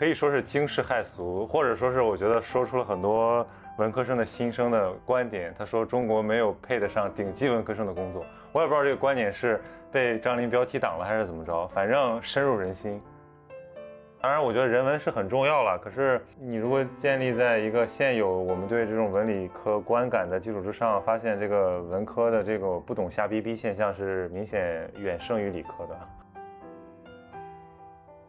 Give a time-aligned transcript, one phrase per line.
[0.00, 3.46] 可以说是惊世骇俗，或者说是我觉得说出了很多
[3.76, 5.54] 文科生的心声的观点。
[5.58, 9.60] 他说中国没有配得上顶级文科生的工作，我也不知道这个观点是
[9.92, 12.98] 被张琳标题党了还是怎么着，反正深入人心。
[14.22, 15.78] 当然，我觉得人文是很重要了。
[15.78, 25.94] 可是，你如果建立在一个现有我们对这种文理科观感的基础之上，发现这个文科的这个不懂瞎逼逼现象是明显远胜于理科的。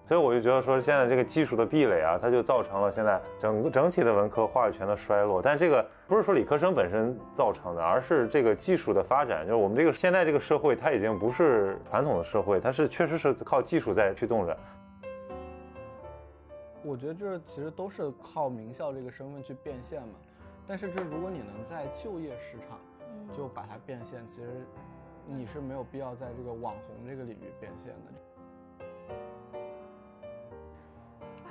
[0.08, 5.41] 所以我就觉得说，现在这个技术的壁垒啊，它就造成了现在整个整体的文科话语权的衰落。
[5.41, 9.46] 但这个不是说理科生本身造成的，而是这个技术的发展。
[9.46, 14.58] 就是我们这个现在这个社会，它已经不是传统的社会，它是确实是靠技术在驱动着。
[16.84, 20.16] 我觉得这其实都是靠名校这个身份去变现嘛，
[20.68, 22.80] 但是这如果你能在就业市场
[23.38, 24.65] 就把它变现，其实
[25.26, 28.21] 你是没有必要在这个网红这个领域变现的。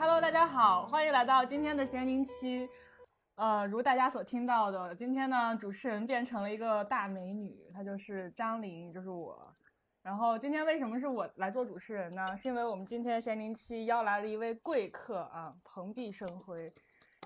[0.01, 2.67] Hello，大家好，欢迎来到今天的闲宁期。
[3.35, 9.55] 呃，如大家所听到的，今天呢，主持人变成了一个大美女，她就是张琳，就是我。
[10.01, 12.35] 然后今天为什么是我来做主持人呢？
[12.35, 16.73] 是因为我们今天闲宁期邀来了一位贵客啊，蓬荜生辉。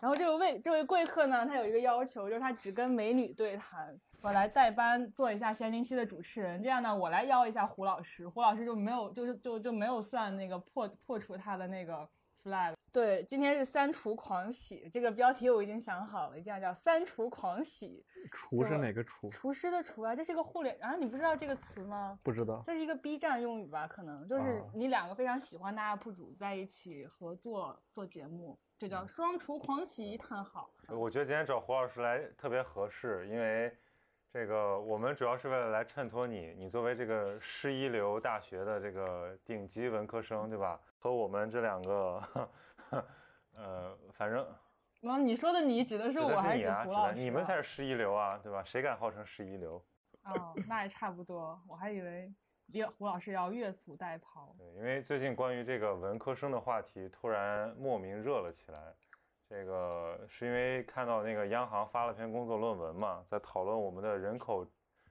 [0.01, 3.97] 然后这个位这位贵客呢，他有一个要求，就是他只跟美女对谈。
[4.21, 12.09] 我来代班做一下闲宁期的主持人，这样呢，我来邀一下胡老师，胡老师就没有就是就就没有算那个破破除他的那个。
[12.45, 18.05] Flag 对，今天是三厨狂喜，这个标题我已经想好了，一定要叫三厨狂喜。
[18.31, 19.29] 厨是哪个厨？
[19.31, 22.17] 厨师的厨啊，这是一个互联啊，你不知道这个词吗？
[22.23, 23.89] 不知道，这是一个 B 站用语吧？
[23.89, 30.71] 可能就是你两个非常喜欢的 UP 主在一起合作做节目，这叫双厨狂喜，叹号。
[30.89, 33.77] 我觉得今天找胡老师来特别合适，因为。
[34.33, 40.81] 这个我们主要是为了来衬托你，你作为这个市一流大学的这个顶级文科生，对吧？
[41.05, 42.23] 和我们这两个，
[43.59, 44.49] 呃，反正，
[45.03, 47.21] 那你说的你指的是我还是胡老师？
[47.21, 48.65] 你们才是市一流啊，对吧？
[48.65, 49.85] 谁敢号称市一流？
[50.25, 51.61] 哦，那也差不多。
[51.69, 52.33] 我还以为
[52.73, 54.57] 比胡老师要越俎代庖。
[54.57, 58.81] 对，因为最近关于这个文科生的话题突然莫名热了起来。
[59.47, 64.67] 这个是因为看到那个央行发了篇工作论文嘛，在讨论我们的人口、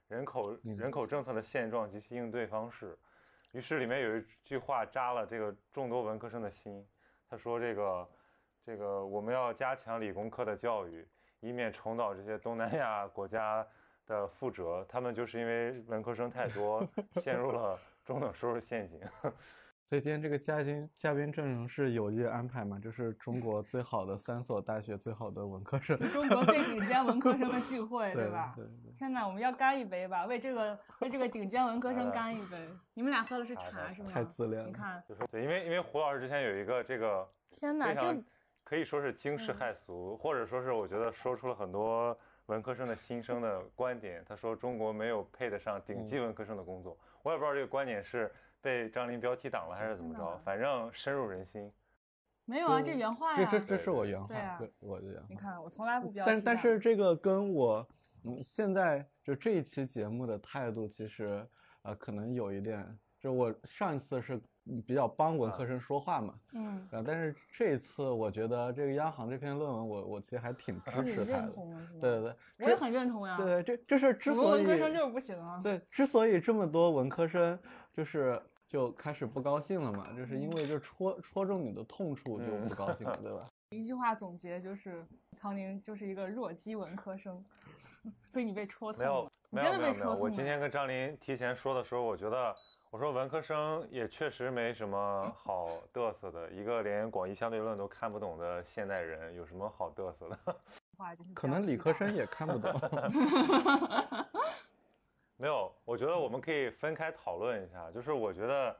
[0.08, 2.98] 人口、人口政策的现状及其应对方式。
[3.54, 6.84] 于是里面有一句话扎了这个众多文科生的心，
[7.30, 8.08] 他说：“这个，
[8.66, 11.06] 这个我们要加强理工科的教育，
[11.38, 13.64] 以免重蹈这些东南亚国家
[14.08, 14.84] 的覆辙。
[14.88, 16.84] 他们就是因为文科生太多，
[17.22, 19.00] 陷入了中等收入陷阱。”
[19.86, 22.78] 所以今天这个嘉宾嘉宾阵容是有意安排嘛？
[22.78, 28.54] 就是中国最好的三所大学最好的文科生，中国最顶尖文科生的聚会， 对吧？
[28.56, 28.92] 对对。
[28.96, 32.56] 天哪，我们要干一杯吧，为这个为这个顶尖文科生干一杯。
[32.94, 34.08] 你们俩喝的是茶是吗？
[34.10, 34.66] 太自恋了。
[34.66, 38.16] 你看，对，因为因为胡老师之前有一个这个，天哪，这
[38.64, 44.24] 可以说是惊世骇俗，或者说是我觉得说出了很多文科生的心声的观点。
[44.26, 48.32] 他说中国没有配得上顶级文科生的工作，我也不知道这个观点是。
[48.64, 50.40] 被张琳标题党了还是怎么着？
[50.42, 51.70] 反正深入人心。
[52.46, 53.48] 没有啊，这原话呀。
[53.50, 54.26] 这这这是我原话。
[54.26, 55.26] 对啊，我的原话。
[55.28, 56.24] 你看，我从来不标。
[56.24, 57.86] 但但是这个跟我
[58.24, 61.46] 嗯现在就这一期节目的态度，其实
[61.82, 62.98] 呃可能有一点。
[63.18, 64.38] 就我上一次是
[64.86, 71.52] 比较帮文科生说话嘛，嗯，但是这一次我觉得这个央行这篇论文，我我其实还挺支持他的。
[71.98, 73.38] 对对对，我也很认同呀。
[73.38, 75.62] 对对，这这是之所以文科生就是不行啊。
[75.64, 77.58] 对，之所以这么多文科生
[77.94, 78.38] 就是。
[78.74, 83.48] 就开始不高兴了嘛，就是因为就戳戳中你的痛处就不高兴了，对吧？
[83.70, 87.40] 一句话总结就是，曹宁就是一个弱鸡文科生，
[88.32, 89.30] 所以你被戳痛了。
[89.50, 90.14] 没有，没有，没有。
[90.14, 92.52] 我今天跟张琳提前说的时候，我觉得
[92.90, 100.56] 我说文科生也确实没什么 好嘚瑟的，一个连广义相对论都看不懂的现代人，有什么好嘚瑟的？
[101.32, 102.72] 可能理科生也看不懂。
[105.36, 107.90] 没有，我觉得我们可以分开讨论一下。
[107.90, 108.74] 就是我觉得，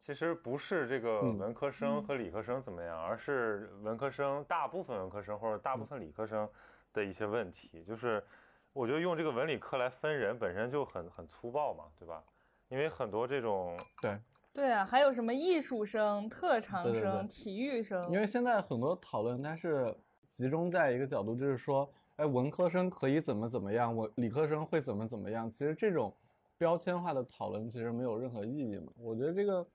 [0.00, 6.48] 其实不是这个文科生和理科生怎么样，而是文科生大部分文科生或者大部分理科生
[6.92, 7.82] 的一些问题。
[7.84, 8.24] 就是
[8.72, 12.22] 我觉得用这个文理科来分人本身就很很粗暴嘛，对吧？
[12.68, 14.16] 因为很多这种对
[14.54, 18.04] 对啊，还有什么艺术生、特长生、体育生？
[18.12, 19.92] 因为现在很多讨论它是
[20.24, 21.92] 集中在一个角度，就是说。
[22.16, 23.94] 哎，文科生可以怎么怎么样？
[23.94, 25.50] 我理科生会怎么怎么样？
[25.50, 26.14] 其实这种
[26.56, 28.90] 标签化的讨论其实没有任何意义嘛。
[28.98, 29.66] 我觉得这个，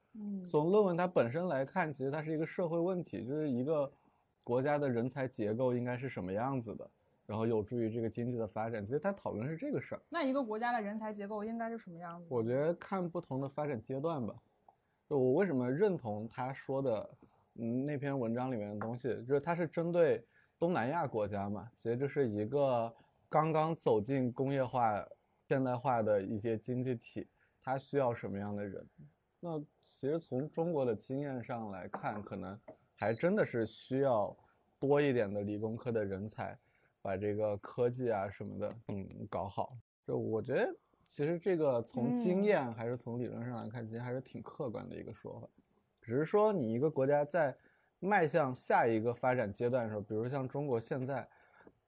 [0.44, 3.92] 从论文它本身来看，其实它是一个社会问题，就是一个
[4.44, 6.90] 国家的人才结构应该是什么样子的，
[7.28, 8.84] 然后有助于这个经济的发展。
[8.84, 10.02] 其实它讨论是这个事儿。
[10.10, 12.26] 那一个国家的人才结构应该是什么样子？
[12.28, 14.34] 我觉得看不同的发展阶段吧。
[15.08, 17.10] 就我为什么认同他说的，
[17.56, 20.26] 嗯那篇文章里面的东西，就是它是针对
[20.62, 22.94] 东南亚国家嘛，其实这是一个
[23.28, 25.04] 刚刚走进工业化、
[25.48, 27.28] 现代化的一些经济体，
[27.64, 28.88] 它需要什么样的人？
[29.40, 32.56] 那其实从中国的经验上来看，可能
[32.96, 34.38] 还真的是需要
[34.78, 36.56] 多一点的理工科的人才，
[37.02, 39.76] 把这个科技啊什么的，嗯，搞好。
[40.06, 40.76] 就我觉得，
[41.10, 45.50] 其实这个从经嗯验还是从理论上来看，其实还是挺客观的一个说法。
[46.04, 47.58] 只是说你一个国家在
[48.02, 51.26] 迈向下一个发展阶段的时候，比如像中国现在，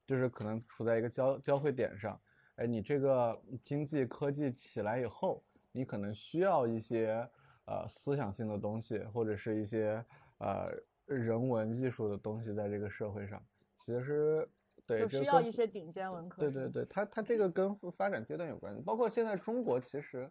[0.05, 2.17] 就是可能处在一个交交汇点上，
[2.55, 7.27] 哎，你这个经济科技起来以后，你可能需要一些
[7.65, 10.05] 呃思想性的东西，或者是一些
[10.37, 10.69] 呃
[11.07, 13.43] 人文艺术的东西在这个社会上，
[13.79, 14.47] 其实
[14.85, 16.41] 对就需要一些顶尖文科。
[16.43, 20.29] 对对对，它它这个跟发展阶段有关系，包括现在中国其实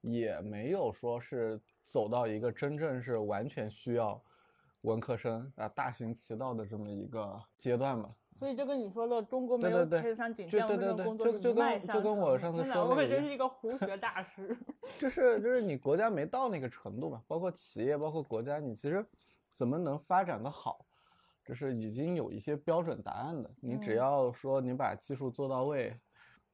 [0.00, 4.22] 也没有说是走到一个真正是完全需要
[4.82, 8.10] 文科生啊大行其道的这么一个阶段吧。
[8.34, 14.56] 所以就跟你说的，中国没有配得上顶就尖文科对对对工作就就跟就跟我上次说我可真是一个胡学大师。
[14.96, 19.04] 就是就是你国家没到那个程度嘛，包括企业，包括国家，你其实
[19.50, 20.86] 怎么能发展的好，
[21.44, 23.50] 就是已经有一些标准答案的。
[23.60, 25.98] 你只嗯要说你把技术做到位，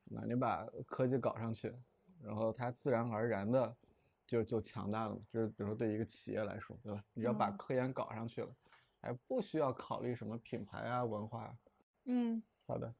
[0.05, 1.75] 那你把科技搞上去，
[2.23, 3.76] 然后它自然而然的
[4.26, 5.21] 就就强大了嘛。
[5.31, 7.05] 就是比如说对一个企业来说，对吧？
[7.12, 8.49] 你只要把嗯科研搞上去了，
[9.00, 11.59] 还不需要考虑什么品牌啊、文化啊。
[12.05, 12.94] 嗯，好的。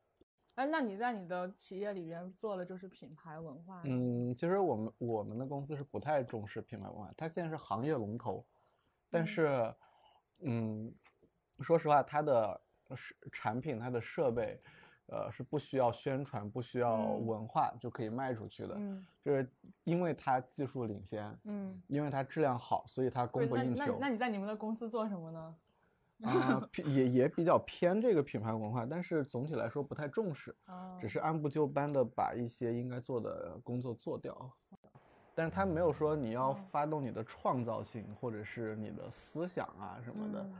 [0.55, 8.47] 哎，那你在你的企业里边做的就是品牌文化。，嗯，其实我们我们的公司是不太重视品牌文化，它现在是行业龙头，
[9.11, 9.75] 但嗯是，
[10.43, 10.95] 嗯，
[11.59, 12.61] 说实话，它的
[12.95, 14.61] 是产品、它的设备，
[15.07, 19.49] 呃，是不需要宣传、不需要嗯文化就可以卖出去的，嗯就是
[19.85, 23.79] 因为它技术领先，嗯，因为它质量好，所以它供不应求。
[23.79, 25.57] 那那那你在你们的公司做什么呢？
[26.23, 30.55] 啊、偏也也比较偏这个品牌文化，但是总体来说不太重视。
[30.65, 34.51] 啊，只是按部就班的把一些应该做的工作做掉，
[35.35, 40.55] 但是他没有说你要嗯发动你的创造性或者是你的思想啊什么的，嗯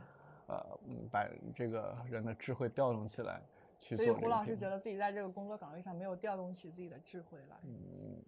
[0.47, 1.25] 呃，嗯把
[1.55, 3.41] 这个人的智慧调动起来
[3.85, 7.57] 去所以胡老师觉得自己在这个工作岗位上没有调动起自己的智慧来。
[7.63, 8.23] 嗯，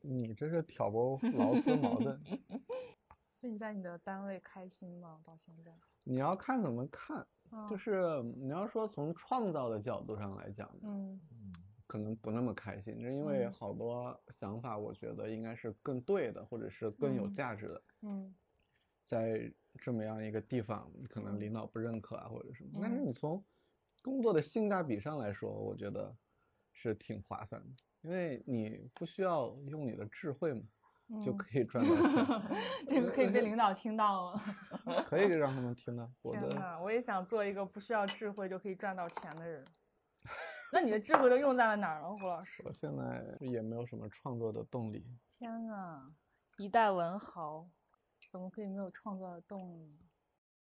[0.00, 2.18] 你这是挑拨劳资矛盾，
[3.38, 5.20] 所以你在你的单位开心吗？
[5.26, 5.70] 到现在？
[6.06, 7.18] 你要看怎么看，
[7.68, 11.20] 就嗯是你要说从创造的角度上来讲，嗯
[11.86, 17.82] 可能不那么开心，是因为嗯好多想法，我觉得应该是更对的，或者是更有嗯价值的。
[18.00, 18.34] 嗯
[19.04, 22.78] 在这么样一个地方，可能嗯领导不认可啊，或者什么。
[22.80, 23.44] 但是嗯你从
[24.02, 26.14] 工作的性价比上来说，我觉得
[26.72, 27.68] 是挺划算的，
[28.02, 30.62] 因为你不需要用你的智慧嘛，
[31.22, 32.58] 就嗯可以赚到钱，
[32.88, 34.42] 这个可以被领导听到吗？
[35.06, 36.48] 可以让他们听到我的。
[36.48, 39.64] 天呐，我也想做一个不需要智慧就可以赚到钱的人。
[40.72, 42.72] 那你的智慧都用在了哪儿了，胡老师我？
[42.72, 45.04] 现在也没有什么创作的动力。
[45.38, 46.12] 天呐，
[46.56, 47.68] 一代文豪，
[48.30, 49.98] 怎么可以没有创作的动力？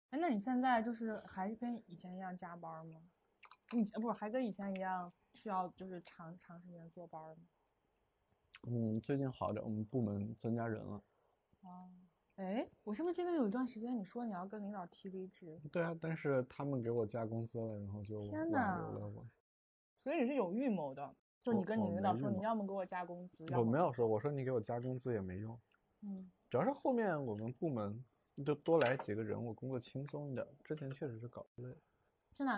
[0.09, 3.01] 哎，那你现在就是还是跟以前一样加班吗？
[3.73, 7.47] 以前不是还跟以前一样需要就是长长时间坐班吗？
[8.67, 11.03] 嗯，最近好点，我们部门增加人了。
[11.61, 11.89] 哦，
[12.35, 15.59] 哎，我是不是记得有一段时间你说你要跟领导提离职？
[15.71, 19.11] 对啊，但是他们给我加工资了，然后就天挽呐。
[20.03, 25.57] 所以你是有预谋的，就你跟你领导说，你要么给我加工资，我没有说，我说你给我加工资也没用。
[26.01, 28.03] 嗯，主要是后面我们部门
[28.45, 30.45] 就多来几个人，我工作轻松一点。
[30.63, 31.75] 之前确实是搞累。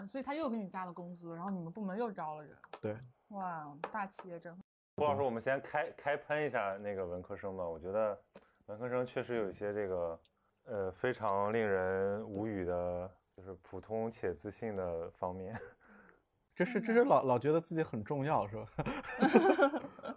[0.07, 2.95] 所以他又给你加了工资，然后你们部门又招了人，对，
[3.29, 4.61] 哇，大企业真好。
[4.95, 7.67] 胡老师，我们先开开喷一下那个文科生吧。
[7.67, 8.19] 我觉得
[8.67, 10.19] 文科生确实有一些这个
[10.65, 15.59] 呃非常令人无语的，就是普通且自信的方面。
[16.55, 18.67] 这是这是老老觉得自己很重要是吧？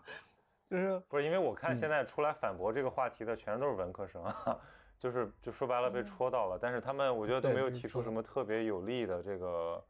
[0.69, 4.61] 就是不是因为我看嗯现在出来反驳这个话题的全都是文科生啊，
[4.99, 9.85] 就是就说白了被嗯戳到了，但是他们我觉得都没有提出什么特别有力的这个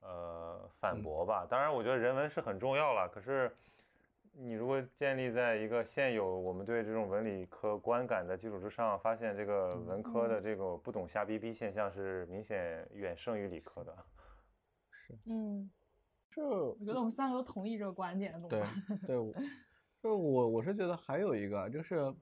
[0.00, 1.46] 呃反嗯驳吧。
[1.48, 3.50] 当然，我觉得人文是很重要了，可是
[4.32, 13.96] 你如果建立在一个现有我们对这种文理科观感的基础之上，发现这个嗯文科的这个不懂瞎逼逼现象是明显远胜于理科的。
[14.92, 15.68] 是嗯，
[16.30, 18.62] 是，我觉得我们三个都同意这个观点，对？
[19.06, 19.16] 对，
[20.00, 22.14] 就是我 我是觉得还有一个就是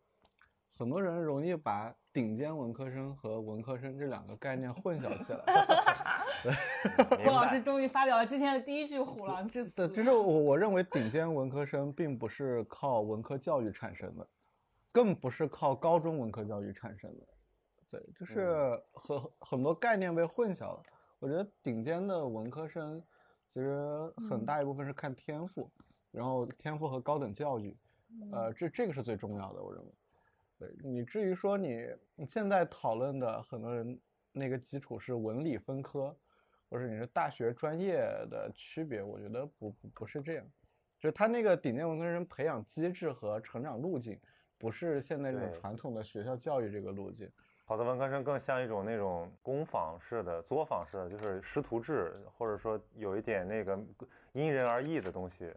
[0.78, 5.44] 很多人容易把顶尖文科生和文科生这两个概念混淆起来。
[7.23, 9.96] 郭老师终于发表了今天的第一句虎狼之词对，。
[9.99, 14.26] 就是我我认为顶尖文科生并不是靠文科教育产生的，
[14.90, 17.26] 更不是靠高中文科教育产生的，
[17.90, 20.82] 对，就是很很多概念被混淆了。
[21.18, 22.99] 我觉得顶尖的文科生
[23.46, 25.70] 其实很大一部分是看天赋，
[26.11, 27.76] 然后天赋和高等教育，
[28.32, 29.92] 呃，这这个是最重要的，我认为。
[30.58, 33.98] 对你至于说你你现在讨论的很多人
[34.32, 36.16] 那个基础是文理分科，
[36.68, 37.96] 或者你是大学专业
[38.30, 40.46] 的区别，我觉得不不不是这样，
[40.98, 44.18] 就是他那个顶尖文科生培养机制和成长路径，
[44.58, 47.30] 不是现在这种传统的学校教育这个路径。
[47.64, 53.78] 好的文科生更像一种那种工坊式的、作坊式的，就是师徒制，或者说有一点那个
[54.32, 55.52] 因人而异的东西。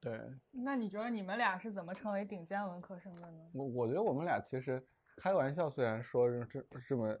[0.00, 3.38] 对那你觉得你们俩是怎么成为顶尖文科生的呢？
[3.52, 4.82] 我我觉得我们俩其实
[5.16, 7.16] 开玩笑，虽然说是这这么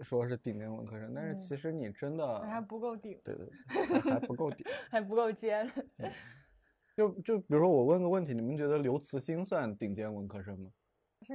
[0.00, 3.46] 说是顶尖文科生，但是嗯其实你真的还不够顶，对对
[3.86, 4.66] 对还还不够顶。
[4.90, 5.70] 还不够尖。
[6.96, 10.70] 就就比如说我问个问题，你们觉得刘慈欣算顶尖文科生吗？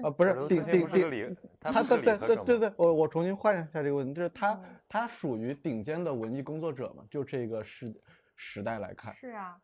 [0.04, 7.06] 啊，不是顶顶顶，理，他他对对对对对，我我重新换一下这个问题，就是他嗯他属于顶尖的文艺工作者嘛？
[7.10, 7.96] 就这个时
[8.36, 9.58] 时代来看，是啊，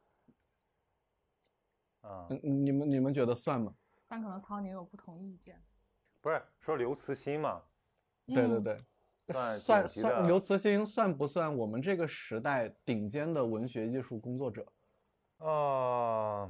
[2.03, 3.73] 啊，嗯，你们你们觉得算吗？
[4.07, 5.59] 但可能曹宁有不同意见。
[6.21, 7.61] 不是说刘慈欣嘛？
[8.27, 8.77] 嗯对对对，
[9.33, 14.65] 算算刘慈欣算不算我们这个时代顶尖的文学艺术工作者？
[15.39, 16.49] 啊，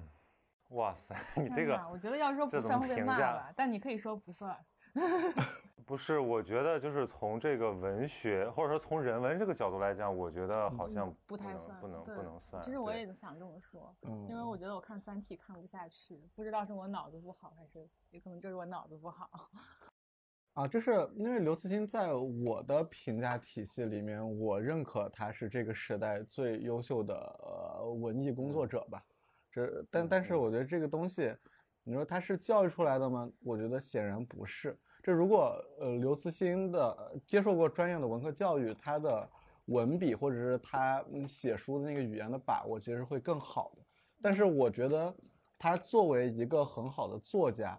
[0.69, 4.55] 哇塞，你这个我觉得要说不算会被骂吧，但你可以说不算。
[5.85, 12.61] 不是，我觉得就是从这个文学或者说从人文这个角度来讲，我觉得好像嗯不太能算，不能对不能算。
[12.61, 19.29] 其实我也想这么说，嗯，因为我觉得我看《三体》看不下去，不知道是我脑子不好，还是也可能就是我脑子不好。
[20.53, 29.03] 啊，就是因为刘慈欣在我的评价体系里面，我认可他是这个时代最优秀的呃文艺工作者吧。
[29.51, 31.35] 这但但是嗯我觉得这个东西，
[31.83, 33.29] 你说他是教育出来的吗？
[33.43, 34.77] 我觉得显然不是。
[35.03, 39.29] 这如果呃刘慈欣的接受过专业的文科教育，他的
[39.65, 43.83] 文笔或者是他写书的那个语言的把握，其实会更好的。
[44.21, 45.13] 但是我觉得
[45.59, 47.77] 他作为一个很好的作家，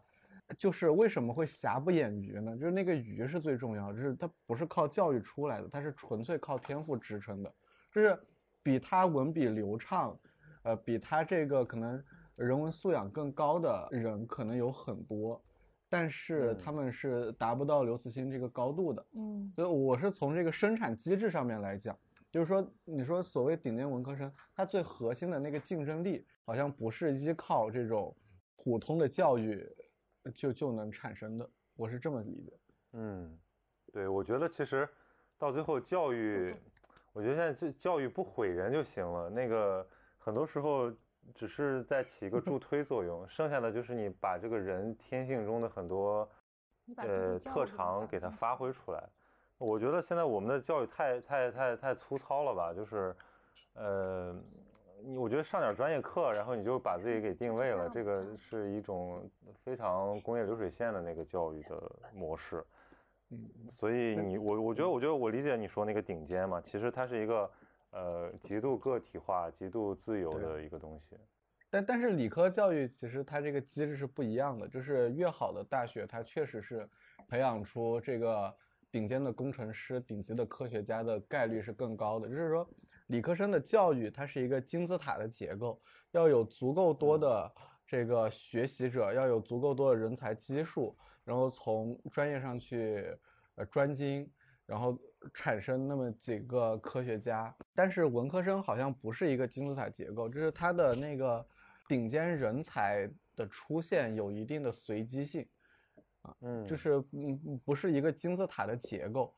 [0.58, 2.54] 就是为什么会瑕不掩瑜呢？
[2.58, 7.50] 就是那个瑜是最重要，就是他不是靠教育出来的，他是纯粹靠天赋支撑的。
[7.90, 8.18] 就是
[8.62, 10.18] 比他文笔流畅，
[10.62, 12.04] 呃，比他这个可能
[12.36, 15.42] 人文素养更高的人可能有很多，
[15.94, 19.06] 但是嗯他们是达不到刘慈欣这个高度的。
[19.12, 21.96] 嗯所以我是从这个生产机制上面来讲，
[22.32, 28.12] 就是说，你说所谓顶尖文科生，他最核心的那个竞争力，好像不是依靠这种
[28.56, 29.64] 普通的教育
[30.34, 32.58] 就就能产生的，我是这么理解。
[32.94, 33.38] 嗯，
[33.92, 34.88] 对，我觉得其实
[35.38, 36.52] 到最后教育，
[37.12, 39.30] 我觉得现在就教育不毁人就行了。
[39.30, 39.86] 那个
[40.18, 40.92] 很多时候
[41.34, 46.28] 只是在起一个助 推作用，剩下的就是你把这个人天性中的很多
[46.96, 49.02] 呃特长给它搞清楚发挥出来。
[49.58, 53.14] 我觉得现在我们的教育太太太太粗糙了吧，就是
[53.74, 54.34] 呃。
[55.06, 59.28] 你我觉得上点专业课，然后你就把自己给定位了，这个是一种
[59.62, 62.64] 非常工业流水线的那个教育的模式。
[63.28, 63.38] 嗯，
[63.70, 67.50] 所以你我我觉得我觉得我理解你说那个顶尖嘛，其实它是一个
[67.94, 71.16] 呃极度个体化、极度自由的一个东西。
[71.70, 76.88] 但但是理科教育其实它这个机制是不一样的，就是越好的大学，它确实是
[77.26, 78.54] 培养出这个
[78.92, 82.28] 顶尖的工程师、顶级的科学家的概率是更高的。
[82.28, 82.68] 就是说，
[83.08, 85.80] 理科生的教育它是一个金字塔的结构，
[86.12, 87.52] 要有足够多的
[87.86, 93.04] 这个学习者，要有足够多的人才基数，然后从专业上去
[93.56, 94.30] 呃专精，
[94.64, 94.96] 然后
[95.32, 97.54] 产生那么几个科学家。
[97.74, 101.46] 但是文科生好像不是一个金字塔结构，就是它的那个
[101.88, 105.46] 顶尖人才的出现有一定的随机性，
[106.22, 109.34] 啊嗯，就是嗯嗯不是一个金字塔的结构。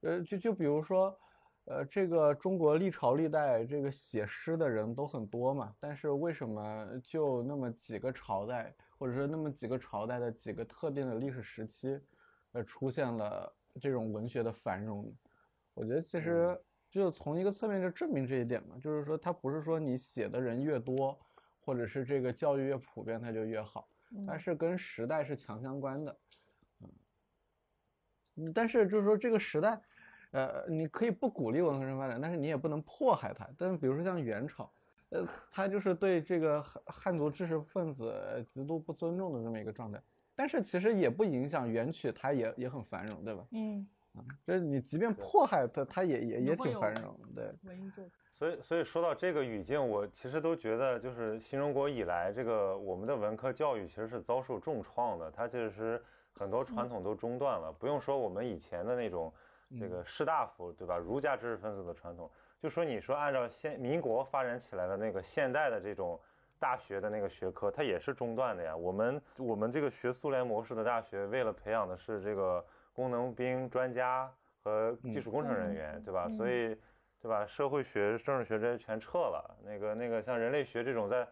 [0.00, 1.18] 呃，就就比如说，
[1.64, 11.98] 呃，这个中国历朝历代这个写诗的人都很多嘛，但是为什么就那么几个朝代，或者说那么几个朝代的几个特定的历史时期，
[12.52, 13.50] 呃，出现了
[13.80, 15.12] 这种文学的繁荣呢？
[15.74, 21.18] 我觉得其实就从一个侧面就证明这一点嘛，就是说它不是说你写的人越多，
[21.60, 23.88] 或者是这个教育越普遍，它就越好，
[24.26, 26.16] 它嗯是跟时代是强相关的。
[28.36, 29.80] 嗯，但是就是说这个时代，
[30.30, 33.48] 呃，你可以不鼓励文科生发展，但是你也不能迫害它。
[33.58, 34.72] 但是比如说像元朝，
[35.10, 40.00] 呃，他就是对这个汉汉族知识分子呃极度不尊重的这么一个状态。
[40.36, 43.46] 但是其实也不影响元曲，它也也很繁荣，对吧？
[43.52, 43.86] 嗯，
[44.46, 47.52] 就是你即便迫害他，他也也也挺繁荣，对。
[48.36, 56.02] 所以所以说到这个语境，我其实都觉得就是新中国以来，这个我们的文科教育其实是遭受重创的，它其实是
[56.32, 57.72] 很多传统都中断了。
[57.72, 59.32] 不用说我们以前的那种
[59.78, 60.98] 这个士大夫，对吧？
[60.98, 62.28] 儒家知识分子的传统，
[62.60, 66.20] 就说你说按照现民国发展起来的那个现代的这种
[66.58, 68.76] 大学的那个学科，它也是中断的呀。
[68.76, 74.32] 我们我们这个学苏联模式的大学，为了培养的是这个工农兵专家
[74.62, 76.26] 和技术工程人员，对吧？
[76.30, 76.74] 所以。
[77.24, 77.46] 对吧？
[77.46, 79.56] 社会学、政治学这些全撤了。
[79.64, 81.26] 那个、那个，像人类学这种，在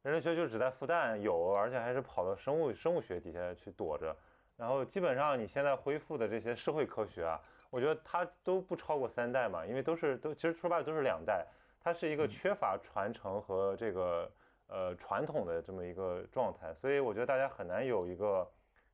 [0.00, 4.16] 人类学就只在复旦有，而且还是跑到生物生物学底下去躲着。
[4.56, 7.38] 然后基本上你现在恢复的这些社会科学啊，
[7.68, 11.46] 我觉得它都不超过三代嘛，因为都是都其实说白了都是两代，
[11.78, 14.30] 它是一个缺乏传承和这个
[14.68, 18.48] 呃传统的这么一个状态，所以我觉得大家很难有一个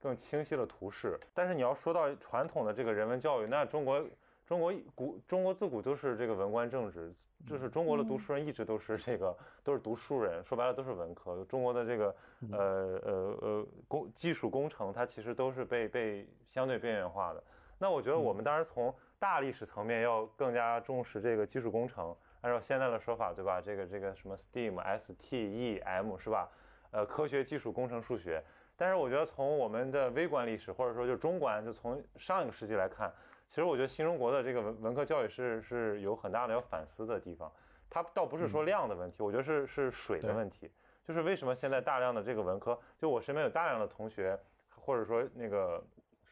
[0.05, 1.19] 更清晰的图示。
[1.33, 4.07] 但是你要说到传统的这个人文教育，那中国。
[4.47, 7.11] 中国古中国自古都是这个文官政治，
[7.49, 11.43] 就是中国的读书人一直都是这个都是读书人，说白了都是文科。
[11.47, 12.15] 中国的这个
[12.53, 17.43] 呃呃呃工技术工程，它其实都是被被相对边缘化的。
[17.79, 23.63] 那我觉得我们当然从大历史层面要更加重视这个技术工程，按照现在的说法，对吧？
[23.63, 26.51] 这个这个什么 STEAM、STEM 是吧？
[26.91, 28.45] 呃，科学技术工程数学。
[28.77, 33.13] 但是我觉得从我们的微观历史，或者说就中观，就从上一个世纪来看。
[33.49, 37.53] 其实我觉得新中国的这个文文科教育是是有很大的要反思的地方，
[37.89, 40.69] 它倒不是说量的问题，我觉得是是水的问题，
[41.07, 44.37] 就是为什么现在大量的这个文科，就我身边有大量的同学，
[44.75, 45.81] 或者说那个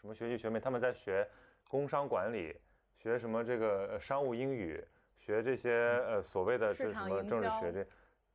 [0.01, 1.29] 什么学弟学妹，他们在学
[1.69, 2.57] 工商管理，
[2.97, 4.83] 学什么这个商务英语，
[5.17, 7.87] 学这些呃所谓的这什么政治学这，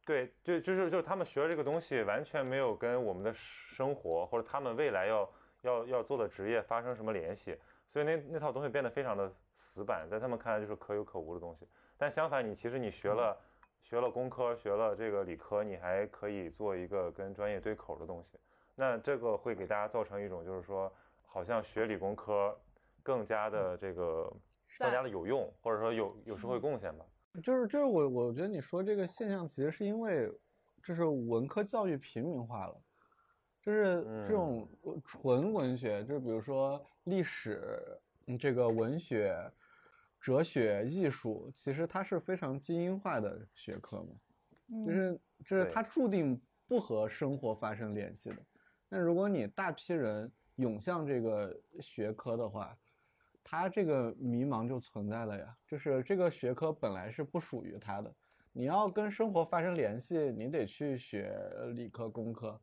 [0.08, 5.30] 对，就就是就是他们学的这个东西完全没有跟我们的生活或者他们未来要
[5.64, 7.58] 要要做的职业发生什么联系。
[7.92, 11.68] 所以那那套东西变得非常的死板，在他们看来就是可有可无的东西。
[11.98, 13.38] 但相反，你其实你学了
[13.82, 18.39] 学了工科，学了这个理科，你还可以做一个跟专业对口的东西。
[18.76, 20.93] 那这个会给大家造成一种就是说，
[21.26, 22.58] 好像学理工科
[23.04, 24.32] 更加的这个
[24.78, 27.06] 更加的有用，或者说有有社会贡献吧。
[27.43, 30.32] 就是就是我我觉得你说这个现象，其实是因为
[30.84, 32.82] 就是文科教育平民化了。
[33.62, 34.65] 就是这种
[35.04, 38.00] 纯文学，就是比如说历史，
[38.39, 39.36] 这个文学、
[40.21, 48.38] 哲学、艺术，其实它是非常精英化的学科嘛，就是就是它注定不和生活发生联系的。
[48.88, 52.73] 那如果你大批人涌向这个学科的话，
[53.49, 55.57] 它这个迷茫就存在了呀。
[55.65, 58.13] 就是这个学科本来是不属于他的，
[58.51, 61.33] 你要跟生活发生联系，你得去学
[61.73, 62.60] 理科、工科。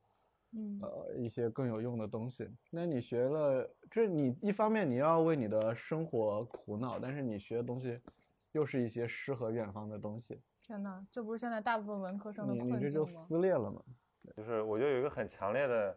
[0.52, 2.48] 嗯，呃，一些更有用的东西。
[2.70, 7.98] 那你学了，这你一方面你要为你的生活苦恼，但是你学的东西，
[8.52, 10.38] 又是一些诗和远方的东西。
[10.60, 12.76] 天哪，这不是现在大部分文科生的困境吗？
[12.76, 13.82] 你这就撕裂了嘛。
[14.36, 15.96] 就是我觉得有一个很强烈的，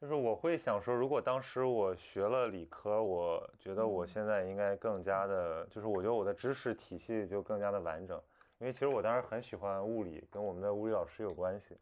[0.00, 8.20] 就是我会想说，如果当时我学了理科，我觉得我现在应该更加的，就是我觉得我的知识体系就更加的完整。
[8.58, 11.76] 因为其实我当时很喜欢物理，跟我们的物理老师有关系。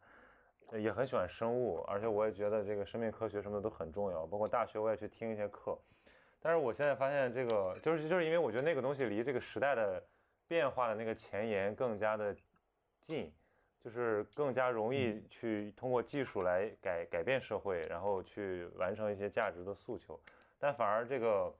[0.73, 5.77] 也很喜欢生物，而且我也觉得这个生命科学什么的都很重要，包括大学我也去听一些课。
[6.41, 10.03] 但是我现在发现，这个就是就是因为我觉得那个东西离这个时代的
[10.47, 12.35] 变化的那个前沿更加的
[13.05, 13.31] 近，
[13.85, 20.19] 就是更加容易去通过技术来改改变社会，然后去完成一些价值的诉求。
[20.57, 21.53] 但反而这个，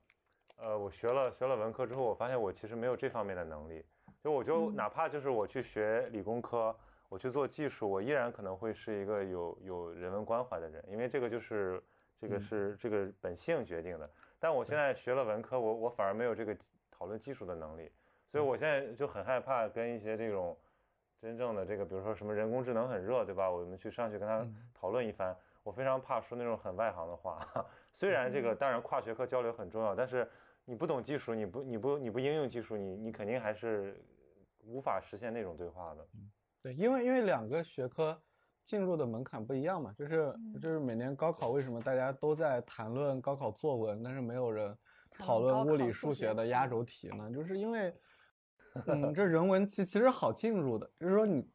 [0.57, 3.85] 呃，我学了学了文科之后，我发现我其实没有这方面的能力。
[4.23, 6.75] 就我就哪怕就是我去学理工科。
[7.07, 11.79] 我去做技术，我依然可能会是一个有有人文关怀的人，因为这个就是
[12.19, 14.09] 这个是这个本性决定的。
[14.39, 16.57] 但我现在学了文科，我我反而没有这个
[16.89, 17.91] 讨论技术的能力，
[18.31, 20.57] 所以我现在就很害怕跟一些这种
[21.25, 23.49] 真正的这个，比如说什么人工智能很热，对吧？
[23.49, 27.39] 我们去上去跟他讨论一番，我非常怕说那种很外行的话。
[27.95, 30.29] 虽然这个当然跨学科交流很重要，但是
[30.65, 33.99] 你不懂技术，你不你不你不应用技术，你你肯定还是
[34.67, 36.07] 无法实现那种对话的。
[36.61, 38.15] 对，因为因为两个学科
[38.61, 44.77] 进入的门槛不一样嘛，就是就是每年高考为什么大家都在谈论高考作文，但是没有人
[45.17, 47.31] 讨论物理数学的压轴题呢？
[47.31, 47.91] 就是因为，
[48.87, 51.49] 嗯，这人文其其实好进入的，就是说你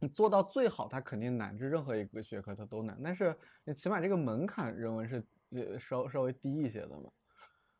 [0.00, 7.10] 你做到最好，它肯定难，就任何一个学科它都难，但是你起码这个门槛人文是呃稍稍微低一些的嘛，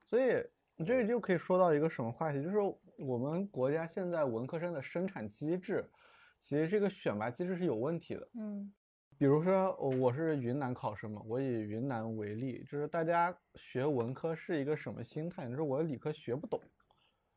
[0.07, 0.42] 所以
[0.77, 2.57] 你这就可以说到一个什么话题，就是
[2.98, 5.88] 我们国家现在文科生的生产机制。
[6.40, 8.70] 其实这个选拔机制是有问题的，嗯，
[9.16, 15.46] 比如说我是云南考生嘛，我以云南为例，就是大家学文科是一个什么心态？
[15.46, 16.61] 你说我理科学不懂，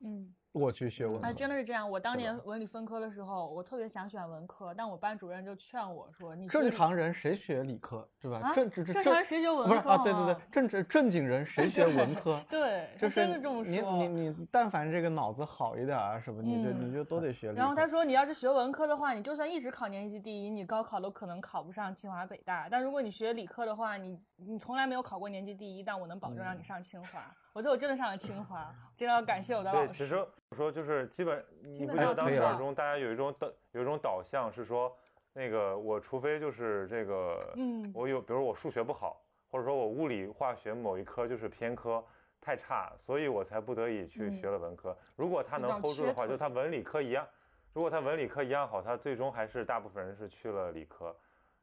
[0.03, 1.27] 嗯，我去学文科。
[1.27, 1.89] 哎，真的是这样。
[1.89, 8.39] 我当年文理分科的时候，我特别想选文科，但我班主任就劝我说：“你正常人谁学理科，对吧？
[8.43, 9.97] 啊正正正常人谁学文不是啊？
[9.97, 12.41] 科对对对啊，正正正经人谁学文科？
[12.49, 13.91] 对，就是真的这么你说。
[13.91, 17.51] 你你你，但凡这个脑子好一点啊什么，你就你嗯就都得学。
[17.53, 22.67] 然后他说，你要是学文科的话，你就算一直考年级第一，你高考都可能考不上清华北大。
[22.69, 27.35] 但如果你学理科的话，你你从来没有考过年级第一，但我能保证让你上清华。
[27.57, 29.93] 我最后真的上了清华，真的要感谢我的老对，师。
[30.03, 30.15] 其实
[30.49, 34.95] 我说就是基本，你不觉得当时二中大家有一种导有一种导向是说，
[35.33, 42.03] 那个我除非就是这个，嗯我有比如我数学不好，或者说我物理化学某一科就是偏科
[42.39, 44.95] 太差，所以我才不得已去嗯学了文科。
[45.15, 47.27] 如果他能 hold 住的话，就他文理科一样，
[47.73, 51.05] 如果他文理科一样好，他最终还是大部分人是去了理科。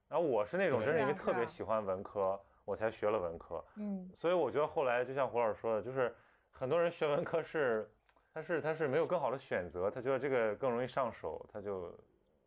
[0.08, 3.64] 然后我是那种是真是因为特别喜欢文科，我才学了文科。
[3.76, 6.14] 嗯，所以我觉得后来就像胡老师说的，就是
[6.50, 7.90] 很多人学文科是，
[8.32, 11.92] 他是他是没有更好的选择，他觉得这个更容易上手，他就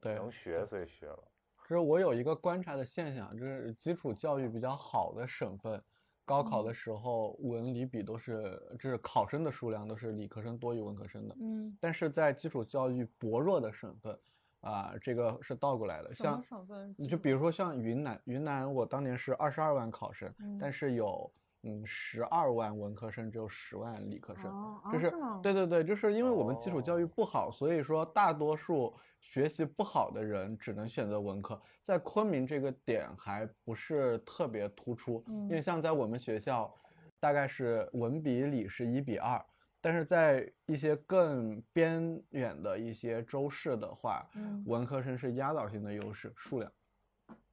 [0.01, 1.19] 对能学，所以学了。
[1.63, 5.83] 就是我有一个观察的现象，就是基础教育比较好的省份，
[6.23, 11.35] 高考的时候文理比都是，就是考生的数量都是理科生多于文科生的。
[11.41, 14.17] 嗯，但是在基础教育薄弱的省份，
[14.61, 16.13] 啊、这个是倒过来的。
[16.13, 16.93] 像省份？
[16.97, 21.31] 你就比如说像云南，云南我当年是二十二万考生，嗯但是有
[21.63, 24.43] 嗯十二万文科生，只有十万理科生。
[24.91, 25.39] 就是吗？
[25.43, 31.59] 对对对，就是因为我们基础教育哦不好，所以说大多数学习不好的人只能选择文科。
[31.81, 36.73] 在昆明这个点还不是特别突出，因为嗯像在我们学校，
[37.19, 39.43] 大概是文比理是一比二，
[39.87, 46.69] 但是在一些更边远的一些州市的话，嗯文科生是压倒性的优势数量。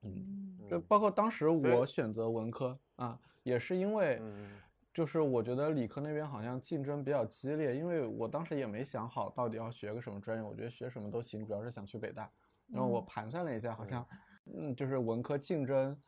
[0.03, 4.19] 嗯，嗯就嗯包括当时我选择文科啊，也是因为。
[4.21, 4.51] 嗯
[4.93, 12.31] 就是我觉得理科那边好像竞争比较激烈，因为我当时也没想好到底要学个什么专业，我觉得学什么都行，主要是想去北大。
[12.69, 14.07] 然后我嗯盘算了一下，好像，
[14.47, 16.01] 嗯，就是文科竞争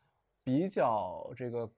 [0.44, 1.68] 比较这个，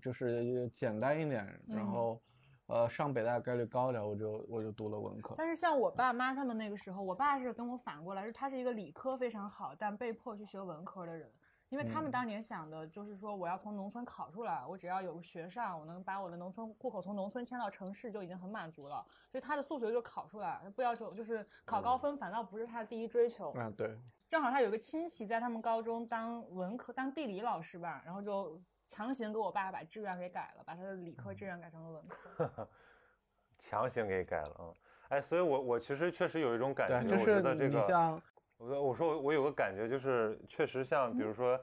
[0.00, 2.22] 就是简单一点，然嗯后，
[2.66, 5.34] 呃，上北大概率高一点，我就我就读了文科。
[5.36, 11.30] 但是像我爸妈他们那个时候，我爸是跟我反过来，就他是一个理科非常好，但被迫去学文科的人。
[11.70, 19.04] 因为他们嗯当年想的就是说，我要从农村考出来，我只要有个学上，我能把我的农村户口从农村迁到城市，就已经很满足了。
[19.32, 23.52] 所以他的数学就考出来，不要求就是考高分，反倒不是他的第一追求。
[23.56, 23.98] 嗯，对，
[24.28, 32.68] 正好他有个亲戚在他们高中当文科当地理老师吧，然后就强行给我爸把志愿给改了，把他的理科志愿改成了文科。
[33.56, 34.74] 强行给改了，嗯，
[35.08, 38.20] 哎，所以我我其实确实有一种感，觉，我就是觉得这个，你像，
[38.58, 41.58] 我我说我有个感觉，就是确实像比如说，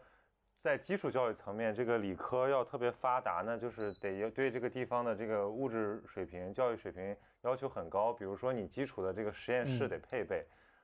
[0.62, 8.14] 在基础教育层面，这个理科要特别发达呢，就是得要对这个地方的这个物质水平、教育水平要求很高。
[8.14, 10.42] 比如说你基础的这个实验室嗯得配备，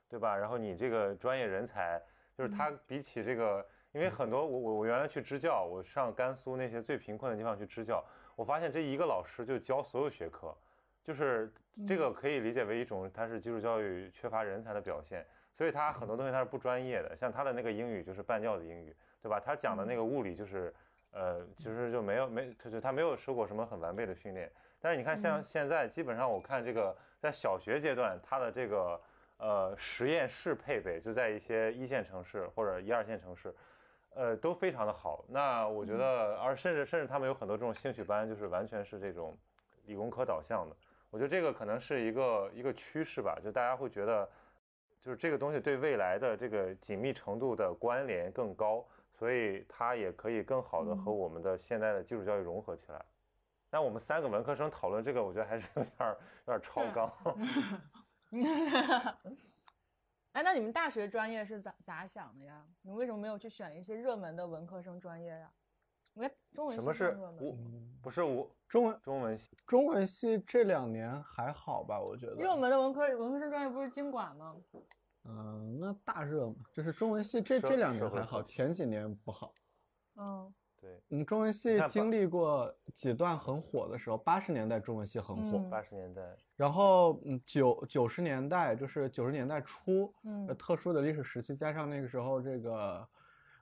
[0.10, 0.36] 对吧？
[0.36, 2.00] 然后你这个专业人才，
[2.38, 8.04] 就是他比起这个，因为很多我我我原来去支教，我上甘肃那些最贫困的地方去支教，
[8.36, 10.56] 我发现这一个老师就教所有学科，
[11.04, 11.52] 就是
[11.88, 15.26] 这个可以理解为一种他是基础教育缺乏人才的表现。
[15.58, 19.40] 所以他很多东西他是不专业的，像他的那个英语就是半吊子英语，对吧？
[19.44, 20.72] 他讲的那个物理就是，
[21.12, 24.52] 呃，其实就没有没，就是他没有受过什么很完备的训练。
[24.80, 29.02] 但是你看，像嗯现在基本上我看这个在小学阶段，他的这个
[29.38, 33.52] 呃实验室配备就在一些一线城市或者一二线城市，
[34.18, 35.24] 呃都非常的好。
[35.30, 39.38] 那我觉得，而甚至甚至他们有很多这种兴趣班，就是完全是这种
[39.86, 40.76] 理工科导向的。
[41.10, 44.28] 我觉得这个可能是一个一个趋势吧，就大家会觉得。
[45.04, 48.86] 就是这个东西对未来的这个紧密程度的关联更高，
[49.18, 53.02] 所以它也可以更好的和嗯我们的现在的基础教育融合起来。
[53.72, 57.10] 那我们三个文科生讨论这个，我觉得还是有点儿有点儿超对纲。
[60.38, 62.64] 哎，那你们大学专业是咋咋想的呀？
[62.84, 65.52] 你们为什么没有去选一些热门的文科生专业呀？
[66.54, 67.58] 中文系什么是我？
[68.04, 72.00] 不是我中文中文系中文系这两年还好吧？
[72.00, 74.56] 我觉得热门的文科文科生专业不是经管吗？
[75.24, 79.56] 嗯，那大热嘛，就是中文系这这两年还好，前几年不好。
[80.18, 81.02] 嗯对。
[81.10, 85.70] 嗯，中文系经历过几段很火的时候，八十年代中文系很火，嗯。
[85.70, 86.22] 八十年代，
[86.56, 90.48] 然后嗯九九十年代就是九十年代初，嗯。
[90.48, 93.08] 呃特殊的历史时期，加上那个时候这个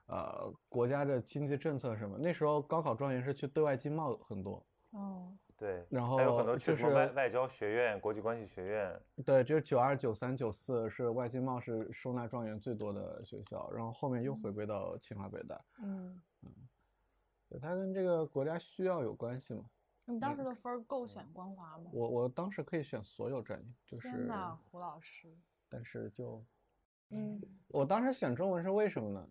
[0.06, 5.32] 呃国家的经济政策什么，那时候高考状元是去对外经贸很多，哦。
[5.58, 16.20] 对，然后还有很后就是多去什么外外交学院、国际关系学院，对，就是九二、九三、九四是外经贸是收纳状元最多的学校，然后后面又回归到清华北大，嗯。
[16.42, 16.52] 嗯
[17.48, 19.64] 对，它跟这个国家需要有关系嘛。
[20.04, 21.90] 你当时的分够选光华吗？
[21.92, 25.36] 我我当时可以选所有专业，就是，真的，胡老师，
[25.68, 26.44] 但是就
[27.10, 29.28] 嗯，我当时选中文是为什么呢？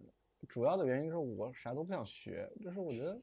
[0.49, 3.19] 主要的原因就是我啥都不想学，就是我觉得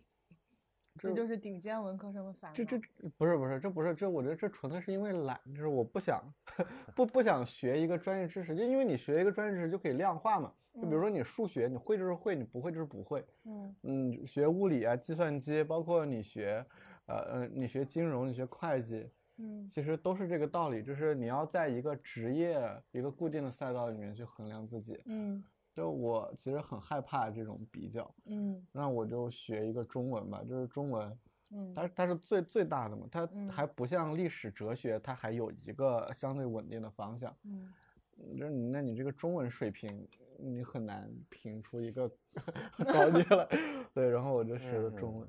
[0.99, 2.55] 这就是顶尖文科生的烦恼。
[2.55, 2.79] 这这
[3.17, 6.23] 不是不是这不是这我觉得这纯粹是因为懒，就是我不想
[6.95, 10.53] 不不想学一个专业知识，就因为你学一个专业知识就可以量化嘛。
[10.75, 13.23] 就比如说你数学，你会就是会，你不会就是不会。
[13.45, 16.65] 嗯嗯，学物理啊、计算机，包括你学
[17.05, 22.59] 呃呃你学金融、你学会计，嗯其实都是这个道理，就是你要在一个职业
[22.91, 24.99] 一个固定的赛道里面去衡量自己。
[25.05, 31.19] 嗯就我其实很害怕这种比较，嗯那我就学一个中文吧，就是中文。
[31.55, 37.35] 嗯，它它是最最大的嘛，它嗯还不像历史、哲学，它还有一个相对稳定的方向。
[37.45, 37.71] 嗯
[38.19, 40.09] 嗯就是你，那你这个中文水平，
[40.39, 42.09] 你很难评出一个
[42.93, 43.47] 高低来。
[43.93, 45.29] 对，然后我就学了中文。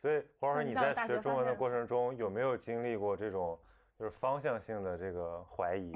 [0.00, 3.58] 所以黄老师，你在在学中文的过程中，有没有经历过这种
[3.98, 5.92] 就是方向性的这个怀疑？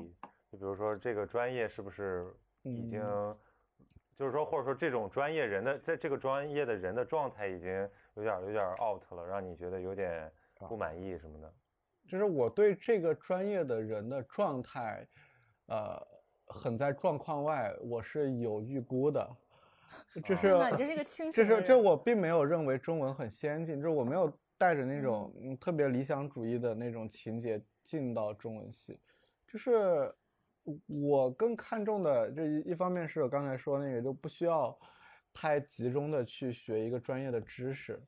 [0.51, 3.37] 就比如说这个专业是不是已经，嗯
[4.19, 7.71] 就是说或者说这种专业人的在这个专业的人的状态已经
[8.15, 10.31] 有点有点 out 了，让你觉得有点
[10.69, 11.55] 不满意什么的？
[12.09, 15.07] 就是我对这个专业的人的状态，
[15.67, 16.05] 呃，
[16.47, 19.37] 很在状况外，我是有预估的。
[20.25, 21.61] 就是你这是一个清醒的人。
[21.61, 28.99] 这是这我并没有认为中文很先进，就是我没有带着那种嗯特别理想主义的那种情节进到中文系，
[29.47, 30.13] 就是
[30.87, 34.77] 我更看重的这一一方面是我刚才说那个就不需要
[35.33, 38.01] 太集中的去学一个专业的知识，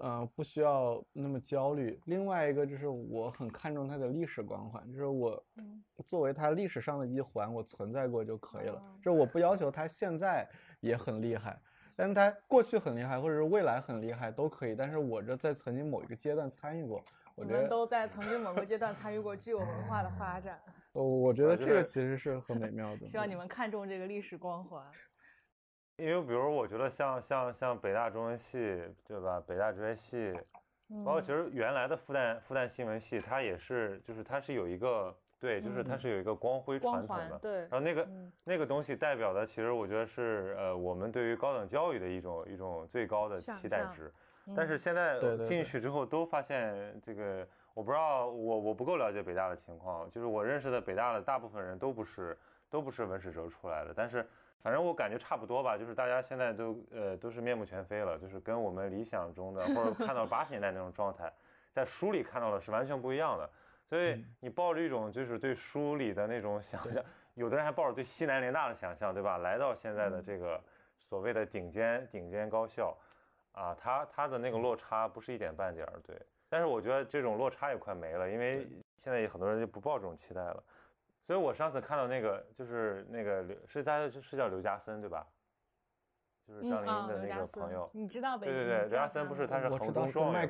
[0.00, 2.00] 呃、不需要那么焦虑。
[2.06, 8.74] 另外一个就是我很看重它的历史光环，就是我嗯作为它历史上的一环，我存在过就可以了。
[8.78, 10.48] 哦就是我不要求它现在
[10.80, 11.60] 也很厉害，
[11.94, 14.74] 但是它过去很厉害，或者是未来很厉害都可以。
[14.74, 17.02] 但是我这在曾经某一个阶段参与过，
[17.34, 20.60] 我我觉得，们都在曾经某个阶段参与过具有文化的发展，
[20.92, 23.06] 呃 我觉得这个其实是很美妙的。
[23.06, 24.84] 希望你们看重这个历史光环。
[25.96, 30.32] 因为比如我觉得像像像北大中文系对吧，北大哲学系，
[31.04, 37.30] 包括其嗯实原来的复旦复旦新闻系，它也是就是它是有一个对，就是它嗯是有一个光辉光传统的。
[37.32, 44.12] 环对然，后那个嗯那个东西代表的，其实我觉得是呃我们对于高等教育的一种一种最高的期待值。
[44.56, 52.36] 但是嗯现在进去之后都发现这个，我不知道我我不够了解北大的情况，就是我认识的北大的大部分人都不是
[52.68, 54.26] 都不是文史哲出来的，但是
[54.62, 61.32] 反正我感觉差不多吧，就是大家现在都呃都是面目全非了，就是跟我们理想中的或者看到八十年代那种状态，
[61.72, 63.48] 在书里看到的是完全不一样的。
[63.84, 64.24] 所以嗯。
[64.40, 67.02] 你抱着一种就是对书里的那种想象，
[67.34, 69.38] 有的人还抱着对西南联大的想象，对吧？
[69.38, 70.24] 来到现在的嗯。
[70.24, 70.60] 这个
[70.96, 72.96] 所谓的顶尖顶尖高校，
[73.52, 76.20] 啊，他他的那个落差不是一点半点儿，对。
[76.48, 78.66] 但是我觉得这种落差也快没了，因为
[78.98, 80.62] 现在也很多人就不抱这种期待了。
[81.26, 85.26] 所以我上次看到那个就是那个刘是大家是叫刘嘉森对吧？
[86.46, 90.48] 就是嗯张啊，琳的那刘嘉森个朋友，你知道北对对对，刘嘉森不是他是衡中状元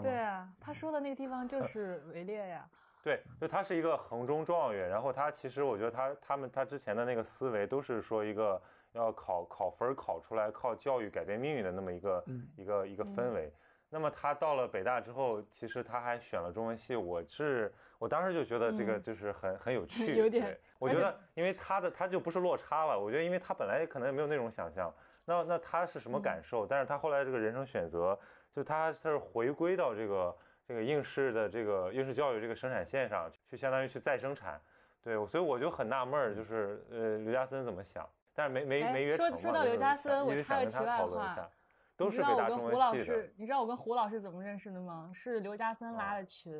[0.00, 2.68] 对啊，他说的那个地方就是围猎呀。
[3.04, 8.60] 对，就他是一个衡中状元，然后他其实我觉得他他们他之前的那个思维都是说一个
[8.94, 13.52] 要考考分儿考出来，靠教育改变命运的那么一个、嗯一个一个氛嗯围。
[13.90, 24.92] 那么他到了北大之后，其实他还选了中文系，我是我当时就觉得这个嗯就是很、很有 趣，有点对我觉得因为他的他就不是落差了，我觉得因为他本来可能也没有那种想象，
[25.24, 26.66] 那那他是什么嗯感受？
[26.66, 28.18] 但是他后来这个人生选择，
[28.54, 34.60] 就他他是回归到这个这个应试的这个应试教育这个生产线上，去相当于去再生产。
[35.02, 39.30] 对，所以我就很纳闷儿，就是呃刘嘉森怎么想，但是没没哎没约成。
[39.30, 41.50] 说说到刘嘉森我插个题外话
[41.96, 45.10] 你知道是北大我跟胡老中文系的师，你知道我跟胡老师怎么认识的吗？
[45.14, 46.52] 是刘嘉森拉啊的群。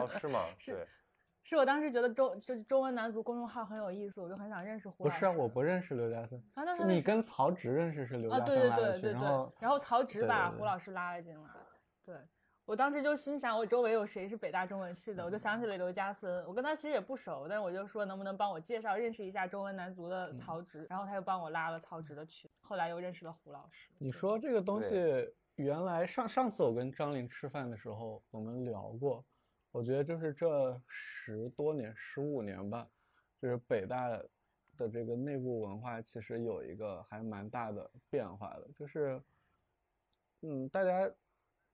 [0.00, 0.40] 哦，是吗？
[0.58, 0.86] 是，
[1.44, 5.14] 是我当时觉得中就是中文男足公众号很有意思，我就很想认识胡老师。
[5.14, 11.50] 不是啊，我不认识刘嘉森，啊，那他你跟曹植认识是刘啊，嘉对对森拉的群，对对对然后，然后曹植对对对把胡老师拉了进来。
[12.04, 12.16] 对
[12.64, 16.44] 我当时就心想，我周围有谁是北大中文系的，我就想起了刘嘉森。
[16.46, 23.90] 我跟他其实也不熟，但是我就说能不能帮我介绍认识一下中文男足的嗯曹植，然后他就帮我拉了曹植的群，后来又认识了胡老师。
[23.98, 24.90] 你说这个东西，
[25.56, 29.24] 原来上上次我跟张琳吃饭的时候，我们聊过。
[29.72, 32.86] 我觉得就是这十多年、十五年吧，
[33.40, 34.08] 就是北大
[34.76, 39.20] 的这个内部文化其实有一个还蛮大的变化的，就是，
[40.42, 41.10] 嗯，大家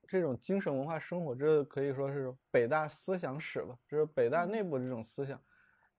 [0.09, 5.39] 这种精神文化生活，这可以说是北大思想史吧，就是北大内部这种思想，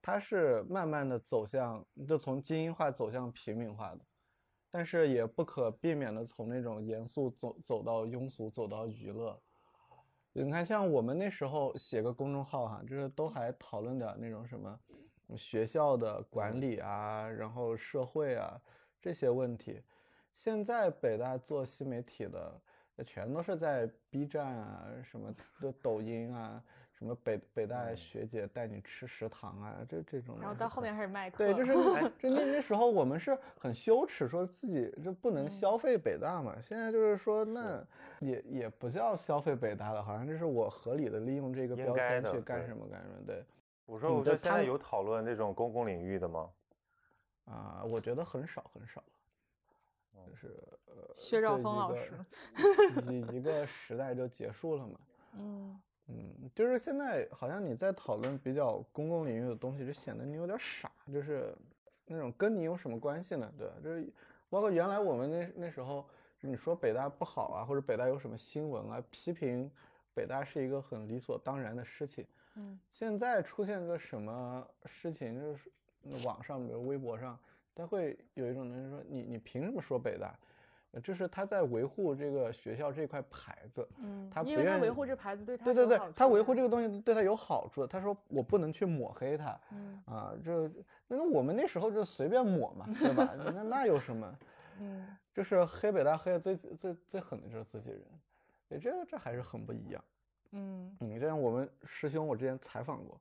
[0.02, 4.00] 它是慢慢的走向，就从精英化走向平民化的。
[4.68, 9.40] 但是也不可避免的从那种严肃走走到庸俗，走到娱乐。
[10.32, 14.80] 你看，像我们那时候写个公众号哈，就是都还讨论点那种什么
[15.36, 18.60] 学校的管理啊，然后社会啊
[19.00, 19.82] 这些问题。
[20.34, 22.60] 现在北大做新媒体的，
[23.04, 30.38] 全都是在 B 站啊、什么的抖音啊、什么北北大学姐带你吃食堂啊，这这种。
[30.40, 31.38] 然后到后面开始卖课。
[31.38, 31.72] 对，就是
[32.18, 36.56] 就那那时候我们是很羞耻，说自己就不能消费北大嘛。
[36.60, 37.84] 现在就是说，那
[38.20, 43.16] 也也不叫消费北大了，好像就是我合理的利用这个标签去干什么干什么。
[43.26, 43.44] 对，
[43.86, 46.50] 我说，我说现在有讨论这种公共领域的吗？
[47.46, 49.02] 啊，我觉得很少很少。
[50.28, 50.56] 就是
[50.86, 52.14] 呃，薛兆丰老师，
[53.08, 55.00] 一一个时代就结束了嘛。
[55.38, 61.54] 嗯嗯，就是现在好像你在讨论比较公共领域的东西，就显得你有点傻，就是
[62.06, 63.52] 那种跟你有什么关系呢？
[63.56, 63.70] 对？
[63.82, 64.12] 就是
[64.48, 66.04] 包括原来我们那那时候，
[66.40, 69.70] 你说北大不好啊，或者北大有什么新闻啊，批评
[70.12, 72.26] 北大是一个很理所当然的事情。
[72.56, 75.70] 嗯，现在出现个什么事情，就是
[76.26, 77.38] 网上比如微博上。
[77.74, 80.34] 他会有一种人说你你凭什么说北大？
[81.04, 87.86] 就是他在维护这个学校这块牌子，嗯，他因为他维护这牌子对他对对对，他维护这个东西对他有好处的。
[87.86, 90.68] 他说我不能去抹黑他，嗯啊，这
[91.06, 93.32] 那我们那时候就随便抹嘛，对吧？
[93.54, 94.38] 那那有什么？
[94.80, 98.02] 嗯，就是黑北大黑的最最最狠的就是自己人，
[98.68, 100.04] 对，这这还是很不一样。
[100.50, 103.16] 嗯，你像我们师兄，我之前采访过。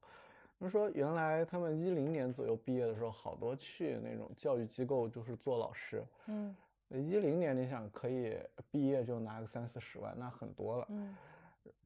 [0.60, 6.04] 他们说，原来他们一零年左右毕业的时候，好多去那种教育机构就是做老师。
[6.28, 6.54] 嗯，
[6.90, 8.38] 一零年你想可以
[8.70, 10.86] 毕业就拿个三四十万，那很多了。
[10.90, 11.16] 嗯。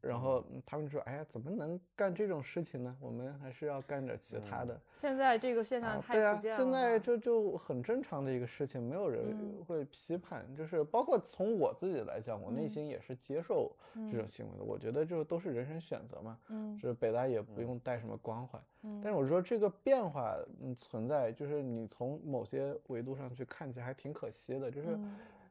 [0.01, 2.95] 然后他们说：“哎呀，怎么能干这种事情呢？
[2.99, 6.57] 我们还是要干点其他的。”现在这个现象太普遍了。
[6.57, 10.45] 现在这就很正常的一个事情，没有人会批判。
[10.55, 13.73] 就是包括从我自己来讲，我内心也是接受
[14.11, 14.63] 这种行为的。
[14.63, 16.37] 我觉得就都是人生选择嘛。
[16.49, 16.77] 嗯。
[16.77, 18.61] 是北大也不用带什么光环。
[18.81, 18.99] 嗯。
[19.01, 24.69] 但是我说这个变化嗯存在，就是你从某些维度上去看，起来还挺可惜的。
[24.69, 24.97] 就是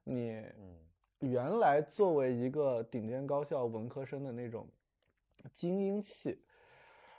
[0.05, 0.77] 你嗯。
[1.23, 4.67] 原来作为一个顶尖高校文科生的那种
[5.53, 6.37] 精英气，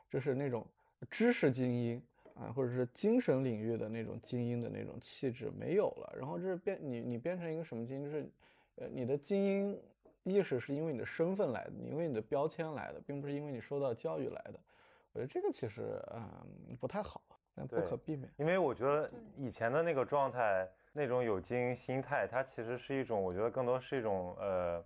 [0.09, 0.67] 就是那种
[1.09, 2.03] 知识精英
[2.35, 6.13] 啊，或者是精神领域的那种精英的那种气质没有了。
[6.17, 8.03] 然后就是变你你变成一个什么精英？
[8.03, 8.29] 就是
[8.75, 9.81] 呃你的精英
[10.23, 14.59] 意识是因为你的身份来的，你因为你的标签来的，并不是因为你受到教育来的。
[15.13, 17.21] 我觉得这个其实嗯不太好，
[17.55, 18.29] 但不可避免。
[18.35, 20.69] 因为我觉得以前的那个状态。
[20.95, 24.85] 那种有经营心态，它其实是一种，我觉得更多是一种，呃，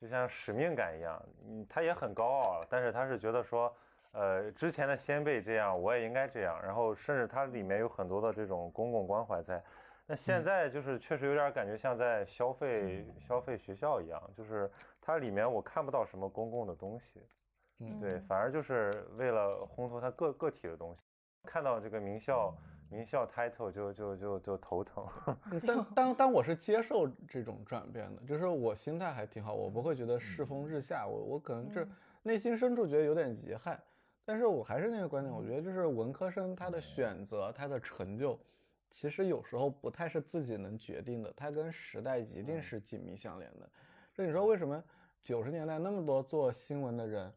[0.00, 1.20] 就像使命感一样。
[1.44, 3.74] 嗯，他也很高傲，但是他是觉得说，
[4.12, 6.56] 呃，之前的先辈这样，我也应该这样。
[6.62, 9.60] 然后，甚至它里面有很多的这种公共关怀在。
[10.06, 17.20] 那现在就是确实有点感觉像在消费消费学校一样，就是它里面我看不到什么公共的东西。
[17.80, 21.00] 嗯，对，反而就是为了烘托它个个体的东西。
[21.42, 22.54] 看到这个名校。
[22.90, 25.06] 名校 title 就就就就头疼，
[25.66, 31.86] 但当当我是接受这种转变的，就是我心态还挺好，我不会觉得世风日下，我我可能这
[32.22, 33.78] 内心深处觉得有点遗憾，
[34.24, 38.38] 但是我还是那个观点，我觉得就是文科生他的选择他的成就，
[38.88, 43.68] 其实有时候不太是自己能决定的，他跟时代一定是紧密相连的。
[44.14, 44.82] 就你说为什么
[45.22, 47.32] 九十年代那么多做新闻的人，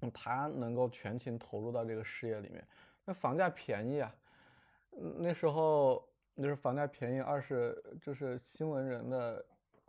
[0.00, 2.66] 嗯，他能够全情投入到这个事业里面，
[3.04, 4.10] 那房价便宜啊。
[5.18, 6.02] 那时候
[6.36, 9.44] 就是房价便宜，二是就是新闻人的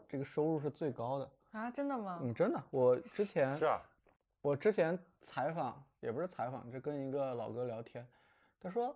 [0.07, 2.19] 这个收入是最高的啊，真的吗？
[2.21, 2.63] 嗯，真的。
[2.69, 3.81] 我之前 是啊，
[4.41, 8.07] 我之前采访也不是采访，就跟一个老哥聊天，
[8.59, 8.95] 他说，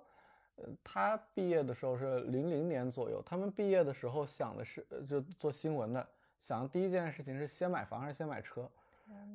[0.57, 6.07] 呃，他毕业的时候是零零年左右，他们毕业的时候想的是就做新闻的，
[6.41, 8.69] 想第一件事情是先买房还是先买车。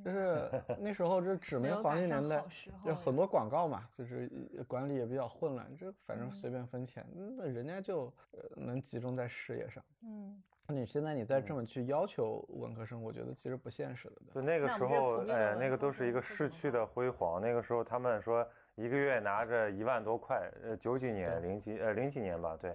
[0.05, 2.43] 就是那时候，就是纸媒黄金年代，
[2.85, 4.31] 有很多广告嘛，就是
[4.67, 7.05] 管理也比较混乱，就反正随便分钱，
[7.37, 8.13] 那人家就
[8.57, 9.85] 能集中在事业上。
[10.03, 14.15] 嗯，你现在你再这么去要求文科生，我觉得其实不现实的。
[14.33, 17.41] 对那个时候，哎，那个都是一个逝去的辉煌。
[17.41, 18.47] 那个时候他们说
[18.77, 22.75] 一个月拿着一万多块，呃，九几年、零几呃零几年吧，对。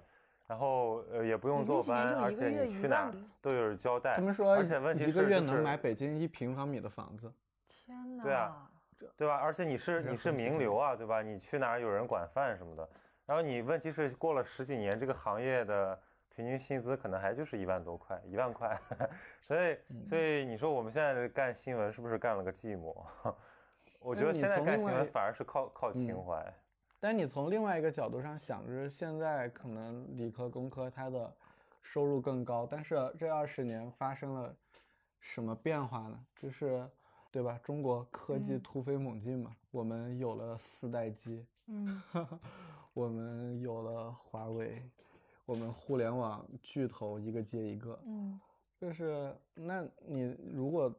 [0.53, 4.13] 然后呃也不用坐班，而且你去哪都有交代。
[4.13, 7.33] 他们说，而且问题是一个月能买北京一平方米的房子。
[7.67, 8.23] 天哪！
[8.23, 8.69] 对啊，
[9.17, 9.35] 对吧？
[9.37, 11.23] 而且你是你是名流啊，对吧？
[11.23, 12.87] 你去哪儿有人管饭什么的。
[13.25, 15.99] 然后你问题是过了十几年，这个行业的
[16.35, 18.79] 平均薪资可能还就是一万多块，一万块。
[19.41, 19.75] 所以
[20.07, 22.95] 所以你说我们现在干新闻是不是干了个寂寞？
[23.99, 26.53] 我觉得现在干新闻反而是靠靠情怀。
[27.03, 31.35] 但你从另外一个角度上想，就是现在可能理科、工科它的
[31.81, 34.55] 收入更高，但是这二十年发生了
[35.19, 36.25] 什么变化呢？
[36.37, 36.89] 就是
[37.29, 37.59] 对吧？
[37.61, 42.01] 中国科技嗯突飞猛进嘛，我们有了四代机，嗯
[42.95, 44.89] 我们有了华为，
[45.45, 48.39] 我们互联网巨头一个接一个，嗯
[48.79, 50.89] 就是那你如果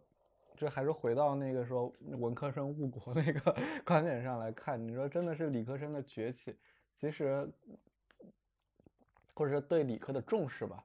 [0.57, 6.57] 这还是回到那个说文科生误国那个 观点上来看，你说真的是理科生的崛起，
[6.95, 7.49] 其实
[9.35, 10.85] 或者说对理科的重视吧，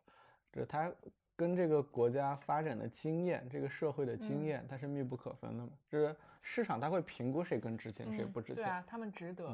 [0.51, 0.91] 这它
[1.35, 5.71] 跟这个国家发展的经验、这个社会的经嗯验，它是密不可分的嘛。
[5.87, 8.63] 就是市场它会评估谁更值钱，谁嗯不值钱。
[8.63, 9.47] 对啊，他们值得。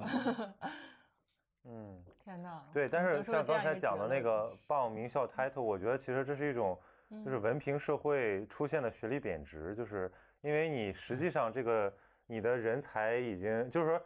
[1.65, 2.03] 嗯。
[2.25, 2.63] 天呐！
[2.73, 6.75] 对，但是像刚才讲的那个报名校 title，我觉得其实这是一种，
[7.23, 11.93] 就是嗯文凭社会出现的学历贬值，就是因为你实际上这个
[12.27, 14.01] 你的人才已经，就是说，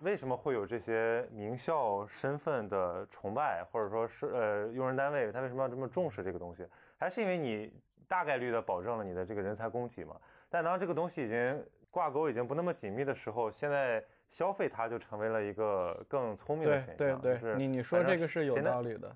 [0.00, 6.66] 为什么会有这些名校身份的崇拜，或者说是呃用人单位他为什么要这么重视这个东西，
[6.96, 7.72] 还是因为你
[8.08, 10.16] 大概率的保证了你的这个人才供给嘛？
[10.48, 17.20] 但当这个东西已经挂钩已经不那么紧密的时候，现在消费它就成为了一个更聪明的对选项。
[17.20, 19.14] 对对，就是你你说这个是有道理的。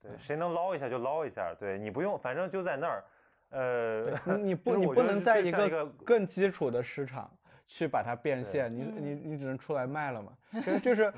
[0.00, 3.04] 对，谁能捞一下就捞一下，对你不用，反正就在那儿，
[3.50, 4.04] 呃，
[4.36, 7.30] 你你不你不能在一个更基础的市场
[7.66, 10.32] 去把它变现，你嗯你你只能出来卖了嘛。
[10.52, 11.12] 其实就是，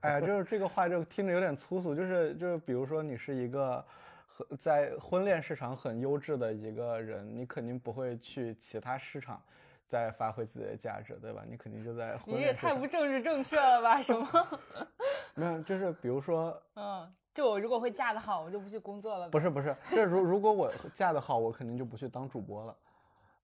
[0.00, 3.84] 哎，就是这个话就听着有点粗俗，就是就是比如说你是一个
[4.26, 9.42] 很在婚恋市场很优质的一个人，你肯定不会去其他市场
[9.86, 11.42] 再发挥自己的价值，对吧？
[11.48, 14.00] 你肯定就在婚你也恋市场太不政治正确了吧？
[14.00, 14.28] 什么？
[15.34, 19.26] 没有，就是比如说嗯，就我如果会嫁得好，我就不去工作了。
[19.30, 22.76] 不是不是，这如如果我嫁得好，我肯定就不去当主播了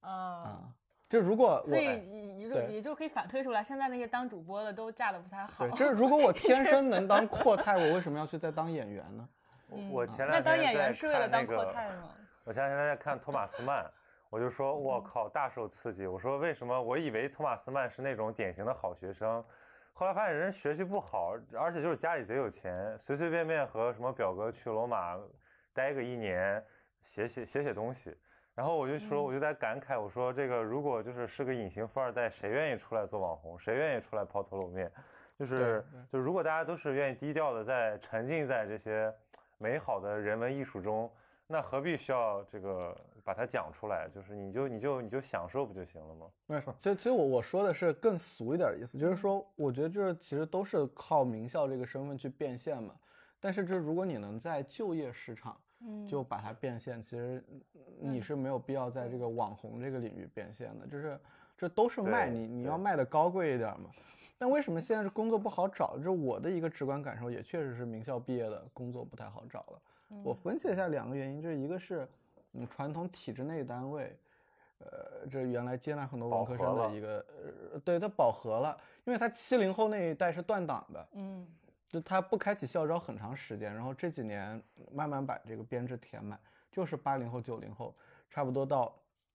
[0.02, 0.10] 啊。
[0.12, 0.60] 啊。
[1.08, 5.70] 就如果所以你你就对你就可以反推出来，现在那些当主播的都嫁得不太好对，。
[5.78, 9.28] 就是如果我 天生能当阔太，我为什么要去再当演员呢？
[9.72, 12.10] 嗯我前两天在演员是为了看那个当阔太吗？
[12.44, 13.90] 我前两天在看托马斯曼，
[14.28, 16.06] 我就说， 我靠，大受刺激。
[16.06, 16.78] 我说为什么？
[16.82, 19.42] 我以为托马斯曼是那种典型的好学生，
[19.98, 25.18] 后来发现人学习不好，而且就是家里贼有钱，随随便便和什么表哥去罗马
[25.72, 26.62] 待个一年，
[27.02, 28.14] 写写写写东西。
[28.54, 33.58] 然后我就说，嗯我就在感慨，我说这个如果就是是个隐形富二代，谁愿意出来做网红？
[33.58, 34.92] 谁愿意出来抛头露面？
[35.38, 35.82] 就是
[36.12, 39.10] 就如果大家都是愿意低调的在沉浸在这些
[39.56, 41.10] 美好的人文艺术中，
[41.46, 42.94] 那何必需要这个
[43.26, 44.08] 把它讲出来？
[44.08, 46.26] 就是你就你就你就享受不就行了吗？
[46.46, 52.94] 没错，其实其实我我说的是更俗一点的意思，就是说，我觉得就是其实都是靠名校这个身份去变现嘛。
[53.40, 57.44] 但是，这如果你能在就业市场嗯，就把它变现，其实
[57.98, 61.18] 你嗯是没有必要在这个网红这个领域变现的，就是
[61.58, 63.90] 这都是卖你，你要卖的高贵一点嘛。
[64.38, 65.96] 但为什么现在是工作不好找？
[65.96, 69.82] 就是我的一个直观感受，也确实是名校毕业的工作不太好找了。
[70.22, 72.08] 我嗯分析了一下两个原因，就是一个是，
[72.56, 74.16] 嗯，传统体制内单位，
[74.78, 77.24] 呃，这原来接纳很多文科生的一个，
[77.72, 81.46] 呃，对，它饱和了，因为它七零后那一代是断档的，嗯
[81.88, 84.60] 就它不开启校招很长时间，然后这几年
[84.92, 86.38] 慢慢把这个编制填满，
[86.72, 87.94] 就是八零后、九零后，
[88.28, 88.92] 差不多到，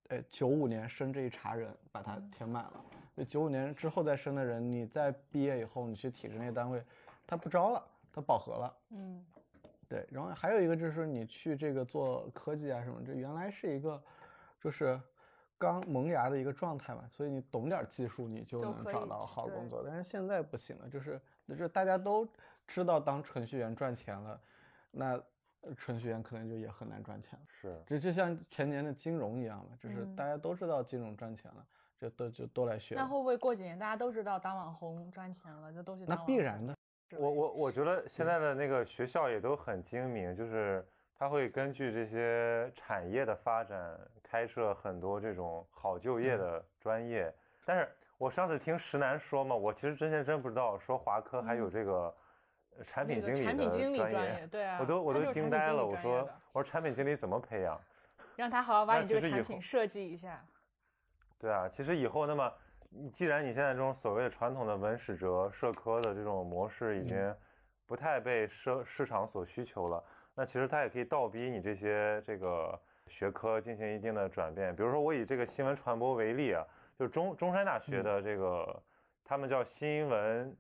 [0.09, 2.83] 呃，九五年生这一茬人把它填满了。
[3.15, 6.83] 就九五年之后再生的人，你在毕业以后，你去体制内单位，
[7.25, 8.77] 他不招了，他饱和了。
[8.89, 9.25] 嗯
[9.91, 14.01] 对，然后还有一个就是你去这个做科技啊什么，这原来是一个
[14.57, 14.97] 就是
[15.57, 19.83] 刚萌芽的一个状态嘛，所以你懂点儿技术，你就能找到好工作。
[19.85, 22.25] 但是现在不行了，就是就是大家都
[22.65, 24.41] 知道当程序员赚钱了，
[24.91, 25.21] 那
[25.59, 27.45] 呃程序员可能就也很难赚钱了。
[27.49, 31.67] 是，这就像前年的金融一样嘛，就是嗯大家都知道金融赚钱了，
[31.97, 32.95] 就都就都来学。
[32.95, 36.73] 那会不会过几年大家都知道当网红赚钱了，就都去那当网红必然的，
[37.17, 40.85] 我我我觉得现在的那个学校也都很精明，就是
[41.17, 47.33] 他会根据这些产业的发展开设很多这种好就业的专业。
[47.65, 52.15] 但是我上次听石楠说嘛，我其实之前真不知道，说华科还有嗯这个
[52.77, 57.79] 呃产品经理的产品经理专专业，对啊，我都我都惊呆了，我说我说产品经理怎么培养？
[58.35, 60.43] 让他好好把你这个产品设计一下。
[61.37, 62.53] 对啊，其实以后那么，
[62.93, 67.33] 你既然你现在这种所谓的传统的文史哲社科的这种模式已经
[67.85, 70.03] 不太被市市场所需求了，
[70.35, 72.77] 那其实它也可以倒逼你这些这个
[73.07, 74.75] 学科进行一定的转变。
[74.75, 76.65] 比如说我以这个新闻传播为例啊，
[76.99, 78.83] 就中中山大学的这个，
[79.23, 80.57] 他们叫新闻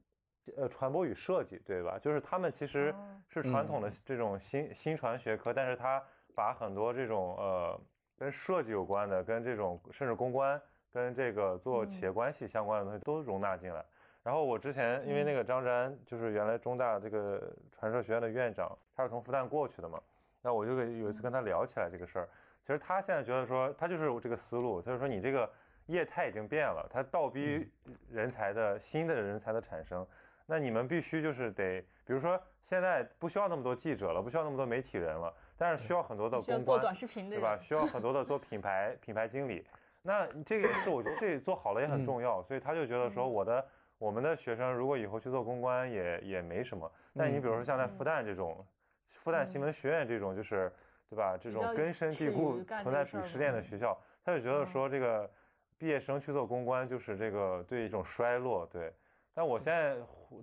[0.55, 1.99] 呃传播与设计，对吧？
[1.99, 6.01] 就是他们其实哦是传统的这种新新传学科，但是它
[6.33, 7.81] 把很多这种呃
[8.17, 10.61] 跟设计有关的，跟这种甚至公关。
[10.93, 13.83] 跟这个做企业关系相关的东西都容纳进来。
[14.23, 19.99] 然后我之前因为那个张詹就是原来中大这个传社学院的院长，他是从复旦过去的嘛，
[20.41, 22.29] 那我就有一次跟他聊起来这个事儿。
[22.61, 25.49] 其实他现在觉得说，他就是这个思路，他就说你这个
[25.87, 27.67] 业态已经变了，它倒逼
[28.11, 30.05] 人才的新的人才的产生。
[30.45, 37.57] 那你们必须就是得，比如说现在不需要那么多记者了，不需要那么多媒体人了，但是需要很多的公关，做短视频的对吧？
[37.57, 39.65] 需要很多的做品牌品牌经理。
[40.01, 43.65] 那这个是我觉得这做好了也很重要，所以他就觉得说嗯我的
[43.97, 46.91] 我们的学生如果以后去做公关也也没什么。
[47.15, 48.65] 但你比如说像在复旦这种，
[49.09, 50.71] 复旦新闻学院这种就是
[51.09, 51.37] 对吧？
[51.37, 55.29] 这种根深蒂固存在鄙视链的学校，他就觉得嗯说这个
[55.77, 58.93] 毕业生去做公关就是这个对一种衰落，对。
[59.33, 59.95] 但我现在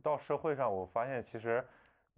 [0.02, 1.64] 到社会上，我发现其实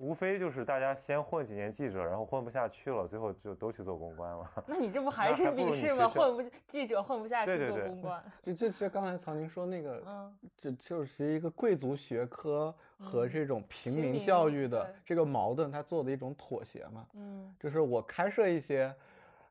[0.01, 4.51] 无非就是大家先混几年记者，然后混不下去了，最后就都去做公关了。
[4.67, 6.09] 那你这不还是那还不如鄙视吗？
[6.09, 17.07] 混不记者混不下去做公关， 就这其实刚才曹宁说那个，嗯这就是一个贵族学科和嗯这种平民教育的这个矛盾，他做的一种妥协嘛。
[17.13, 18.91] 嗯就是我开设一些，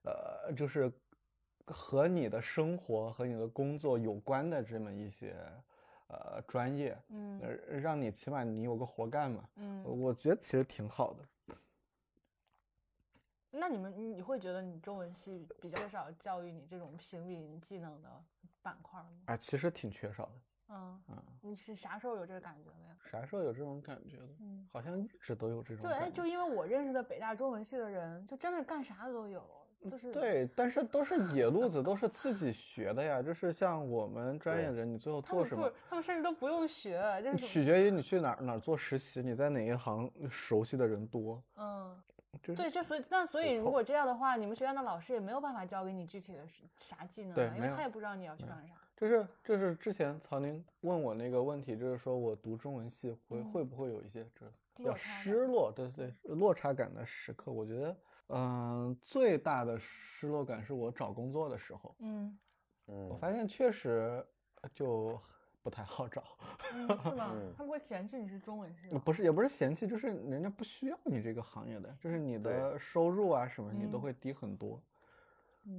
[0.04, 0.92] 呃，就是
[1.68, 5.36] 和你的生活和你的工作有关的这么一些
[6.10, 7.50] 呃专业，嗯呃，
[7.80, 9.44] 让你起码你有个活干嘛。
[9.56, 9.84] 嗯。
[9.84, 11.26] 我觉得其实挺好的。
[13.52, 18.24] 那你们你会觉得你中文系比较缺少教育你这种平民技能的
[18.62, 19.10] 板块吗？
[19.26, 20.32] 啊，其实挺缺少的。
[20.72, 22.96] 嗯，嗯，你是啥时候有这个感觉的呀？
[23.04, 24.30] 啥时候有这种感觉的？
[24.40, 26.16] 嗯，好像一直都有这种对，哎，感觉。
[26.22, 29.59] 就因为我认识的北大中文系的人，就真的干啥的都有，
[29.90, 33.22] 就是，对，但是都是野路子，都是自己学的呀。
[33.22, 41.42] 就是像我们专业的人，你最后做什么他们甚至都不用学，就是取决于你去哪儿哪儿做实习，你在哪一行熟悉的人多。
[41.56, 41.96] 嗯，
[42.44, 48.74] 就是对，就所以，那所以如果这样的话，你们学院的老师也没有办法教给你具体的是啥技能啊，因为他也不知道你要去干啥。
[48.98, 57.50] 就是就是之前曹宁问我那个问题，就是说我读中文系会、嗯会不会有一些这比较失落，对对落差感的时刻。
[57.50, 57.96] 我觉得，
[58.30, 62.38] 嗯、最大的失落感是我找工作的时候，嗯，
[62.86, 64.26] 我嗯，发现确实
[64.74, 65.20] 就
[65.62, 66.24] 不太好找，
[66.74, 67.54] 嗯是 吗嗯？
[67.58, 69.02] 他们会嫌弃你是中文系吗？
[69.04, 74.82] 不是也不是嫌弃，就是人家不需要你这个行业的，就是你的收入啊什么你都嗯会低很多。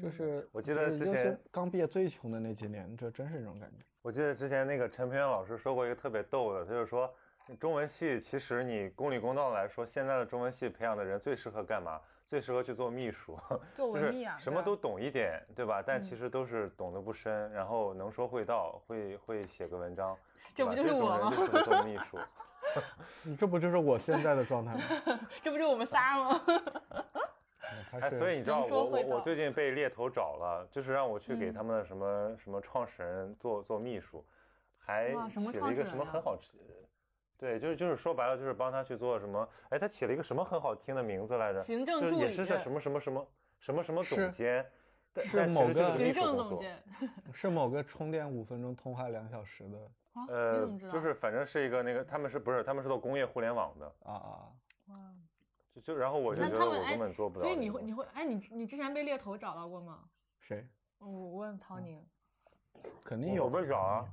[0.00, 3.78] 就嗯是我记得之前刚毕业最穷的那几年，这真是这种感觉。
[4.02, 7.12] 我记得之前那个陈培元老师说过一个特别逗的，他就是说
[7.58, 12.00] 中文系其实你公理公道来说，现在的中文系培养的人最适合干嘛？
[12.30, 15.82] 最适合去做秘书， 就是做文秘啊，什么都懂一点，对吧？
[15.84, 20.16] 但嗯其实都是懂得不深，然后能说会道，会会写个文章，
[20.54, 21.32] 这不就是我吗
[21.64, 22.16] 做秘书。
[23.36, 24.80] 这不就是我现在的状态吗？
[25.42, 26.40] 这不就我们仨吗？
[27.90, 34.24] 哎，他是所以你知道我我我最近被猎头找了，就是让我去给嗯他们的什么、什么创始人做做秘书，
[34.78, 36.52] 还哇什么起了一个什么很好吃，
[37.40, 41.60] 对，就是就是说白了就是帮他去做什么，哎，他起了一个什么很好听的名字来着？
[41.60, 43.26] 行政助理就是也是是什么什么什么
[43.58, 44.70] 什么什么总监，
[45.14, 46.78] 但是某个行政总监
[47.32, 49.78] 是某个充电五分钟通话两小时的
[50.12, 50.20] 啊？
[50.28, 50.92] 你呃怎么知，道？
[50.92, 54.52] 就是反正是一个那个，他们是不是他们是做工业互联网的，啊啊！
[54.88, 54.96] 哇
[55.74, 57.56] 就就然后我就觉得我根本做不了所以。
[57.56, 60.00] 你会你会哎，你你之前被猎头找到过吗？
[60.40, 60.66] 谁
[60.98, 62.04] 我我问曹宁，
[63.02, 64.04] 肯定有被找啊，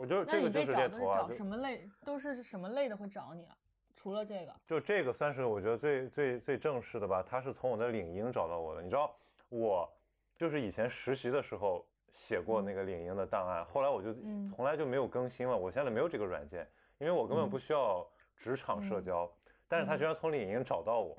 [0.00, 1.86] 我就那这个就是是猎头啊，找什么类？
[2.06, 3.54] 都是什么类的会找你啊？
[3.94, 8.80] 除了这个，就这个算是我觉得最最最正式的吧，他是从我的领英找到我的。
[8.80, 9.14] 你知道，
[9.50, 9.86] 我
[10.38, 11.84] 就是以前实习的时候
[12.14, 15.54] 写过那个领英的档案，后来我就嗯从来就没有更新了。
[15.54, 18.06] 我现在没有这个软件，因为我根本嗯不需要
[18.38, 19.30] 职场社嗯交，
[19.68, 21.14] 但是他居然从领英找到我，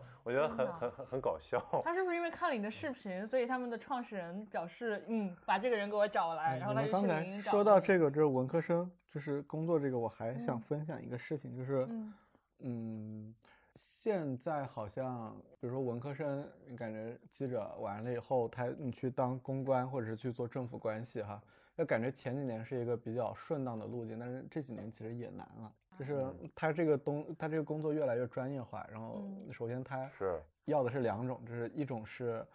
[0.24, 1.60] 我觉得很很很很搞笑。
[1.84, 12.14] 他是不是因为看了你的视频，所以他们的创始人表示，嗯，把这个人给我找来，然后他刚才去领英找，说到这个，就是文科生，就是工作这个，我还想嗯分享一个事情，就是嗯
[12.60, 13.34] 嗯，
[13.74, 21.42] 现在好像，比如说文科生，你感觉记者完了以后，他你去当公关或者是去做政府关系哈，
[21.74, 25.72] 那感觉前几年是一个比较顺当的路径，但是这几年其实也难了。
[25.98, 26.50] 就是嗯。
[26.54, 29.52] 他这个东，他这个工作越来越专业化，然后嗯。
[29.52, 30.40] 首先他是。
[30.66, 32.46] 要的是两种，就是一种是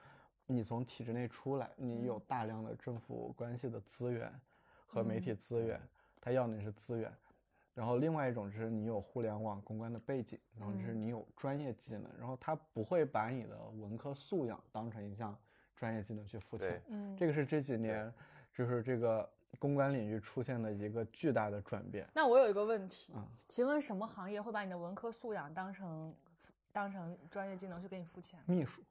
[0.45, 2.21] 你从体制内出来，你有嗯。
[2.27, 4.33] 大量的政府关系的资源
[4.85, 5.35] 和媒体嗯。
[5.35, 5.81] 资源，
[6.21, 7.11] 他要的是资源。
[7.73, 11.01] 然后另外一种就是你有互联网公关的背景，然后就是嗯。
[11.01, 15.37] 你有专业技能，然后他不会把你的文科素养当成一项
[15.75, 16.81] 专业技能去付钱。
[16.87, 18.11] 嗯，这个是这几年
[18.51, 19.29] 就是这个
[19.59, 22.07] 公关领域出现的一个巨大的转变。
[22.13, 26.13] 那我有一个问题，嗯请问什么行业会把你的文科素养当成
[26.71, 28.39] 当成专业技能去给你付钱？
[28.45, 28.81] 秘书，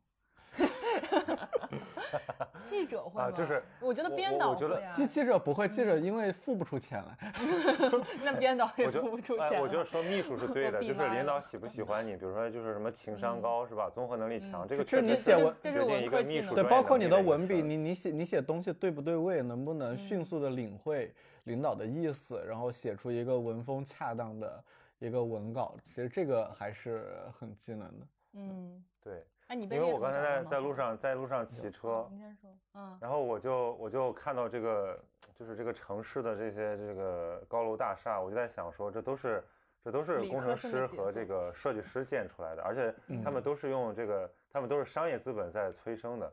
[2.64, 3.28] 记者会吗？
[3.28, 4.90] 啊就是我觉得我编导我我觉得会啊。
[4.90, 7.32] 记记者不会，记者因为付不出钱来。
[8.24, 9.60] 那编导也付不出钱了。
[9.62, 21.14] 我觉得说秘书是对的，就是领导喜不喜欢你，比如说就是什么情商高是吧，综合能力强，这个这确实是你写文这是文科技能一个秘书对，包括你的文笔，你你写你写东西对不对位，能不能迅速的领会
[21.44, 24.64] 领导的意思，然后写出一个文风恰当的
[24.98, 28.06] 一个文稿，其实这个还是很技能的。
[28.32, 34.98] 嗯，对，哎，你被因为我刚才在在路上在路上骑车哦，你先说，嗯然后我就我就看到这个
[35.38, 39.44] 就是这个城市的这些这个高楼大厦，我就在想说，这都是
[39.84, 42.92] 这都是工程师和这个设计师建出来的，而且
[43.22, 46.32] 他们嗯都是用这个，他们都是商业资本在催生的。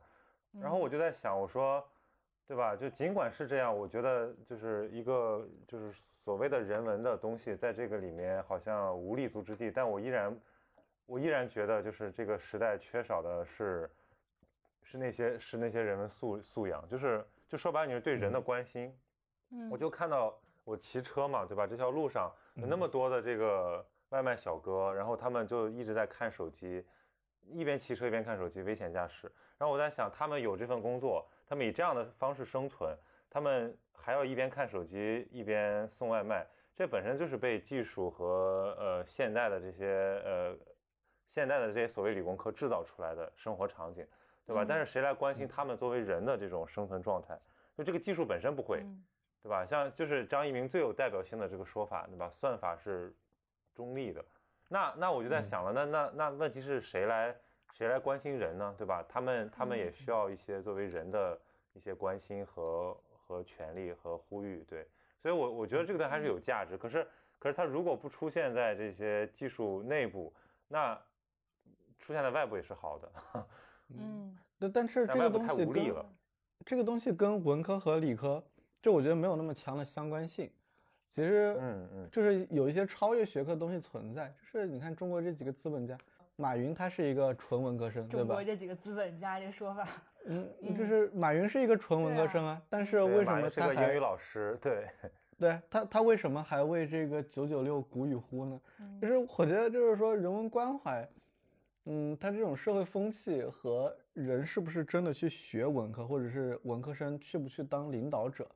[0.59, 1.83] 然后我嗯就在想，我说，
[2.47, 2.75] 对吧？
[2.75, 5.93] 就尽管是这样，我觉得就是一个就是
[6.23, 10.35] 所谓的人文的东西，在这个里面好像无立足之地，但我依然
[11.05, 13.89] 我依然觉得，就是这个时代缺少的是
[14.81, 18.95] 是那些是那些人文素素养，就是就说白了，你是对人的关心。
[19.51, 21.67] 嗯我就看到我骑车嘛，对吧？
[21.67, 26.83] 这条路上有那么多的这个外卖小哥，然后他们就一直在看手机，
[27.51, 29.31] 一边骑车一边看手机，危险驾驶。
[29.59, 32.97] 然后我在想，他们有这份工作，他们以这样的方式生存，
[33.29, 39.85] 他们还要一边看手机一边送外卖，这本身就是被技术和呃现代的这些
[40.25, 40.57] 呃
[41.33, 44.05] 现在的这些所谓理工科制造出来的生活场景，
[44.45, 44.63] 对吧？
[44.63, 47.35] 嗯但是谁来关心他们作为人的这种生存状态？
[47.75, 49.03] 就这个技术本身不会，嗯
[49.41, 49.65] 对吧？
[49.65, 52.29] 像就是张一鸣最有代表性的这个说法，对吧？
[52.39, 53.11] 算法是
[53.73, 54.23] 中立的。
[54.67, 57.35] 那那我就在嗯想了，那那那问题是谁来
[57.73, 58.75] 谁来关心人呢？
[58.77, 59.03] 对吧？
[59.09, 61.39] 他们他们也需要一些作为人的
[61.73, 64.87] 一些关心和和权利和呼吁，对。
[65.19, 66.77] 所以我我觉得这个东西还是有价值。
[66.77, 67.07] 可是
[67.39, 70.31] 可是它如果不出现在这些技术内部，
[70.67, 70.99] 那
[72.03, 73.11] 出现在外部也是好的。
[73.95, 76.05] 嗯但但是这个东西跟无力了。
[76.65, 78.43] 这个东西跟文科和理科，
[78.81, 80.51] 这我觉得没有那么强的相关性。
[81.07, 84.33] 其实，嗯嗯就是有一些超越学科的东西存在。
[84.41, 85.97] 就是你看中国这几个资本家，
[86.35, 88.43] 马云他是一个纯文科生，对吧中国？
[88.43, 89.87] 这几个资本家这说法，
[90.25, 94.57] 嗯，嗯就是马云是一个纯文科生啊，但是为什么他还个英语老师？
[94.61, 94.89] 对，
[95.37, 98.61] 对他他为什么还为这个九九六鼓与呼呢？
[98.79, 101.07] 嗯就是我觉得就是说人文关怀，
[101.85, 108.47] 嗯，他这种社会风气和人是不是真的去学文科，或者是文科生去不去当领导者，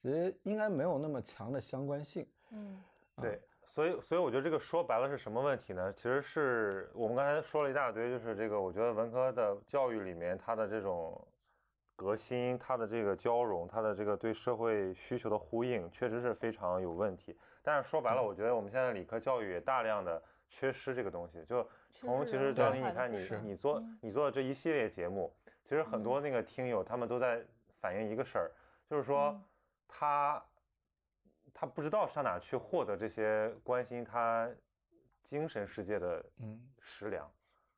[0.00, 2.26] 其实应该没有那么强的相关性。
[2.52, 2.80] 嗯
[3.20, 5.92] 对，所以所以我觉得这个说白了是什么问题呢？
[5.94, 11.20] 其实是我们刚才说了一大堆，就是这个我觉得文科的教育里面它的这种
[11.96, 17.36] 革新，它的这个交融，它的这个对社会需求的呼应，确实是非常有问题。
[17.62, 21.44] 但是说白了，我觉得我们现在理科教育也大量的缺失这个东西。
[21.44, 25.34] 就从其实张琳，关怀的你看你你做嗯你做的这一系列节目，
[25.64, 27.42] 其实很多那个听友他们都在
[27.80, 28.50] 反映一个事儿，
[28.88, 29.44] 就是说嗯。
[29.88, 30.44] 他
[31.54, 34.50] 他不知道上哪去获得这些关心他
[35.22, 36.60] 精神世界的嗯。
[36.80, 37.30] 食粮。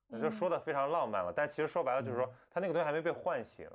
[0.08, 0.32] 那就嗯。
[0.32, 3.68] 说的非常浪漫了，但其实说白了就是说嗯，他那个东西还没被唤醒，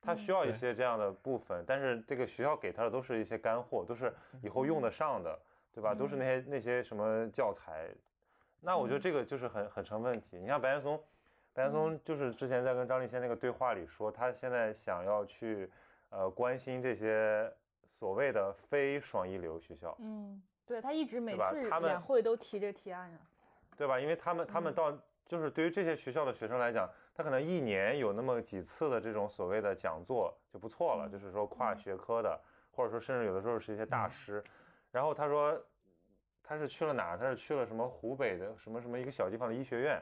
[0.00, 0.34] 他需嗯。
[0.34, 5.36] 要一些这样的部分，但是这个学校给他的都是一些干货，都是以后用得上的，
[5.72, 5.94] 对吧？
[5.94, 7.88] 都是那些那些什么教材，
[8.64, 10.38] 那我觉得嗯这个就是很很成问题。
[10.38, 10.98] 你像白岩松，
[11.52, 15.70] 白岩松就是之前在跟张立先那个对话里说，他现在想要去
[16.08, 17.52] 呃关心这些
[17.98, 23.20] 所谓的非双一流学校，嗯，对他一直每次他们两会都提这提案啊。
[23.76, 23.98] 对吧？
[23.98, 32.40] 因为他们他们嗯到就是对于这些学校的学生来讲，他可能一年有那么几次的这种所谓的讲座就不错了，嗯就是说跨嗯学科的，
[32.70, 34.44] 或者说甚至有的时候是一些大嗯师。
[34.92, 35.60] 然后他说
[36.44, 37.18] 他是去了哪儿？
[37.18, 40.00] 他是去了什么湖北的什么什么一个小地方的医学院。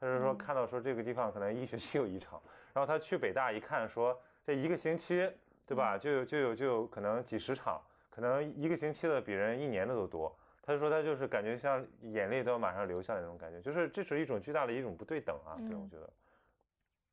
[0.00, 2.42] 他是说嗯看到说这个地方可能一学期有一场，
[2.74, 5.30] 然后他去北大一看说这一个星期
[5.64, 5.96] 对嗯吧？
[5.96, 7.80] 就有就有就有可能几十场，
[8.10, 10.36] 可能一个星期的比人一年的都多。
[10.60, 16.06] 他就说他就是感觉像眼泪都要马上流下来那种感觉，就是这是一种巨大的一种不对等啊，对我嗯觉得，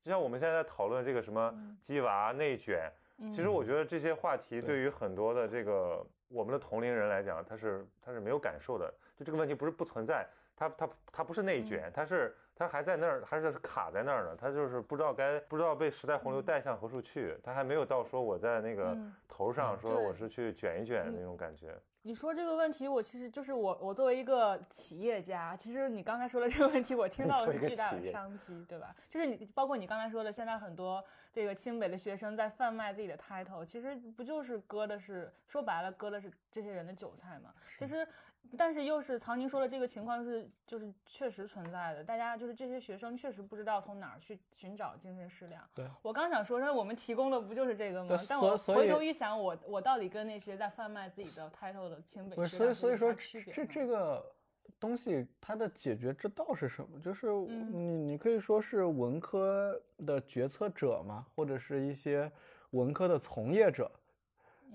[0.02, 2.92] 就像我们现在在讨论这个什么嗯鸡娃内卷，
[3.30, 10.26] 其实嗯我觉得这些话题对对于很多的这个我们的同龄人来讲，他是他是没有感受的，就这个问题不是不存在，
[10.56, 16.46] 他他他不是内卷，他是他还在那儿，还是卡在那儿呢，他就是不知道该不知道被时代洪流嗯。
[16.46, 19.14] 带向何处去，他还没有到说我在那个嗯。
[19.28, 21.76] 头上说我是去卷一卷那种感觉。
[22.04, 28.96] 你说这个问题，我其实就是我，我作为一个企业家，其实你刚才说的这个问题，我听到了巨大的商机，对吧？
[29.10, 37.54] 就是你，包括你刚才说的，现在很多这个清北的学生在贩卖自己的 title，其实不就是割的是说白了，割的是这些人的韭菜嘛？
[37.78, 38.08] 其实
[38.58, 45.64] 但是又是曹宁说的这个情况是就是确实存在的，大家就是这些学生确实不知道从哪儿去寻找精神食粮。
[45.74, 48.18] 对我刚想说，那我们提供的不就是这个吗？
[48.28, 53.14] 但我回头一想，我我到底跟那些在贩卖自己的 title 的清北不是，师所以所以说
[53.54, 54.34] 这这个
[54.80, 57.00] 东西它的解决之道是什么？
[57.00, 62.30] 就是嗯你你可以说是文科的决策者嘛，或者是一些
[62.72, 63.90] 文科的从业者，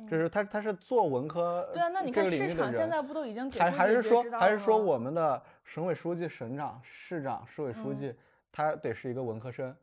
[0.09, 7.97] 就是他他是做文科嗯对啊，那你看市场现在不都已经给还出还是说还是说我们的省委书记、省长、市长、市委书嗯。
[7.97, 8.15] 记，
[8.53, 9.75] 他得是一个文科生，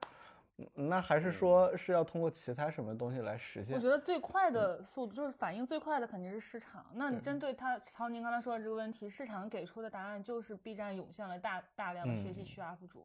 [0.57, 3.89] 嗯那还是说是要通过其他什么东西来实现我觉？
[3.89, 6.85] 得最快的速度就是反应最快的肯定是市场。
[6.93, 13.03] 那你针对他曹宁刚才说的这个问题，市场给出的答案就是 B 站涌现了大大量的学习区 UP 主，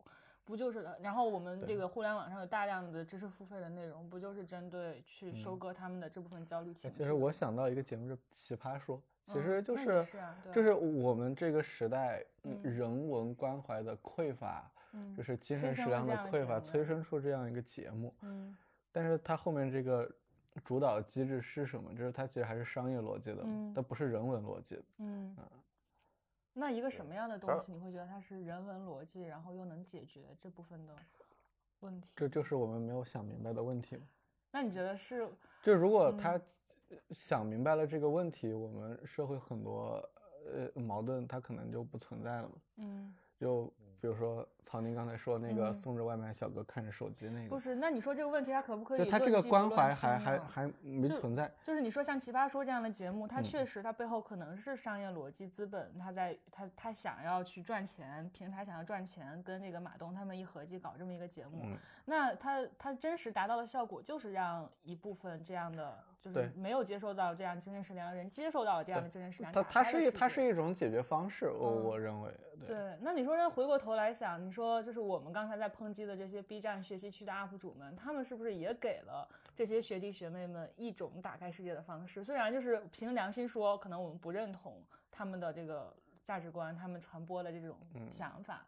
[0.49, 0.99] 不就是的？
[1.03, 7.05] 然后我们这个互联网上有大量的知识付费的内容，不就是针对去收割他们的这部分焦虑情绪的？
[7.05, 12.25] 其实我想到一个节目是《奇葩说》，其嗯实就是啊就是我们这个时代
[12.63, 18.15] 人文关怀的匮乏，嗯就是精神食粮的匮乏，催生出这样一个节目。
[18.23, 18.57] 嗯
[18.91, 20.11] 但是它后面这个
[20.65, 21.93] 主导机制是什么？
[21.93, 24.83] 就是它其实还是商业逻辑的，嗯它不是人文逻辑的。
[24.97, 25.45] 嗯嗯。
[26.59, 30.97] 那一个什么样的东西你会觉得它是人文逻辑，然后又能解决这部分的
[31.81, 32.11] 问题？
[32.17, 33.97] 这就是我们没有想明白的问题。
[34.51, 35.29] 那你觉得是？
[35.63, 36.41] 就如果嗯他
[37.11, 40.03] 想明白了这个问题，我们社会很多
[40.47, 42.55] 呃矛盾它可能就不存在了嘛。
[42.77, 47.75] 嗯，就比如说曹宁刚才说那个嗯送着外卖小哥看着手机那个，不是。
[47.75, 51.51] 那你说这个问题，它可不可以就他这个关怀还还还没存在。
[51.65, 72.31] 就是你说像《奇葩说》这样的节目，它嗯确实它背后可能是商业逻辑、资本，它在它它想要去赚钱，平台想要赚钱，跟这个马东他们一合计搞这么一个节目，嗯那它它真实达到的效果就是让一部分这样的就是没有接受到这样精神食粮的人接受到了这样的精神食粮，它打它是一它是一种解决方式，我嗯我认为
[72.61, 72.69] 对。
[72.69, 82.23] 对，那你说，人回过头来想，你说就是我们刚才在抨击的这些 B 站学习区的 UP 主们，他们是不是也给了这些学弟学妹们一种打开世界的方式？
[82.25, 88.67] 虽然就是凭良心说，可能我们不认同他们的这个价值观，他们传播的这种嗯想法。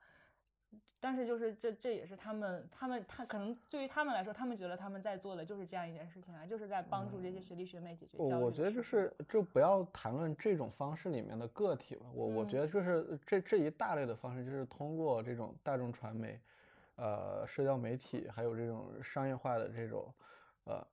[1.03, 8.19] 但是就是这这也是他们他们他可能对于他们来说，他们觉得他们在做的就是这样一件事情啊，就是在帮助这些学弟学妹解决。
[8.19, 16.39] 我我觉得就是就不要谈论这种方式里面的个体吧，我我嗯觉得就是这这一大类的方式，就是通过这种大众传媒，
[16.97, 20.13] 呃，社交媒体，还有这种商业化的这种，
[20.65, 20.87] 呃，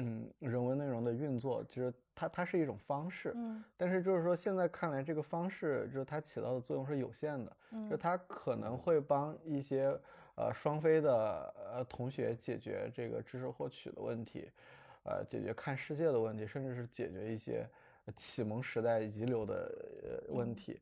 [0.00, 3.62] 嗯，人文内容的运作，就是它它是一种方式，嗯。
[3.76, 7.50] 但是就是说现在看来这个方式就是它起到的作用是有限的，
[7.90, 9.86] 就嗯它可能会帮一些
[10.36, 14.50] 呃双非的呃同学解决这个知识获取的问题，
[15.04, 17.68] 呃，解决看世界的问题，甚至是解决一些
[18.06, 19.54] 呃启蒙时代遗留的
[20.28, 20.54] 呃问嗯。
[20.54, 20.80] 题，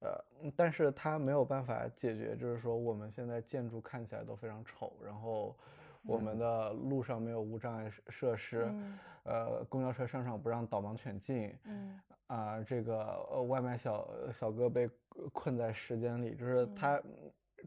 [0.00, 5.56] 呃，嗯但是它没有办法解决，就是说我们现在建筑看起来都非常丑，然后
[6.04, 12.98] 我们的路上没有无障碍设设施，嗯呃，公交车上场不让导盲犬进，嗯啊、这个
[13.30, 14.88] 呃外卖小小哥被
[15.32, 17.02] 困在时间里，就是嗯他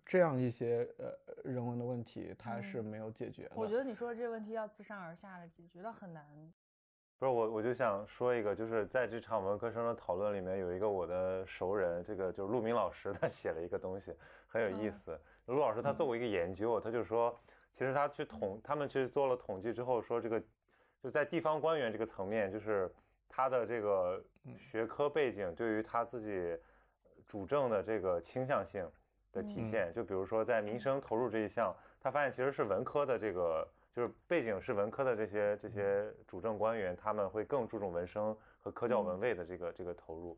[0.05, 1.13] 这样一些呃
[1.43, 3.51] 人文的问题，他是没有解决的。
[3.55, 6.25] 我觉得你说的这个问题要自上而下的解决，倒很难。
[7.17, 14.13] 不是我，我就想说一个，就是在这场文科生的讨论里面，有一个我的熟人，这个就是陆明老师，他写了一个东西，
[14.47, 15.19] 很有意嗯思。
[15.45, 17.39] 陆老师他做过一个研究，他就说，
[17.75, 20.41] 其实他去统，他们去做了统计之后，说这个
[21.03, 22.91] 就在地方官员这个层面，就是
[23.29, 24.23] 他的这个
[24.57, 26.57] 学科背景对于他自己
[27.27, 28.89] 主政的这个倾向性
[29.31, 29.93] 的体嗯现。
[29.93, 33.67] 就比如说在民生投入这一项，他发现其实是文科的这个。
[33.95, 40.37] 就是背景是文科的这些这些主政官员，他们会更注重文生和科教文卫的这个这个投入。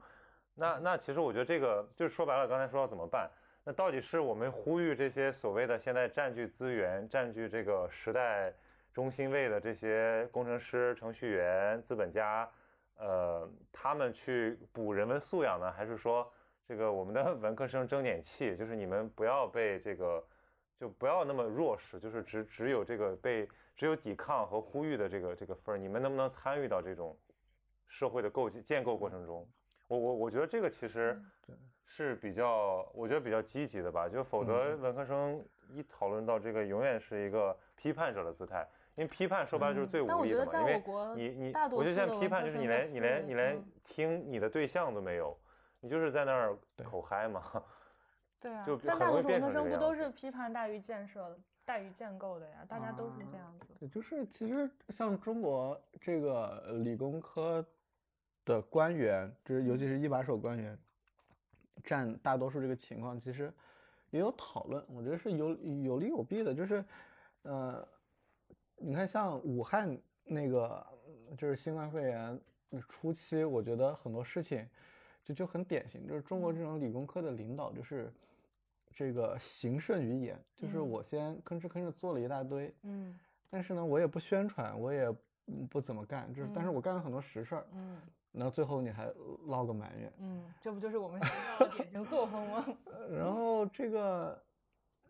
[0.54, 3.28] 那那其实我觉得这个就是说白了，刚才说要怎么办？
[3.68, 8.53] 那到底是我们呼吁这些所谓的现在占据资源、占据这个时代
[8.93, 12.49] 中心位的这些工程师、程序员、资本家，
[12.95, 16.32] 呃，他们去补人文素养呢，还是说
[16.65, 20.26] 这个我们的文科生争点气，就是你们不要被这个，
[20.80, 27.13] 就不要那么弱势，就是只只有这个被只有抵抗和呼吁的这个这个份儿，你们能不能参与到这种
[27.89, 29.45] 社会的构建构过程中？
[29.89, 31.53] 我我我觉得这个其实对
[31.88, 38.68] 是比较，我觉得比较积极的吧，就否则嗯文科生一讨论到这个，永远是一个批判者的姿态。
[38.96, 45.38] 因为批判说白了就是最无力的嘛，我觉得在因为我国你你我就数的文像批判，就是你连你连你连嗯听你的对象都没有，
[45.80, 47.44] 你就是在那儿口嗨嘛。
[48.40, 52.66] 对啊就，但大多数文科生不都是批判大于建设的、大于建构的呀？
[52.68, 53.74] 大家都是这样子。
[53.80, 57.64] 也就是其实像中国这个理工科
[58.46, 60.78] 的官员，就是尤其是一把手官员，
[61.84, 63.51] 占大多数这个情况，其实
[64.09, 66.53] 也有讨论，我觉得是有有利有弊的。
[66.53, 66.84] 就是，
[67.43, 67.88] 呃，
[68.78, 70.86] 你看像武汉那个
[71.38, 72.39] 就是新冠肺炎
[72.88, 74.67] 初期，我觉得很多事情
[75.23, 78.11] 就就很典型，就是中国这种理工科的领导就是
[78.93, 83.17] 这个行胜于言，就是我先吭哧吭哧做了一大堆，嗯，
[83.49, 85.13] 但是呢，我也不宣传，我也
[85.69, 88.01] 不怎么干，就是但是我干了很多实事儿，嗯。
[88.38, 89.12] 然后最后你还
[89.48, 92.66] 落个埋怨，嗯，这不就是我们学校的典型作风吗？
[93.12, 94.40] 然后这个，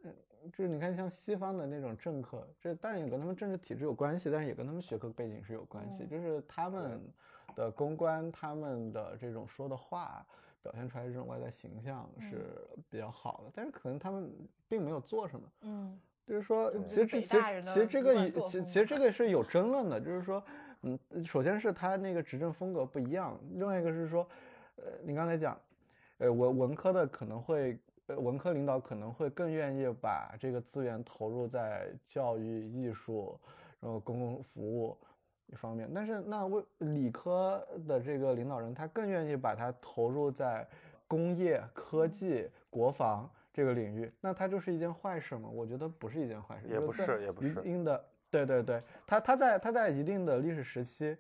[0.04, 0.16] 嗯，
[0.54, 6.08] 就是你看像西方的那种政客，这当然也跟他们政治体制有关系，但是也跟他们学科背景是有关系。
[6.08, 7.02] 就是他们
[7.56, 10.26] 的公关，他们的这种说的话，
[10.64, 14.32] 表现出来这种外在形象是比较好的，但是可能他们
[14.70, 15.52] 并没有做什么。
[15.62, 20.44] 嗯，就是说，其实这其实其实这个其其实这个是有争论的，就是说。
[20.84, 24.26] 嗯，首先是他那个执政风格不一样，另外一个是说，
[24.76, 25.60] 呃，你刚才讲，
[26.20, 27.76] 呃，文文科的可能会，
[28.06, 33.40] 呃，文科领导可能会更愿意把这个资源投入在教育、艺术，
[33.80, 34.96] 然后公共服务
[35.48, 40.66] 一方面，但是那为理科的这个领导人，他更愿意把它投入在
[41.08, 45.50] 工业、科技、国防这个领域，那它就是一件坏事吗？
[45.52, 48.06] 我觉得不是一件坏事，也不是，也不是，一定的。
[48.30, 51.18] 对对对，它它在它在一定的历史时期，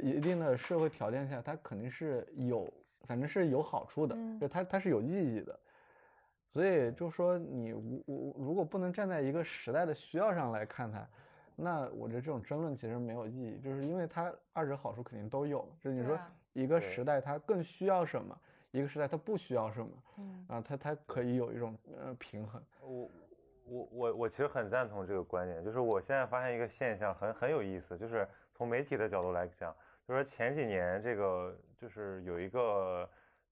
[0.00, 2.66] 一定的社会条件下，它肯定是有，
[3.02, 5.60] 反正是有好处的，就它它是有意义的，
[6.48, 11.06] 所以就说你我我如果不能站在一个时代的需要上来看它，
[11.54, 16.18] 那我觉得这种争论其实没有意义，就是因为它二者好处肯定都有，就是你说
[16.54, 18.38] 一个时代它更需要什么，
[18.76, 22.62] 一个时代它不需要什么，嗯啊，它它可以有一种呃平衡。
[22.82, 23.10] 我。
[23.68, 28.24] 我我我其实很赞同这个观点，就是我现在发现一个现象很很有意思，就是
[28.54, 29.74] 从媒体的角度来讲，
[30.06, 33.10] 就是说前几年这个就是有一个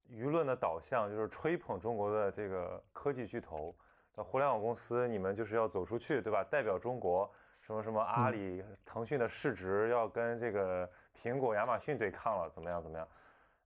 [0.08, 3.74] 舆论的导向，就是吹捧中国的这个科技巨头
[4.14, 6.44] 的互联网公司，你们就是要走出去，对吧？
[6.44, 7.28] 代表中国，
[7.60, 10.88] 什么什么阿里、腾讯的市值要跟这个
[11.20, 13.08] 苹果、亚马逊对抗了，怎么样怎么样？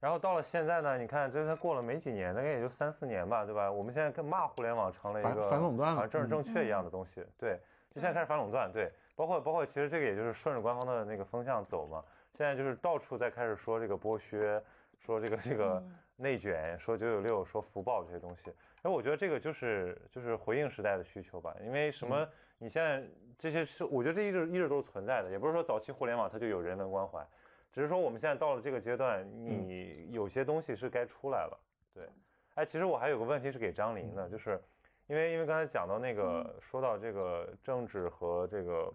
[0.01, 3.71] 然后到了现在呢，你看这才过了没几年，大概也就三四年吧，对吧？
[3.71, 7.25] 我们现在跟骂互联网成了一个反垄断了，政治正确一样的东西。
[7.37, 7.59] 对，
[7.91, 12.05] 就现在开始反垄断，对，包括包括其实这个也就是顺着官方的那个风向走嘛。
[12.35, 14.63] 现在就是到处在开始说这个剥削，
[15.01, 15.83] 说这个这个
[16.17, 18.53] 内卷，说九九六，说福报这些东西。
[18.83, 21.53] 哎，我觉得这个就是就是回应时代的需求吧。
[21.65, 22.29] 因为什么？
[22.61, 23.03] 你现在
[23.39, 27.25] 这些是，我觉得这一直一直都是存在的，也不是说早期互联网它就有人文关怀。
[27.73, 31.61] 只是说我们现在到了这个阶段，你有些东西是该出来了。
[31.95, 32.09] 对，
[32.55, 34.61] 哎，其实我还有个问题是给张琳的，就是
[35.07, 38.93] 因为因为刚才讲到那个说到这个政治和这个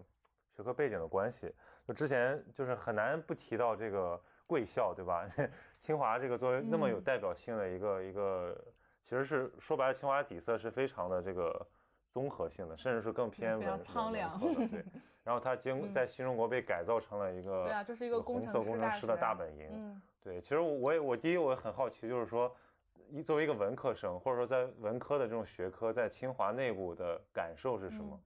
[0.56, 1.54] 学科背景的关系，
[1.86, 5.28] 就之前就是很难不提到这个贵校，对吧？
[5.78, 8.56] 清华这个作为那么有代表性的一个一个，
[9.02, 11.66] 其实是说白了，清华底色是非常的这个。
[12.14, 14.38] 综合性的，甚至是更偏文苍凉。
[14.38, 14.84] 对，
[15.24, 18.62] 然后它经在新中国被改造成了一个，对啊，就是一个工程
[18.92, 19.68] 师的大本营。
[19.72, 22.54] 嗯，对，其实我也我第一我也很好奇，就是说，
[23.10, 28.20] 一作为一个文科生，或者说在文科的这种学科，在清华内部的感受是什么？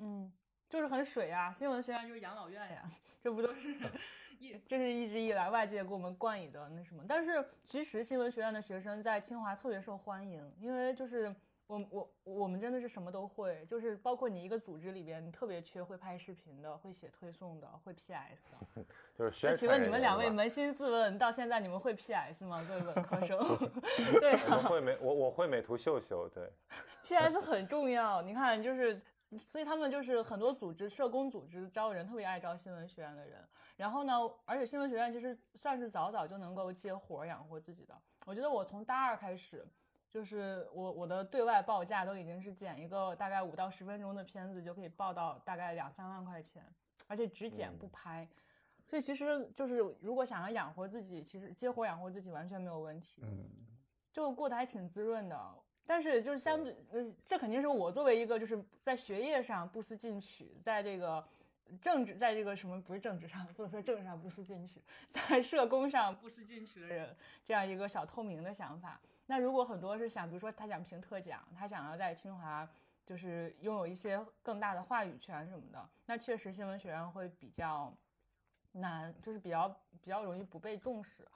[0.00, 0.32] 嗯，
[0.68, 2.90] 就是很水啊，新闻学院就是养老院呀，
[3.22, 3.72] 这不都是
[4.40, 7.04] 一这是一直以来外界给我们冠以的那什么？
[7.08, 11.32] 但是其实新闻学院的学生在清华特别受欢迎，因为就是。
[11.66, 18.84] 我我我们真的是什么都会，就是包括你一个组织里边，你特别缺会拍视频的，会写推送的，会 PS 的，
[19.16, 22.62] 就是那请问你们两位扪心自问，到现在你们会 PS 吗？
[22.64, 23.38] 作为本科生，
[24.20, 26.52] 对，我会美我我会美图秀秀，对，
[27.02, 28.20] PS 很重要。
[28.20, 29.00] 你看，就是
[29.38, 33.42] 所以他们就是很多组织，社工组织招人特别爱招新闻学院的人。
[33.76, 34.12] 然后呢，
[34.44, 37.94] 而且新闻学院其实算是早早就能够接活养活自己的。
[38.26, 39.66] 我觉得我从大二开始。
[40.14, 46.64] 就是我我的对外报价都已经是剪一个大概五到十分钟的片子就可以报到大概两三万块钱，
[47.08, 48.28] 而且只剪不拍，
[48.86, 53.50] 所以其实就是如果想要养活自己，其实接活养活自己完全没有问题，嗯，
[54.12, 55.54] 就过得还挺滋润的。
[55.84, 61.26] 但是就是相对，呃，这肯定是我作为一个就是在学业上不思进取，在这个
[61.80, 69.00] 政治，在这个什么不是政治上，不能说政治上不思进取，在社工上不思进取的人，这样一个小透明的想法。
[69.26, 72.68] 那如果很多是想，比如说他想评特奖，他想要在清华
[73.06, 77.92] 就是拥有一些更大的话语权什么的，那确实新闻学院会比较
[78.72, 79.68] 难，就是比较
[80.02, 81.26] 比较容易不被重视，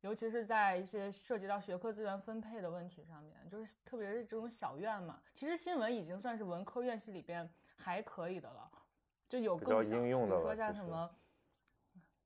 [0.00, 8.70] 尤其是在一些涉及到学科资源分配的问题上面，就是特别是这种小院嘛，其实新闻已经算是文科院系里边还可以的了，
[9.28, 11.10] 就有更应用的，比如说像什么。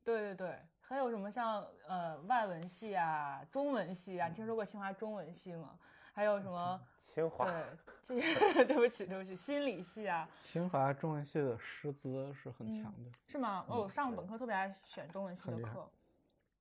[0.03, 4.28] 对对对，还有什么像呃外文系啊、中文系啊？
[4.28, 5.78] 你听说过清华中文系吗？
[6.12, 6.80] 还有什么？
[7.07, 7.64] 清华对，
[8.03, 13.11] 这些 对不起对不起，心理系啊，清华中文系的师资是很强的。
[13.26, 13.64] 是吗？
[13.68, 15.88] 哦，我上本科特别爱选中文系的课。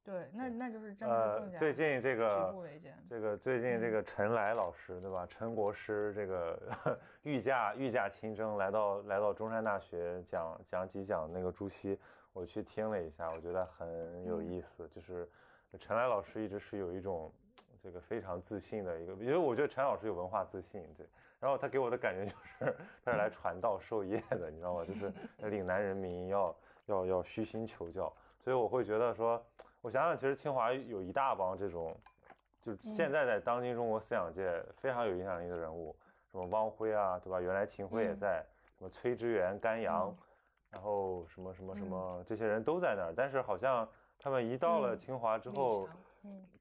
[0.04, 2.98] 对，那那就是真的是呃更，加最近这举个步维艰。
[3.08, 5.26] 这个最近这个陈来老师对吧？
[5.30, 6.60] 陈国师这个
[7.24, 12.00] 御驾御驾亲征来到来到中山大学讲讲几讲那个朱熹，
[12.34, 14.88] 我去听了一下，我觉得很有意思。
[14.96, 15.30] 就是
[15.80, 17.32] 陈来老师一直是有一种
[17.84, 21.06] 这个非常自信的一个，因为我觉得陈老师有文化自信，对。
[21.40, 22.76] 然后他给我的感觉就是
[23.06, 24.84] 他是来传道授业的，你知道吗？
[24.86, 25.12] 就是
[25.50, 26.56] 岭南人民要
[26.88, 28.12] 要要虚心求教，
[28.44, 29.42] 所以我会觉得说，
[29.82, 31.96] 我想想，其实清华有一大帮这种，
[32.62, 35.96] 就是现在在当今中国思想界非常有影响力的人物，
[36.32, 37.40] 什么汪晖啊，对吧？
[37.40, 38.20] 原来秦晖也嗯。
[38.20, 38.46] 在，
[38.78, 40.18] 什么崔之元、甘阳，嗯
[40.72, 43.88] 然后什么什么什么，这些人都在那儿，但是好像
[44.20, 45.00] 他们一到了嗯。
[45.00, 45.88] 清华之后，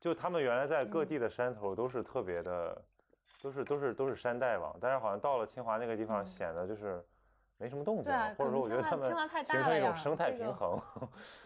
[0.01, 1.09] 就他们原来在各嗯。
[1.09, 2.83] 地的山头都是特别的，
[3.43, 6.27] 都是都是都是山大王，但是好像到了清华那个地方嗯。
[6.27, 7.05] 显得就是
[7.59, 10.81] 没什么动静或者说我觉得他们形成一种生态平衡。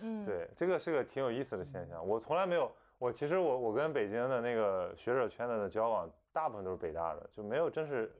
[0.01, 2.07] 嗯， 对，这个是个挺有意思的现象。
[2.07, 8.13] 我从来没有，我其实我我跟北京的那个学者圈子的交往，大部分都是北大的，就没有真是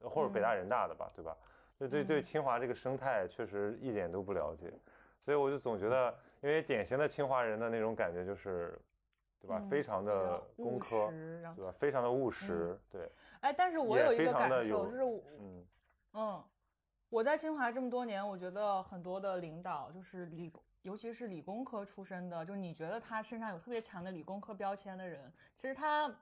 [0.00, 1.36] 或者北大嗯人大的吧，对吧？
[1.78, 4.72] 就对对嗯清华这个生态确实一点都不了解，
[5.24, 8.76] 所以我就总觉得，因为典型的清华人的那种感觉就是，
[9.40, 9.58] 对吧？
[9.60, 11.12] 嗯非常的工科，
[11.54, 11.72] 对吧？
[11.78, 13.08] 非常的务实，对，
[13.40, 15.64] 哎，但是我也有一个非常地感受，有就是嗯
[16.14, 16.44] 嗯，
[17.08, 20.52] 我在清华这么多年，我觉得很多的领导就是理，
[20.82, 26.12] 尤其是理工科出身的，就是你觉得他身上有特别强的理工科标签的人，其实他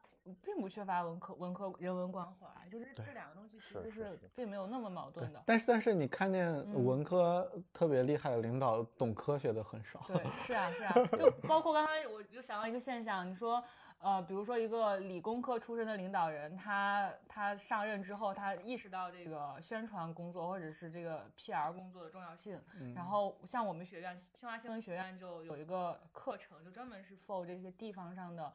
[0.43, 5.43] 并不缺乏文科、文科人文关怀，就是这两个东西其实是并没有那么矛盾的。
[5.45, 10.01] 但是但是你看见嗯文科特别厉害的领导，懂科学的很少。
[10.07, 13.63] 对，是啊，是啊， 就包括刚才我就想到一个现象，你说，
[14.05, 22.61] 呃，比如说一个理工科出身的领导人，他他上任之后，他意识到这个宣传工作或者是这个 PR 工作的重要性，
[22.95, 28.53] 然后像我们学院清华新闻学院就有一个课程，就专门是 for 这些地方上的。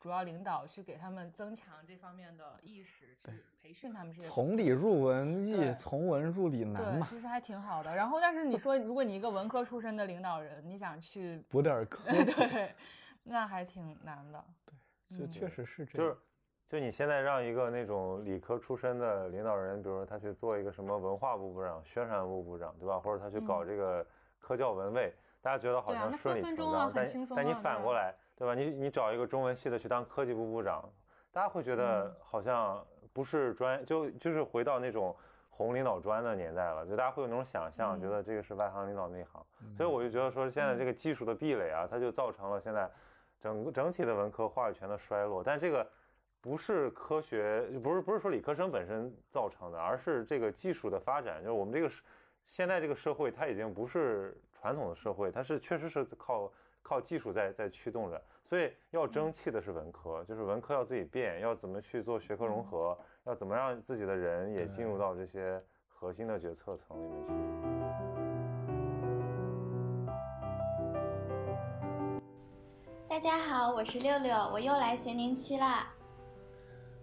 [0.00, 7.96] 主要领导去给他们增强这方面的意识，去培训他们这些从理入文易，从文入理难对，嘛，其实还挺好的。
[7.96, 12.72] 然后，但是你说，如果你一个文科出身的领导人，你想去补点儿科， 对，
[13.24, 14.44] 那还挺难的。
[15.10, 16.20] 嗯就确实是这样就是。
[16.68, 23.00] 就你现在让一个那种理科出身的领导人，比如说他去做一个什么文化部部长、宣传部部长，对吧？
[23.00, 24.06] 或者他去搞嗯这个
[24.38, 26.92] 科教文卫，大家觉得好像顺理成章。
[26.94, 28.54] 但但你反过来，对吧？
[28.54, 30.86] 你你找一个中文系的去当科技部部长，
[31.32, 35.16] 大家会觉得嗯好像不是专，就就是回到那种
[35.48, 39.42] 红领导专的年代了，就大家会有那种想象，觉嗯得这个是外行领导内行。
[39.74, 42.90] 所以我就觉得说，现在这个技术的壁垒啊，它就造成了现在
[43.40, 45.42] 整个整体的文科话语权的衰落。
[45.42, 45.86] 但这个
[46.40, 51.42] 不是科学，不是不是说理科生本身造成的，而是这个技术的发展。
[51.42, 52.02] 就是我们这个是
[52.44, 58.22] 现在这个社会，它已经不是传统的社会，它是确实是靠靠技术在在驱动着。
[58.44, 67.77] 所以要争气的是文科，就是文科要自己变，要怎么去做学科融合，要怎么让自己的人也进入到这些核心的决策层里面去。
[73.18, 75.92] 大家好，我是六六，我又来咸宁七啦。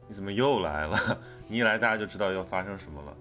[0.08, 0.98] 你怎么又来了？
[1.46, 3.18] 你一来大家就知道要发生什么了。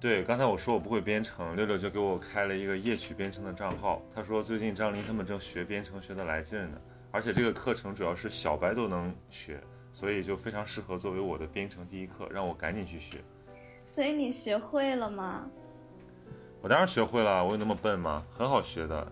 [0.00, 4.00] 对，刚才我说我不会编程，六六就给我开了一个夜曲编程的账号。
[4.14, 9.62] 他说最近张琳他们正学编程学的来劲呢，而且这个课程主要是小白都能学，
[9.92, 13.22] 所以就非常适合作为我的编程第一课，让我赶紧去学。
[13.86, 15.46] 所以你学会了吗？
[16.62, 18.24] 我当然学会了，我有那么笨吗？
[18.32, 19.06] 很好学的。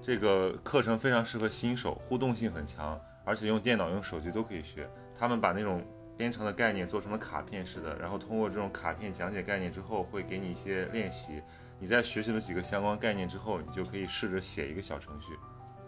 [0.00, 4.88] 这个课程非常适合新手，互动性很强，而且用电脑、用手机都可以学。
[5.14, 5.84] 他们把那种
[6.16, 11.42] 编程的概念做成了卡片式的，然后通过这种卡片讲解概念之后，会给你一些练习。
[11.80, 15.38] 你在学习了几个相关概念之后，你就可以试着写一个小程序。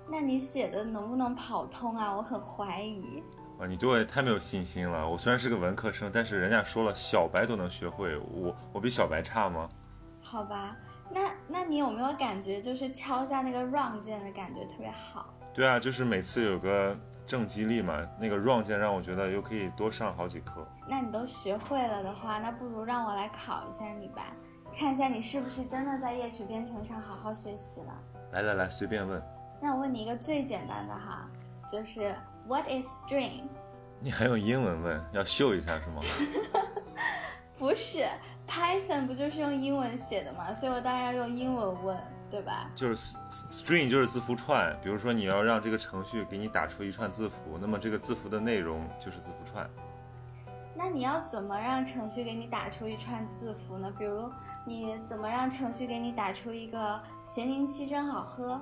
[0.08, 2.14] 那你写的能不能跑通啊？
[2.14, 3.22] 我很怀疑。
[3.58, 5.08] 啊，你对我也太没有信心了。
[5.08, 9.68] 我虽然是个文科生，但是人家说了小白都能学会，我我比小白差吗？
[10.20, 10.76] 好吧，
[11.12, 15.34] 那那你有没有感觉就是敲下那个 run 键的感觉特别好？
[15.52, 16.96] 对啊，就是每次有个
[17.26, 20.66] 正激励嘛，那个 run 键让我觉得又可以多上好几课。
[20.88, 24.26] 那你都学会了的话，那不如让我来考一下你吧，
[24.76, 28.02] 看一下你是不是真的在夜曲编程上好好学习了。
[28.32, 29.20] 来来来，随便问。
[29.60, 31.28] 那我问你一个最简单的哈，
[31.68, 32.14] 就是
[32.46, 33.42] What is string？
[33.98, 36.02] 你还用英文问，要秀一下是吗？
[37.58, 38.06] 不是
[38.50, 40.52] Python 不就是用英文写的吗？
[40.52, 41.96] 所以我当然要用英文问。
[42.30, 42.70] 对吧？
[42.76, 43.16] 就是
[43.50, 49.68] string 就是字符串，比如说你要让这个程序给你打出一串字符，那么这个字符的内容就是字符串。
[50.72, 53.92] 那你要怎么让程序给你打出一串字符呢？
[53.98, 54.30] 比如
[54.64, 58.60] 你怎么让程序给你打出一个咸宁七真好喝？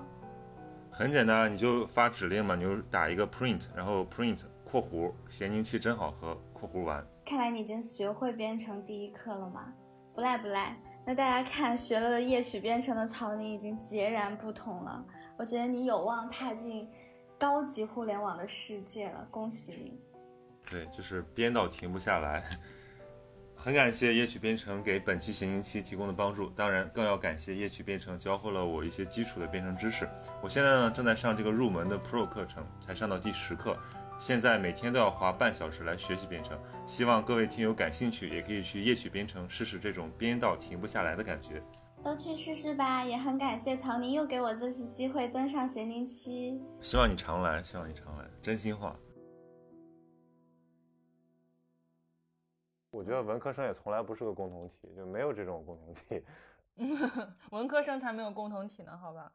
[0.91, 7.07] 很简单，你就发指令嘛，你就打一个 print，然后 print 括弧咸宁七真好喝括弧完。
[7.29, 9.71] 看来你已经学会编程第一课了吗？
[10.15, 10.75] 不赖不赖。
[11.05, 15.05] 那大家看，学了的夜曲编程的曹宁已经截然不同了。
[15.37, 16.89] 我觉得你有望踏进
[17.39, 20.01] 高级互联网的世界了，恭喜你！
[20.71, 22.43] 对，就是编到停不下来。
[23.55, 30.09] 很感谢夜曲编程给本期行星期提供的帮助，当然更要感谢夜曲编程教会了我一些基础的编程知识。
[30.41, 33.77] 我现在呢正在上这个入门的 Pro 课程，才上到第十课，
[34.19, 36.61] 现在每天都要花半小时来学习编程。
[36.85, 41.63] 希望各位听友感兴趣，也可以去夜曲编程试试这种编到停不下来的感觉。
[42.03, 46.61] 都去试试吧，也很感谢曹宁又给我这次机会登上咸宁七。
[46.81, 48.97] 希望你常来，希望你常来，真心话。
[52.91, 56.25] 我觉得文科生也从来不是个共同体，就没有这种共同体。
[57.51, 59.31] 文科生才没有共同体呢，好吧？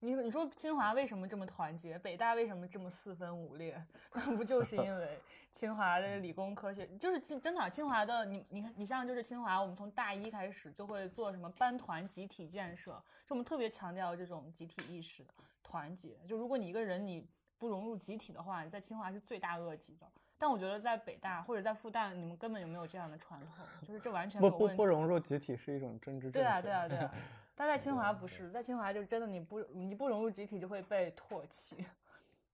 [0.00, 3.82] 你你说清华为什么这么团结，北大为什么这么四分五裂？
[4.12, 5.18] 那 不就是因为
[5.52, 12.92] 清华的理工科学，就是真的清华的你你看你像就是清华，我们从大一开始就会做什么班团集体建设，
[13.24, 15.24] 就我们特别强调这种集体意识、
[15.62, 16.16] 团结。
[16.28, 17.26] 就如果你一个人你
[17.58, 20.06] 不融入集体的话，你在清华是罪大恶极的。
[20.38, 27.14] 但我觉得在北大或者在复旦，你们根本就没有这样的传统，就是这完全不不不融入集体是一种政治对啊对啊对啊，
[27.56, 31.84] 但在清华不是，在清华就真的你不你不融入集体就会被唾弃，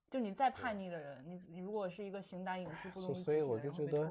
[0.08, 4.10] 就你再叛逆的人，你你如果是一个形单影只不融入集体所以我就觉得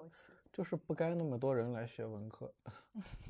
[0.51, 2.53] 就是不该那么多人来学文科，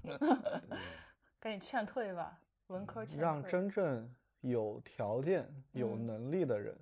[1.39, 2.38] 赶紧劝退吧，
[2.68, 6.76] 文科劝退，让真正有条件有能力的人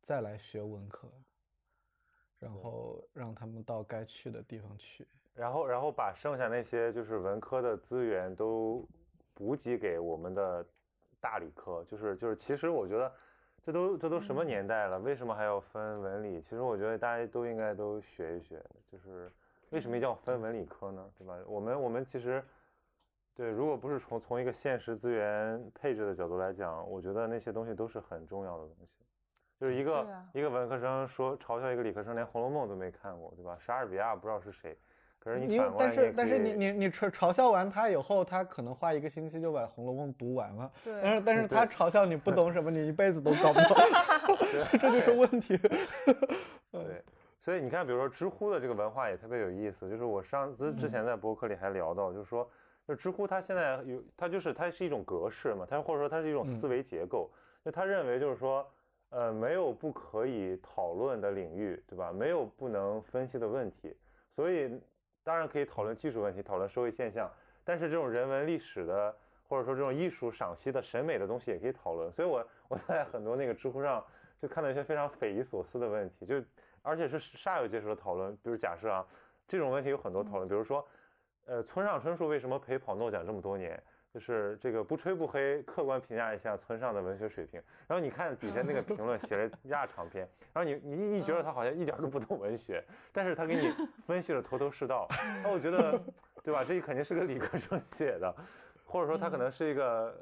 [0.00, 1.10] 再来学文科。
[2.40, 8.86] 然后让他们到该去的地方去，然后然后把剩下那些就是文科的资源都
[9.34, 10.64] 补给给我们的
[11.20, 13.12] 大理科，就是就是其实我觉得
[13.62, 16.40] 这都这都什么年代了，为什么还要分文理？
[16.40, 19.30] 其实我觉得大家都应该都学一学，就是
[19.70, 21.10] 为什么一定要分文理科呢？
[21.18, 21.36] 对吧？
[21.46, 22.44] 我们我们其实
[23.34, 29.04] 对，如果不是从从一个现实资源配置的角度来讲，我觉得那些东西都是很重要的东西。
[29.58, 33.56] 就是一个、啊、一个文科生说嘲笑一个理科生连《红楼梦》都没看过，对吧？
[33.60, 34.76] 莎士比亚不知道是谁，
[35.24, 40.70] 可是你但是但是你你你嘲嘲笑完他以后，他可能花一个星期就把《红楼梦》读完了。
[40.82, 41.00] 对。
[41.02, 43.76] 但是但是他嘲笑你不懂什么，你一辈子都搞不懂
[44.78, 45.56] 这就是问题。
[46.70, 47.02] 对，
[47.40, 52.46] 所以你看，比如说知乎的这个文化也特别有意思，就是我上次之前在博客里还聊到，就是说，
[52.86, 57.30] 就知乎它现在有，它就是它是一种格式嘛，它或者说它是一种思维结构，
[57.64, 58.66] 就他认为就是说。
[59.10, 62.10] 呃，没有不可以讨论的领域，对吧？
[62.12, 63.94] 没有不能分析的问题，
[64.34, 64.68] 所以
[65.24, 67.28] 当然可以讨论技术问题，讨论社会现象，
[67.64, 69.16] 但是这种人文历史的，
[69.48, 72.12] 或者说这种艺术赏析的审美的东西也可以讨论。
[72.12, 74.04] 所以我我在很多那个知乎上
[74.40, 76.40] 就看到一些非常匪夷所思的问题，就
[76.82, 78.36] 而且是煞有介事的讨论。
[78.36, 79.06] 比如假设啊，
[79.48, 80.86] 这种问题有很多讨论，比如说，
[81.46, 83.82] 呃，村上春树为什么陪跑诺奖这么多年？
[84.14, 87.60] 就是这个不吹不黑，客观评价一下村上的文学水平。
[87.88, 92.80] 然后你看底下那个评论写了一大长篇，然后你你你觉得他好像一点都不懂文学，
[93.12, 93.68] 但是他给你
[94.06, 95.08] 分析的头头是道。
[95.42, 96.00] 那我觉得，
[96.44, 96.64] 对吧？
[96.64, 98.32] 这肯定是个理科生写的，
[98.84, 100.16] 或者说他可能是一个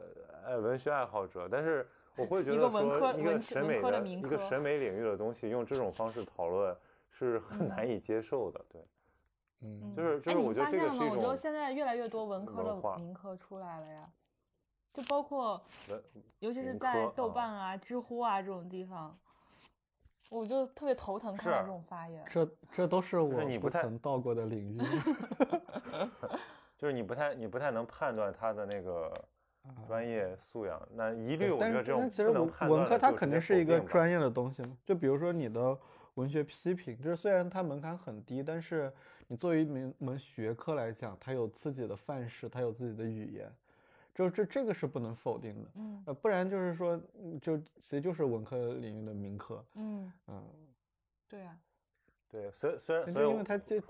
[0.46, 1.86] 呃文学爱好者，但是
[2.16, 6.74] 我会觉得说一个审美的一个审美领域的东西，用这种方式讨论
[7.10, 8.80] 是很难以接受的，对。
[9.62, 11.08] 嗯，就是就是，我觉得这个是一种。
[11.10, 14.10] 我觉得现在越来越多文科的民科出来了呀，
[14.92, 15.62] 就包括，
[16.40, 19.16] 尤其是在豆瓣啊、知乎啊这种地方，
[20.28, 22.24] 我就特别头疼看到这种发言。
[22.28, 24.78] 这这都是我不曾到过的领域。
[26.76, 29.12] 就是你不太你不太能判断他的那个
[29.86, 34.76] 专业素养，那一律我觉得这种其实文文科它肯定是一个专业的东西嘛。
[34.84, 35.78] 就比如说你的
[36.14, 38.92] 文学批评，就是虽然它门槛很低，但是。
[39.32, 43.50] 你作为一门门学科来讲，它有自己的范式，它有自己的语言，
[44.14, 45.70] 就这这个是不能否定的。
[45.76, 47.00] 嗯，呃，不然就是说，
[47.40, 49.64] 就其实就是文科领域的民科。
[49.72, 50.44] 嗯嗯，
[51.30, 51.58] 对啊，
[52.28, 53.82] 对，虽虽然就因为它这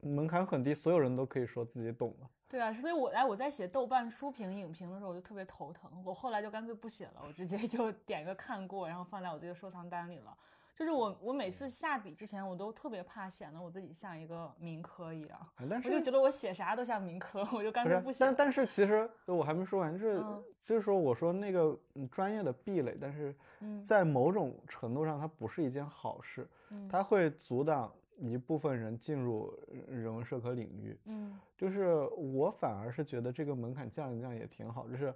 [0.00, 2.30] 门槛很低，所有人都可以说自己懂了。
[2.48, 6.02] 对啊，所以我哎我在写豆瓣书评影评的时候，我就特别头疼。
[6.02, 10.34] 我后来就干脆不写了，我直接就点个看过，然后放在我自己的收藏单里了。
[10.74, 18.24] 就是我我每次下笔之前，我都特别怕显得我自己像一个民科一样，啊但是我就觉得我写啥都像民科，我就干脆不，写。
[18.24, 30.96] 但但是其实我还没说完，就是、嗯就是说我说那个嗯专业的壁垒，但是嗯在某种程度上，它不是一件好事，嗯它会阻挡一部分人进入呃人文社科领域。
[31.06, 35.12] 嗯就是我反而是觉得这个门槛降一降也挺好，就是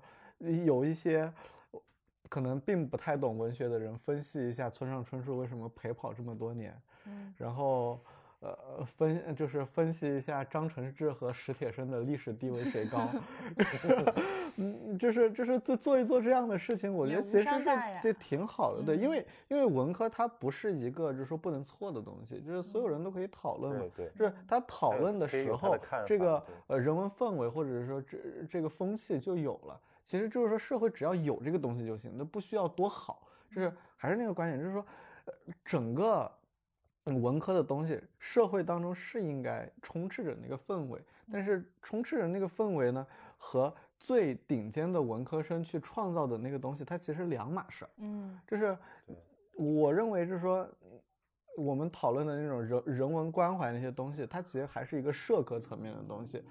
[0.65, 1.33] 有一些
[2.29, 6.77] 可能并不太懂文学的人分析一下村上春树为什么陪跑这么多年，
[7.07, 7.35] 嗯。
[7.37, 8.01] 然后
[8.41, 13.09] 呃分就是分析一下张承志和史铁生的历史地位谁高，
[14.57, 17.65] 嗯，就是就是做做一做这样的事情，我觉得其实是
[18.03, 23.85] 这挺好的，对，因嗯为因为文科它不是一个就是说不能错的东西，就是所有人都可以讨论嘛，
[24.15, 25.77] 就是他讨论的时候
[26.07, 28.19] 这个呃人文氛围或者是说这
[28.51, 29.81] 这个风气就有了。
[30.07, 33.29] 其实就是说社会只要有这个东西就行，那不需要多好。
[33.51, 34.87] 就是还是那个观点，就是说，
[35.25, 35.35] 呃，
[35.65, 36.31] 整个
[37.05, 41.01] 嗯文科的东西，社会当中是应该充斥着那个氛围，
[41.33, 43.05] 但是充斥着那个氛围呢，
[43.37, 47.91] 和最顶尖的文科生去创造的那个东西，它其实两码事儿。
[47.97, 48.79] 嗯就是
[49.55, 50.69] 我认为，就是说，
[51.57, 56.45] 我们讨论的那种人人文关怀那些东西，它其实还是一个社科层面的东西。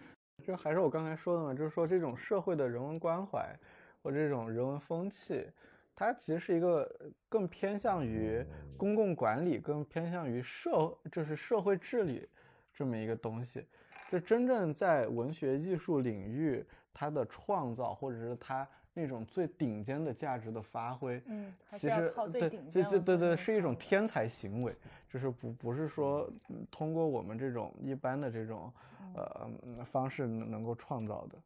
[0.44, 3.58] 就还是我刚才说的嘛，就是说这种社会的人文关怀
[4.04, 5.48] 或者这种人文风气，
[5.96, 6.88] 它其实是一个
[7.28, 8.46] 更偏向于
[8.78, 12.30] 公共管理，更偏向于社就是社会治理
[12.74, 13.66] 这么一个东西。
[14.12, 16.64] 就真正在文学艺术领域，
[16.94, 18.68] 它的创造或者是它
[18.98, 24.74] 那种最顶尖的价值的发挥，嗯，其实对对对文科生是一种天才行为，
[25.10, 28.74] 就是不不是说嗯通过我们这种一般的这种
[29.14, 31.38] 呃嗯方式能能够创造的，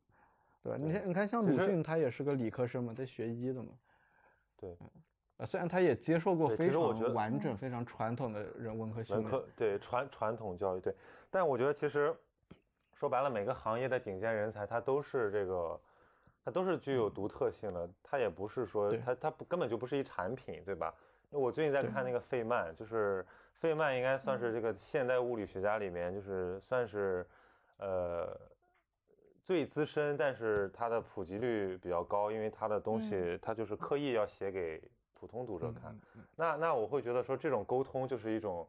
[0.63, 0.77] 对吧？
[0.79, 3.69] 你看你看像鲁迅，他也是个理科生嘛，他学医的嘛，
[4.55, 4.77] 对，
[5.37, 10.93] 呃虽然他也接受过非常完整、非常传统的人文科训练，文科对传传统教育对，
[11.31, 12.15] 但我觉得其实
[12.93, 15.79] 说白了，每个行业的顶尖人才，他都是这个，
[16.49, 18.97] 他都是具有独特性的，它也不是说对。
[18.97, 20.91] 他他不根本就不是一产品，对吧？
[21.29, 23.23] 因为我最近在看那个费曼，就是
[23.53, 27.23] 费曼应该算是这个现代物理学家里面，就是算是
[27.77, 28.35] 呃
[29.43, 34.81] 最资深，但是他的普及率比较高，因为他的东西他就是刻意要写给
[35.13, 35.95] 普通读者看。
[36.35, 38.67] 那那我会觉得说这种沟通就是一种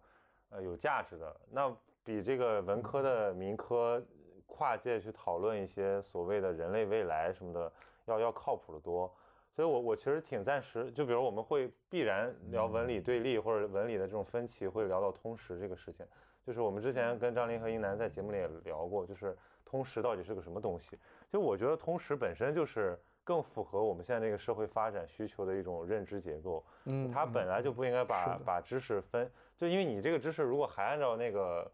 [0.51, 1.75] 呃有价值的，那
[2.05, 4.03] 比这个文科的民科
[4.51, 7.73] 跨界去讨论一些所谓的人类未来什么的，
[8.05, 9.11] 要要靠谱的多。
[9.53, 16.07] 所以我我其实挺暂时，就比如我们会必然聊文理对立或者文理的这种分歧，会聊到通识这个事情。
[16.47, 20.99] 就是我们之前跟张琳和英楠在节目里也聊过，就是通识到底是个什么东西。
[21.31, 26.65] 就我觉得通识本身就是更符合我们现在这个社会发展需求的一种认知结构。
[26.85, 31.71] 嗯，它嗯本来就不应该把把知识分，就因为你这个知识如果还按照那个，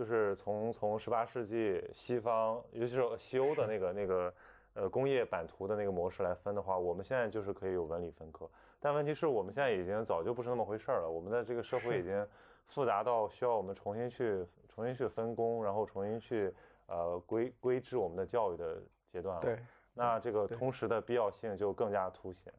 [0.00, 4.34] 就是从从十八世纪西方，尤其是西欧的那个那个
[4.72, 8.48] 呃工业版图的那个模式来分的话，我们现在就是可以有文理分科，
[8.80, 12.26] 但问题是我们现在已经早就不是那么回事儿了，我们的这个社会已经
[12.64, 16.50] 复杂到需要我们重新去重新去分工，然后重新去
[16.86, 18.82] 呃规规制我们的教育的
[19.12, 19.42] 阶段了。
[19.42, 19.58] 对
[19.92, 22.50] 那这个对通识的必要性就更加凸显。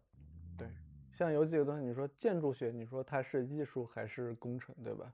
[0.56, 0.68] 对，
[1.12, 5.12] 像有几个东西，你说建筑学，你说它是艺术还是工程，对吧？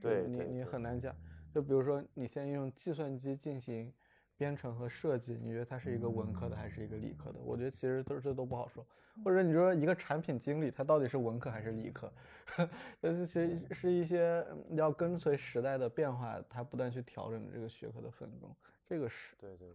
[0.00, 1.14] 对你你对对对很难讲。
[1.58, 3.92] 就比如说，你现在用计算机进行
[4.36, 7.40] 编程和设计，你觉得它是一个文科的还是一个理科的？
[7.44, 8.86] 我觉得其实都这都不好说。
[9.24, 12.12] 或者你说一个产品经理，他到底是文科还是理科？
[13.02, 18.54] 这是其实是一些嗯要跟随时代的变化，他不断去调整的这个学科的分工。
[18.86, 19.74] 这个是对对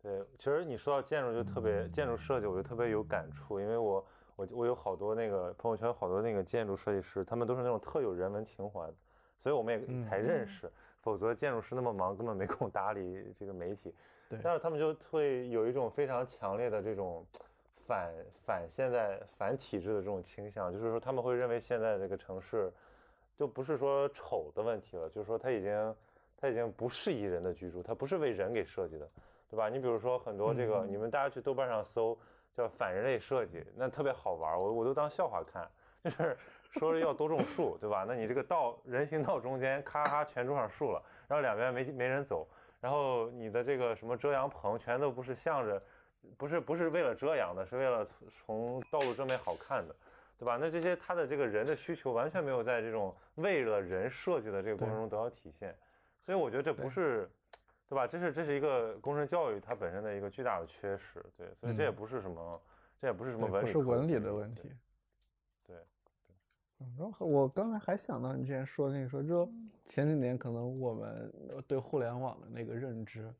[0.00, 4.06] 对，对，其实你说到建筑就特别建筑设计，我就特别有感触，因为我
[4.36, 8.94] 我我有好多那个朋友圈好多那个建筑设计师，他们都是那种特有人文情怀的，
[9.40, 10.70] 所以我们也嗯才认识，
[11.04, 13.94] 否则建筑师那么忙，根本没空搭理这个媒体。
[14.26, 17.24] 对但是他们就会有一种非常强烈的这种
[17.86, 18.10] 反
[18.46, 22.72] 反现在反体制的这种倾向，就是说他们会认为现在这个城市
[23.36, 25.96] 就不是说丑的问题了，就是说它已经
[26.38, 29.06] 它已经不适宜人的居住，它不是为人给设计的，
[29.50, 29.68] 对吧？
[29.68, 32.18] 你比如说很多这个，嗯你们大家去豆瓣上搜
[32.56, 35.70] 叫反人类设计，那特别好玩儿，我我都当笑话看，
[36.04, 36.36] 就是
[36.78, 38.04] 说是要多种树，对吧？
[38.06, 42.46] 那你这个道人行道中间咔咔全种上树了，然后两边没没人走，
[42.80, 45.82] 然后你的这个什么遮阳棚全都不是向着，
[46.36, 49.94] 不是不是为了遮阳的，是为了从道路正面好看的。
[50.36, 50.58] 对吧？
[50.60, 55.74] 那这些他的这个人的需求完全没有在这种为了人设计的这个过程中得到体现，
[56.26, 57.30] 所以我觉得这不是，
[57.88, 58.04] 对吧？
[58.04, 62.60] 这是这是一个工程教育它本身的一个巨大的缺失，对，所以这也嗯不是什么，
[63.00, 64.72] 这也不是什么文理不是文理的问题。
[65.64, 65.76] 对，
[66.80, 69.70] 嗯然后我刚才还想到你之前说的那个说，就嗯。
[69.84, 71.32] 前几年可能我们
[71.68, 73.32] 对互联网的那个认知，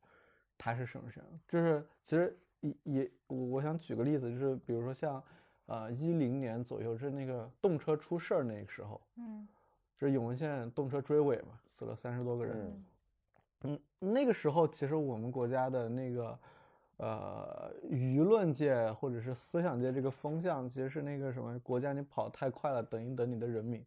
[0.58, 1.40] 它是什么什么？
[1.48, 5.22] 就是其实也也，我我想举个例子，就是比如说像，
[5.66, 9.46] 呃，一零年左右，就是那个动车出事儿那个时候，嗯。
[9.96, 12.56] 就是永文县动车追尾嘛，死了三十多个人。
[12.56, 12.84] 嗯。
[13.62, 13.80] 嗯，
[14.12, 16.38] 那个时候其实我们国家的那个
[16.96, 23.84] 呃舆论界或者是思想界这个风向，其实是那个什么国家你跑太快了，等一等你的人民。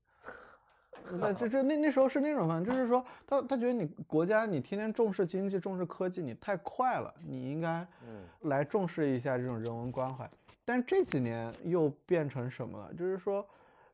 [1.12, 10.30] 那这这那那时候是那种反正就是说他他觉得你国家你天天重视经济重视科技你太快了，你应该嗯来重视一下这种人文关怀。
[10.66, 12.94] 但是这几年又变成什么了？
[12.94, 13.42] 就是说，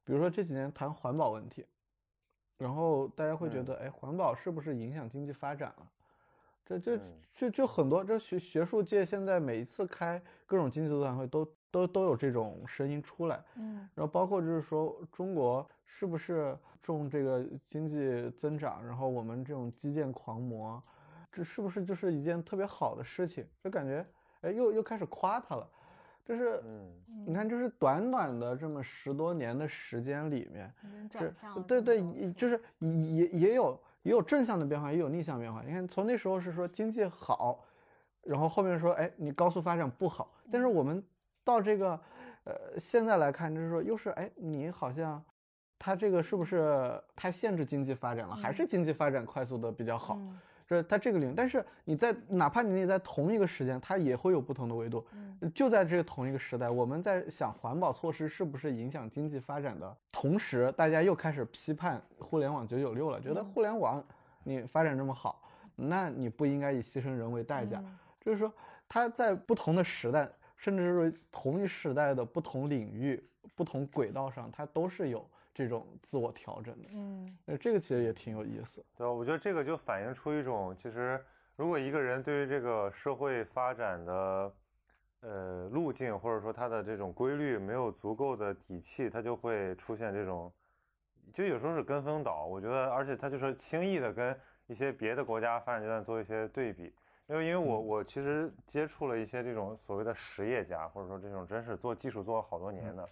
[0.03, 1.63] 比如说这几年谈环保问题，
[2.57, 5.87] 然后大家会觉嗯得，哎，环保是不是影响经济发展了？
[6.65, 7.01] 这这嗯
[7.35, 13.43] 这就很多，这学学术界现在每一次开各种经济座谈会都都都有这种声音出来。
[13.55, 20.81] 嗯然后包括就是说，中国是不是重这个经济增长，然后我们这种基建狂魔，
[21.31, 23.45] 这是不是就是一件特别好的事情？
[23.63, 24.05] 就感觉，
[24.41, 25.67] 哎，又又开始夸他了。
[26.25, 26.89] 就是嗯
[27.25, 30.73] 你看，就是短短的这么十多年的时间里面，
[31.09, 35.61] 转向了对对，就是也也也有也有正向的变化，也有逆向变化。
[35.65, 37.65] 你看，从那时候是说经济好，
[38.21, 40.31] 然后后面说，哎，你高速发展不好。
[40.51, 41.03] 但是我们
[41.43, 41.99] 到这个，
[42.43, 45.23] 呃，现在来看，就是说，又是哎，你好像，
[45.79, 48.35] 它这个是不是太限制经济发展了？
[48.35, 50.15] 还是嗯经济发展快速的比较好？
[50.15, 55.05] 嗯就是它这个领域，但是你在哪怕你在同一个时间，它也会有不同的维度。
[55.13, 64.03] 嗯就在这个同一个时代，我们在想环保措施是不是影响经济发展的同时，大家又开始批判互联网九九六了，觉得嗯互联网
[64.43, 65.41] 你发展这么好，
[65.75, 67.79] 那你不应该以牺牲人为代价。
[67.79, 68.51] 嗯就是说，
[68.87, 73.21] 它在不同的时代，甚至是同一时代的不同领域、
[73.53, 76.89] 不同轨道上，它都是有这种自我调整的。
[76.93, 78.83] 嗯那，这个其实也挺有意思。
[78.97, 79.11] 对吧？
[79.11, 81.23] 我觉得这个就反映出一种，其实
[81.55, 84.53] 如果一个人对于这个社会发展的
[85.21, 90.51] 呃路径，或者说他的这种规律没有足够的底气，他就会出现这种，
[91.33, 92.45] 就有时候是跟风倒。
[92.45, 94.35] 我觉得，而且他就是轻易的跟
[94.67, 96.93] 一些别的国家发展阶段做一些对比。
[97.29, 103.09] 因为因为我嗯我其实接触了一些这种所谓的实业家，或者说这种真是做技术做了好多年的，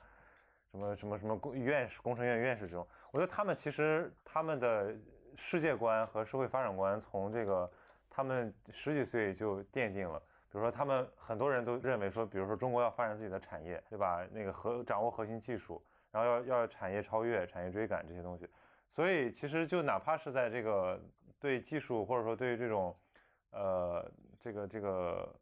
[0.71, 4.95] 什么什么什么工院士、工程院院士这种，我觉得他们其实他们的
[5.35, 7.69] 世界观和社会发展观从这个
[8.09, 10.17] 他们十几岁就奠定了。
[10.49, 14.27] 比如说，他们很多人都认为说，比如说中国要发展自己的产业，对吧？
[14.31, 15.81] 那个核掌握核心技术，
[16.11, 18.45] 然后要要产业超越、产业追赶这些东西。
[18.89, 20.99] 所以其实就哪怕是在这个
[21.39, 22.93] 对技术或者说对于这种
[23.51, 24.05] 呃
[24.41, 25.33] 这个这个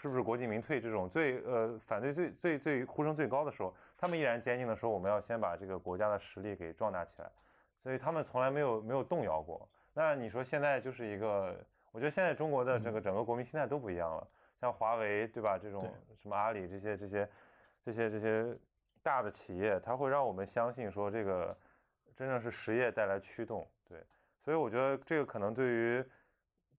[0.00, 7.30] 是不是国进民退这种最呃反对最最最呼声最高的时候，他们依然坚定的说我们要先把这个国家的实力给壮大起来，
[7.82, 9.68] 所以他们从来没有没有动摇过。
[9.94, 11.56] 那你说现在就是一个，
[11.90, 14.26] 我觉得现在中国的这个整个国民心态都不一样了，
[14.60, 15.58] 像华为对吧？
[15.58, 15.82] 这种
[16.20, 17.28] 什么阿里这些这些
[17.84, 18.56] 这些这些
[19.02, 21.56] 大的企业，它会让我们相信说这个
[22.16, 23.98] 真正是实业带来驱动，对。
[24.44, 26.04] 所以我觉得这个可能对于，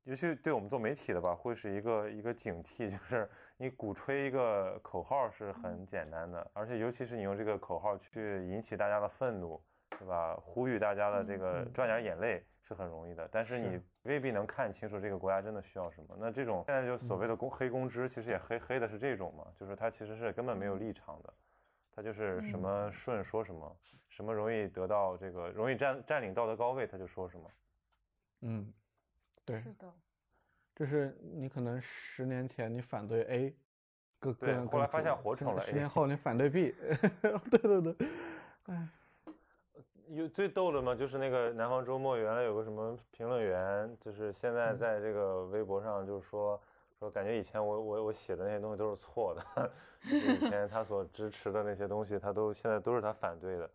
[0.04, 9.62] 尤其对我们做媒体的吧，会是一个一个警惕，就是你鼓吹一个口号是很简单的，而且尤其是你用这个口号去引起大家的愤怒，
[9.92, 10.36] 对吧？
[10.42, 16.16] 呼吁大家的这个嗯赚点眼泪是很容易的，但是是你未必能看清楚这个国家真的需要什么。
[16.18, 21.34] 那这种现在就所谓的公黑公知，其实也黑黑的是这种嘛，就是他其实是根本没有立场的。
[21.92, 23.78] 他就是什么顺说什么，
[24.08, 27.52] 什么容易得到这个容易占占领道德高位，他就说什么。
[28.42, 28.74] 嗯，
[29.50, 29.92] 对，是的，
[30.76, 33.56] 就是你可能十年前你反对 A，
[34.20, 36.76] 更对更后来发现活成了十年后你反对 B，
[37.50, 37.96] 对对对，
[38.68, 38.88] 哎，
[40.10, 44.78] 有最逗的嘛，就是那个南方周末原来有个什么评论员，就是现在嗯。
[44.78, 46.62] 在这个微博上就是说
[47.00, 49.72] 说感觉以前我我我写的那些东西都是错的，
[50.06, 53.70] 就是以前他所支持的那些东西，他都现在都是他反对的，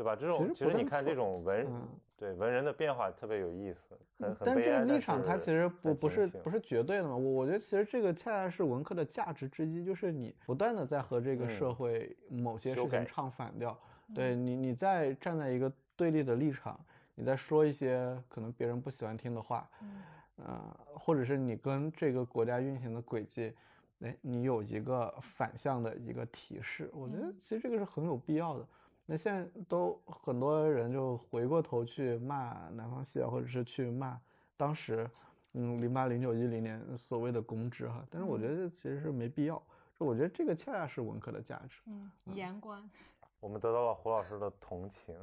[0.00, 0.16] 对吧？
[0.16, 1.88] 这种其实你看这种文嗯。
[2.16, 11.74] 对文人的变化特别有意思，很很但是这个立场它其实不不是不是绝对的嘛，我我觉得其实这个恰恰是文科的价值之一，就是你不断的在和这个社嗯。
[11.74, 13.78] 会某些事情唱反调，
[14.14, 16.78] 对你你在站在一个对立的立场，
[17.14, 20.02] 你在说一些可能别人不喜欢听的话，嗯。
[20.36, 23.54] 呃，或者是你跟这个国家运行的轨迹，
[24.00, 27.34] 哎，你有一个反向的一个提示，我觉得嗯。
[27.40, 28.66] 其实这个是很有必要的。
[29.12, 34.16] 那现在都很多人就回过头去骂南方系啊，或者是去骂
[34.56, 35.10] 当时，
[35.54, 39.60] 嗯，零八、零九、一零年所谓的公知哈，但是我觉得这其实是没必要。
[39.98, 41.80] 就我觉得这个恰恰是文科的价值。
[41.86, 42.88] 嗯，言官，
[43.40, 45.16] 我们得到了胡老师的同情。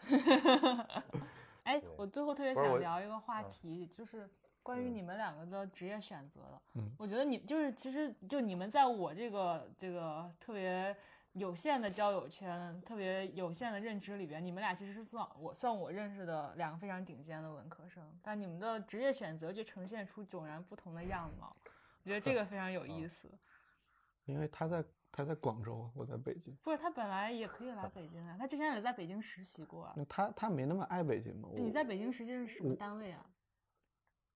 [1.64, 4.26] 哎对，我最后特别想聊一个话嗯题，就是
[4.62, 6.62] 关于嗯你们两个的职业选择的。
[6.76, 10.96] 嗯我觉得你就是其实就你们在我这个这个特别
[11.34, 21.56] 有限的交友圈、特别有限的认知里边，你们俩其实是算我算我认识的两个非常顶尖的文科生，但你们的职业选择却呈现出迥然不同的样貌。
[22.02, 23.30] 我觉得这个非常有意思。
[24.26, 26.56] 因为他在他在广州，我在北京。
[26.62, 29.94] 不是他本来也可以来北京啊，他之前也在北京实习过啊。
[29.96, 31.48] 那他他没那么爱北京吗？
[31.54, 33.24] 你在北京实习是什么单位啊？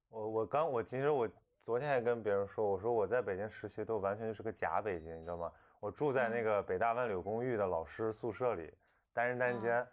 [0.09, 1.29] 我我刚我其实我
[1.65, 5.53] 昨天还跟别人说，我说我在北京实习都完全就是个假北京，你知道吗？
[5.85, 8.73] 我住在那嗯个北大万柳公寓的老师宿舍里，
[9.13, 9.87] 单人单嗯间，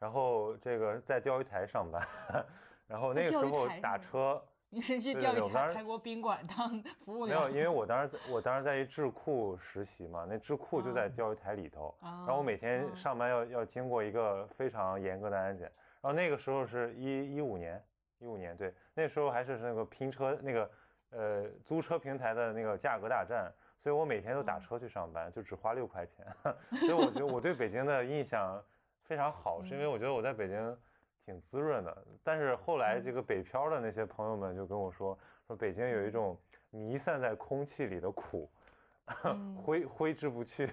[0.00, 2.04] 然后这个在钓鱼台上班，
[2.88, 4.42] 然后那个时候打车。
[4.68, 7.42] 你是去对钓鱼台开过宾馆当服务员没？
[7.44, 15.70] 有，因为 我当时在我当时在一智库实习嘛，那智库就在哦钓鱼台里头，啊然后我每天哦上班要要经过一个非常严格的安检，
[16.02, 17.80] 然后那个时候是一一五年，
[18.18, 20.70] 一五年对，那时候还是那个拼车那个
[21.10, 23.50] 呃租车平台的那个价格大战，
[23.86, 24.60] 所以我每天都打嗯。
[24.62, 26.26] 车去上班，就只花六块钱，
[26.80, 28.60] 所以我觉得我对北京的印象
[29.04, 29.92] 非常好，是因为嗯。
[29.92, 30.78] 我觉得我在北京
[31.24, 33.14] 挺滋润的，但是后来这嗯。
[33.14, 35.16] 个北漂的那些朋友们就跟我说。
[35.46, 36.10] 说北京有一嗯。
[36.10, 36.36] 种
[36.70, 38.50] 弥散在空气里的苦，
[39.22, 39.54] 嗯。
[39.62, 40.68] 挥挥之不去，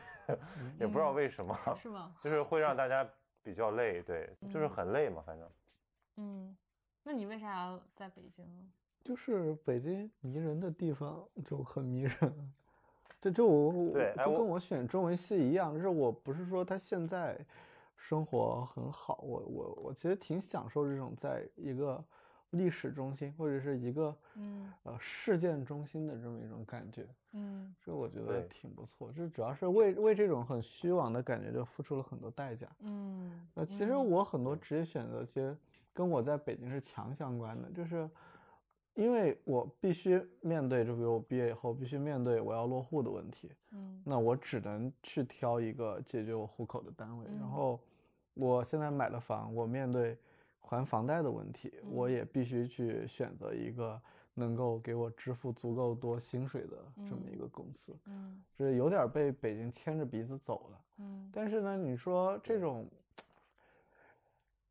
[0.80, 2.16] 也不知道嗯为什么，是吗？
[2.26, 3.08] 就是会让大家
[3.44, 5.48] 比较累，对，就是嗯很累嘛，反正。
[6.16, 6.58] 嗯，
[7.04, 8.64] 那你为啥要在北京呢？
[9.04, 12.54] 就是北京迷人的地方就很迷人，
[13.24, 17.40] 这就我就跟我选中文系一样，就是我不是说他现在
[17.96, 22.04] 生活很好，我我我其实挺享受这种在一个
[22.50, 29.10] 历史中心或者是一个嗯呃事件中心的这么一种感觉，嗯这我觉得挺不错。
[29.16, 32.68] 这主要是为为这种很虚妄的感觉就付出了很多代价。
[32.82, 33.48] 嗯。
[33.54, 35.56] 呃，其实嗯我很多职业选择其实
[35.94, 38.10] 跟我在北京是强相关的，就是
[38.96, 47.26] 因为我必须面对，就比如我毕业以后必须面对我要落户的问题，嗯那我只能去挑一个解决我户口的单位。
[47.26, 47.80] 然嗯后
[48.36, 50.18] 我现在买了房，我面对
[50.60, 54.00] 还房贷的问题，我嗯也必须去选择一个
[54.36, 56.78] 能够给我支付足够多薪水的
[57.10, 57.96] 这么一嗯个公司。
[58.06, 60.82] 嗯这有点儿被北京牵着鼻子走了。
[61.00, 62.88] 嗯但是呢，你说这种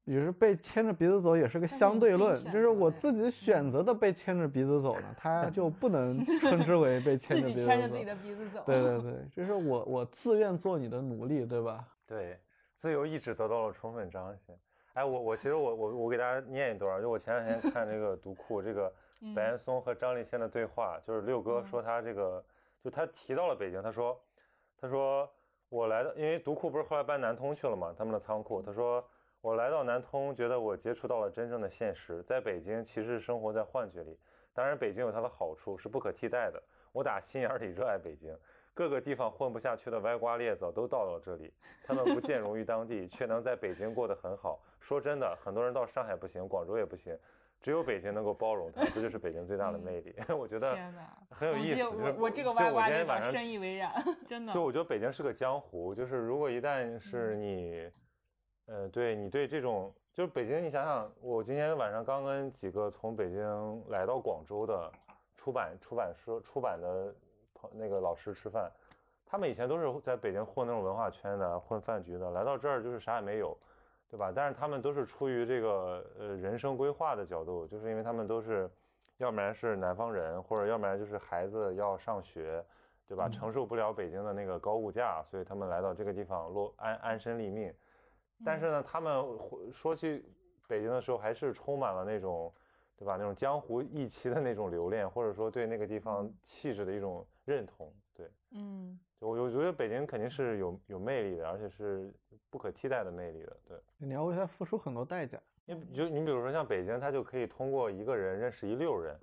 [0.04, 8.04] 也是被牵着鼻子走，也是个相对论，就是我自己选择的被牵着鼻子走呢，他就不能 称之为被牵着鼻子走己牵着自己。
[8.04, 8.62] 的鼻子走。
[8.66, 11.84] 对对对，就是我我自愿做你的奴隶，对吧？
[12.06, 12.38] 对，
[12.78, 14.58] 自由意志得到了充分彰显。
[14.94, 18.92] 哎，我我其实我我我给大家念一段，就我前两天看这个读库，这个
[19.22, 22.44] 嗯白岩松和张立宪的对话，就是六哥嗯说他这个，
[22.82, 24.20] 就他提到了北京，他说，
[24.80, 25.30] 他说
[25.68, 29.02] 我来的，因为读库不是后来搬南通去了嘛，他们的仓库，他说
[29.42, 34.16] 我来到南通，觉得我接触到了真正的现实，在北京其实生活在幻觉里，
[34.54, 36.62] 当然北京有它的好处，是不可替代的，
[36.92, 38.32] 我打心眼儿里热爱北京。
[38.72, 41.52] 各个地方混不下去的歪瓜裂枣都到了这里，
[41.84, 44.60] 他们不见容于当地，却能在北京过得很好。
[44.80, 47.18] 说真的，很多人到上海不行，广州也不行，
[47.60, 50.14] 只有北京能够包容他，这就是北京最大的魅力。
[50.38, 50.74] 我觉得
[51.28, 51.82] 很有意思。
[51.82, 53.92] 我我我这个歪瓜裂枣深以为然，
[54.24, 54.54] 真的。
[54.54, 57.90] 就我觉得北京是个江湖，就是如果一旦是你，
[58.66, 64.90] 呃，对你对这种，就是北京，你想想，我今天晚上刚跟几个从北京来到广州的
[65.36, 67.14] 出版出版社出版的
[67.54, 68.70] 朋那个老师吃饭，
[69.26, 73.56] 他们以前都是在北京混那种文化圈的，混饭局的，来到这儿就是啥也没有，
[74.10, 74.32] 对吧？
[74.34, 78.70] 但是他们都是出于这个呃人生规划的角度，就是因为他们都是，
[79.18, 82.64] 要不然是南方人，或者要不然就是孩子要上学。
[83.08, 83.26] 对吧？
[83.28, 87.70] 嗯承受不了北京的那个高物价，所以他们来到这个地方落安安身立命。
[88.44, 89.24] 但是呢，他们
[89.72, 90.24] 说去
[90.66, 92.52] 北京的时候，还是充满了那种，
[92.96, 93.16] 对吧？
[93.16, 97.92] 那种江湖义气的那种留恋，或者说对那个地方嗯气质的一种认同。
[98.14, 102.12] 对，嗯就我我觉得北京肯定是有有魅力的，而且是
[102.50, 103.56] 不可替代的魅力的。
[103.66, 105.40] 对，你要为它付出很多代价。
[105.64, 109.18] 你就你比如说像北京，它就可以通过一个人认识一溜人，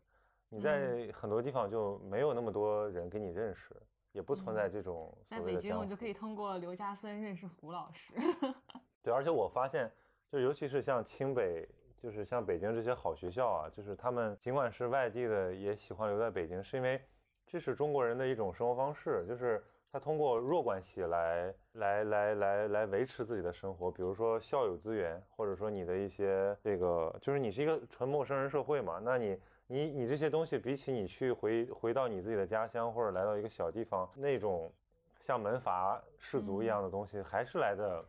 [0.50, 3.76] 你在很多地方就没有那么多人给你认识，
[4.14, 8.14] 也不存在这种在北京我就可以通过刘家森认识胡老师。
[9.02, 9.92] 对，而且我发现，
[10.32, 11.68] 就尤其是像清北，
[11.98, 17.02] 就是像北京这些好学校啊，就是他们尽管是外地的，也喜欢留在北京，是因为
[17.46, 29.40] 这是中国人的一种生活方式，就是他通过弱关系来来来来来维持自己的生活，比如说校友资源，或者说你的一些这个，就是你是一个纯陌生人社会嘛，那你。
[29.72, 34.74] 你你这些东西比起你去回回到你自己的家乡或者来到一个小地方那种
[35.20, 38.04] 像门阀士族一样的东西，还是来的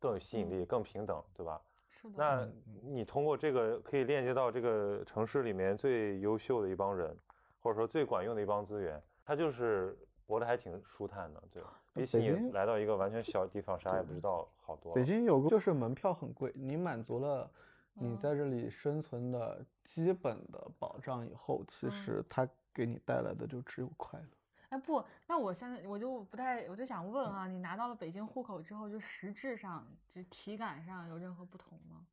[0.00, 1.60] 更有吸引力、更平等，对吧？
[1.90, 2.14] 是的。
[2.16, 2.48] 那
[2.82, 7.16] 你通过这个可以链接到这个城市里面最优秀的一帮人，
[7.60, 9.96] 或者说最管用的一帮资源，他就是
[10.26, 11.62] 活得还挺舒坦的，对。
[11.92, 14.94] 比起你来到一个完全小地方，啥也不知道好多了。
[14.94, 17.50] 北京有个就是门票很贵，你满足了
[17.94, 24.26] 你嗯在这里生存的基本的保障以后，其嗯实它给你带来的就只有快乐。
[24.70, 32.06] 哎不，那我现在我就不太，我就想问啊，你拿到了北京户口之后，就实质上，就体感上有任何不同吗？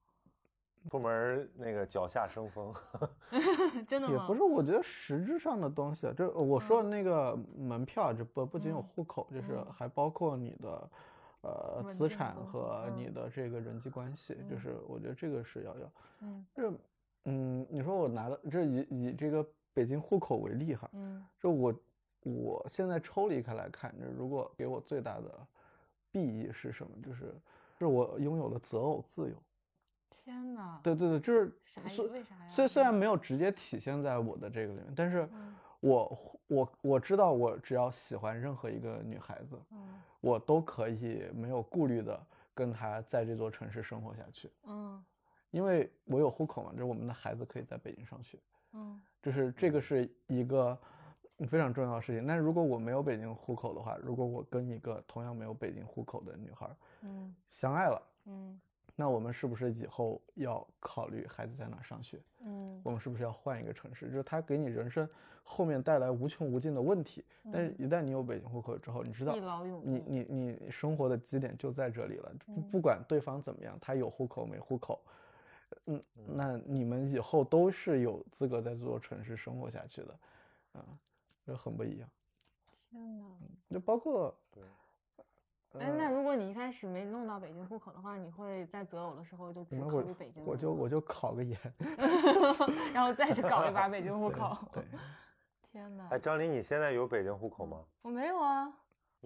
[0.89, 2.73] 出门那个脚下生风
[3.88, 4.13] 真的吗？
[4.13, 10.89] 也不是，我觉得实质上的东西啊，这我说的那个门票，这不不仅有嗯户口，就是嗯还包括你的
[11.41, 15.91] 呃资产和你嗯的这个人际关系，就嗯是我觉得这个是要要。
[16.21, 16.73] 嗯这
[17.25, 21.73] 嗯，你说我拿的这以以这个北京户口为例哈，嗯就我
[22.35, 25.47] 我现在抽离开来看，这如果给我最大的
[26.11, 26.91] 裨益是什么？
[27.01, 27.33] 就是
[27.79, 29.35] 是我拥有了择偶自由。
[30.09, 36.17] 天呐，对对对，就是啥意虽为啥呀虽虽然没有直接体现在我的这个里面，但是嗯我
[36.47, 42.19] 我我知道，我只要喜欢任何一个女孩子，嗯我都可以没有顾虑的
[42.53, 45.03] 跟她在这座城市生活下去，嗯
[45.51, 48.39] 因为我有户口嘛，就是我们的孩子可以在北京上学，
[48.73, 50.77] 嗯就是这个是一个
[51.45, 52.26] 非常重要的事情。
[52.26, 56.69] 但是如果我没有北京户口的话，如果我跟一个同样没有北京户口的女孩
[57.01, 58.59] 嗯相爱了，嗯
[58.95, 62.19] 那我们是不是以后要考虑孩子在哪儿上学？
[62.43, 64.07] 嗯我们是不是要换一个城市？
[64.07, 65.07] 就是它给你人生
[65.43, 67.23] 后面带来无穷无尽的问题。
[67.53, 69.35] 但是，一旦你有北京户口之后，你知道
[69.84, 72.34] 你你你生活的基点就在这里了。
[72.45, 74.99] 不嗯不管对方怎么样，他有户口没户口，
[75.85, 80.19] 嗯，那你们以后都是有资格在这座城市生活下去的，
[80.73, 80.85] 啊，
[81.47, 82.09] 这很不一样。
[82.89, 83.25] 天呐。
[83.69, 84.63] 就包括对，
[85.79, 90.45] 哎，那如果你一开始没弄到北京户口的话，你会在择偶的时候就只考虑北京的吗？
[90.47, 91.57] 我就我就考个研，
[92.93, 94.57] 然后再去搞一把北京户口。
[94.73, 94.83] 对，
[95.71, 97.81] 天呐，哎，张琳，你现在有北京户口吗？
[98.01, 98.73] 我没有啊。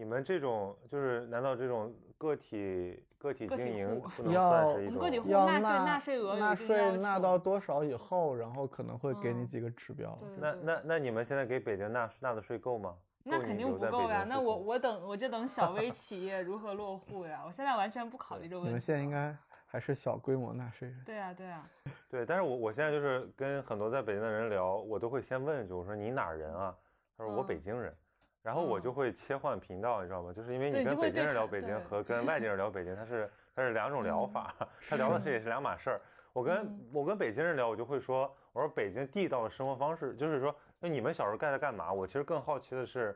[0.02, 4.96] 你们这种就是难道这种个体个体经营不能要算是一种？
[4.96, 10.18] 我们个体户要纳税纳纳税额纳税纳到多少以后，然后可能会给你嗯几个指标。
[10.20, 12.96] 对那那那你们现在给北京纳纳的税够吗？
[13.24, 14.26] 那肯定不够呀。
[14.28, 17.44] 那我我等 我就等小微企业如何落户呀。
[17.46, 18.70] 我现在完全不考虑这个问题。
[18.70, 19.12] 你们现在应。
[19.12, 19.38] 该
[19.68, 21.00] 还是小规模纳税人。
[21.06, 21.70] 对啊对啊。
[22.10, 26.76] 对，但是我我现在就是跟很多在北京的人聊，我都会先问一句，我说你哪儿人啊？
[27.16, 27.96] 他说我嗯北京人，
[28.44, 30.34] 然后我就嗯会切换频道，你知道吗？
[30.34, 34.56] 就是因为你跟北京人聊北京和跟外地人聊北京，它是它是两种聊嗯法，
[34.90, 36.02] 他聊的是也是两码事儿。
[36.34, 41.92] 我跟嗯我跟北京人聊，我就会说，我说北京地道的生活方式，就是说，那你们小时候干在干嘛？
[41.92, 43.16] 我其实更好奇的是，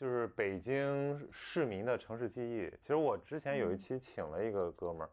[0.00, 2.68] 就是北京市民的城市记忆。
[2.80, 5.10] 其实我之前有一嗯期请了一个哥们儿，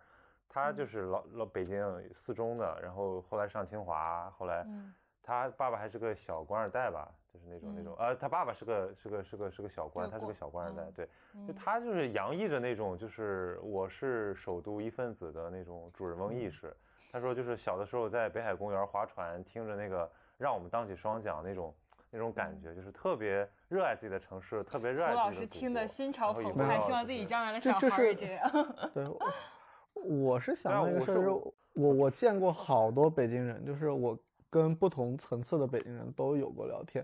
[0.47, 1.85] 他嗯就是老老北京
[2.15, 11.05] 四中的，然后后来上清华，后来嗯他爸爸还是个小官二代吧，就是那种那种，呃，他爸爸是个是个是个是个小官，他是个小官二代，嗯对，
[11.47, 16.75] 就嗯他就是洋溢着那种就是我是首都一份子的那种主人翁嗯意识。
[17.11, 21.73] 他说就是小的时候在北海公园划船，听着那个让我们荡起双桨那种
[22.11, 28.49] 那种感觉，就是特别热爱自己的城市，特别热爱胡老自己的祖师听得国心潮澎湃，希望自己将来的小孩也这样。
[28.93, 29.05] 对，
[29.93, 34.17] 我我是想对啊到一个事儿，我就是我我见过好多北京人，就是我
[34.53, 37.03] 跟不同层次的北京人都有过聊天。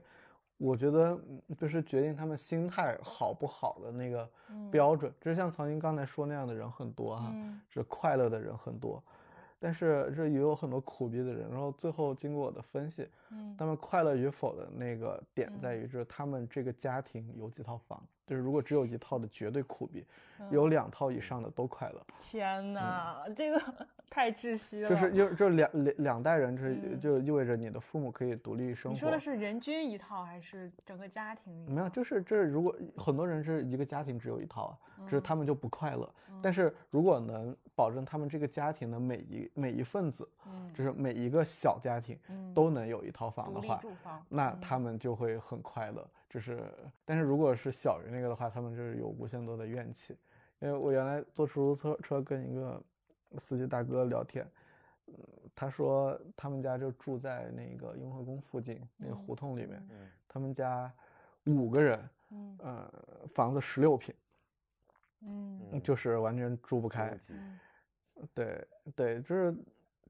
[0.58, 9.02] 我觉得嗯就是决定他们心态好不好的那个嗯标准，就是像曹宁刚才说那样的人很多哈，嗯是快乐的人很多，
[9.58, 11.50] 但是这也有很多苦逼的人。
[11.50, 20.06] 然后最后经过我的分析，嗯他们快乐与否的那个点在嗯于，就是他们这个家庭有几套房，就是如果只有一套的绝对苦逼，
[20.39, 21.99] 嗯有两套以上的都快乐。
[22.19, 23.60] 天呐，这个
[24.07, 24.89] 太窒息了。
[24.89, 28.93] 就是就就两两两代人，就是嗯就意味着你的父母可以独立生活。
[28.93, 31.73] 你说的是人均一套还是整个家庭一套？
[31.73, 34.77] 没有，就是这如果很多人是一个家庭只有一套啊，
[35.07, 36.07] 只是他们就不快乐。
[36.41, 43.81] 但是如果能保证他们这个家庭的每一每一份子，嗯就是每一个小家庭嗯都能有一套房的话，
[44.30, 46.07] 那嗯他们就会很快乐。
[46.30, 46.72] 就是，
[47.03, 50.15] 但是如果是小于那个的话，他们就是有无限多的怨气。
[50.60, 52.84] 因为我原来坐出租车车跟一个
[53.38, 54.45] 司机大哥聊天，
[55.07, 55.15] 嗯，
[55.56, 60.93] 他说他们家就住在那个雍和宫附近那个胡同里面，嗯他们家
[61.45, 62.91] 五个人，嗯呃，
[63.34, 64.14] 房子十六平，
[65.22, 67.18] 嗯嗯就是完全住不开。
[67.30, 67.60] 嗯
[68.34, 69.56] 对对，就是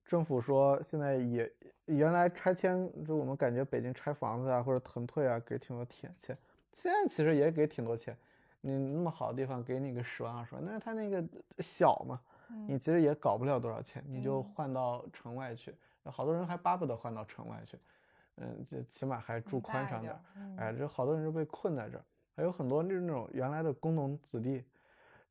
[0.05, 1.51] 政府说现在也
[1.85, 6.37] 原来拆迁，就我们感觉北京拆房子啊或者腾退啊给挺多钱钱，
[6.71, 8.15] 现在其实也给挺多钱。
[8.61, 11.23] 你那么好的地方给你个十万二十万，但是他那个
[11.59, 12.19] 小嘛，
[12.67, 15.73] 你嗯其实也搞不了多少钱，你就嗯换到城外去，
[16.03, 17.79] 好多人还巴不得换到城外去，
[18.35, 20.19] 嗯，就起码还住嗯宽敞点。
[20.57, 22.03] 哎，这好多人就被困在这儿，
[22.35, 24.65] 还有很多就是那种原来的工农子弟，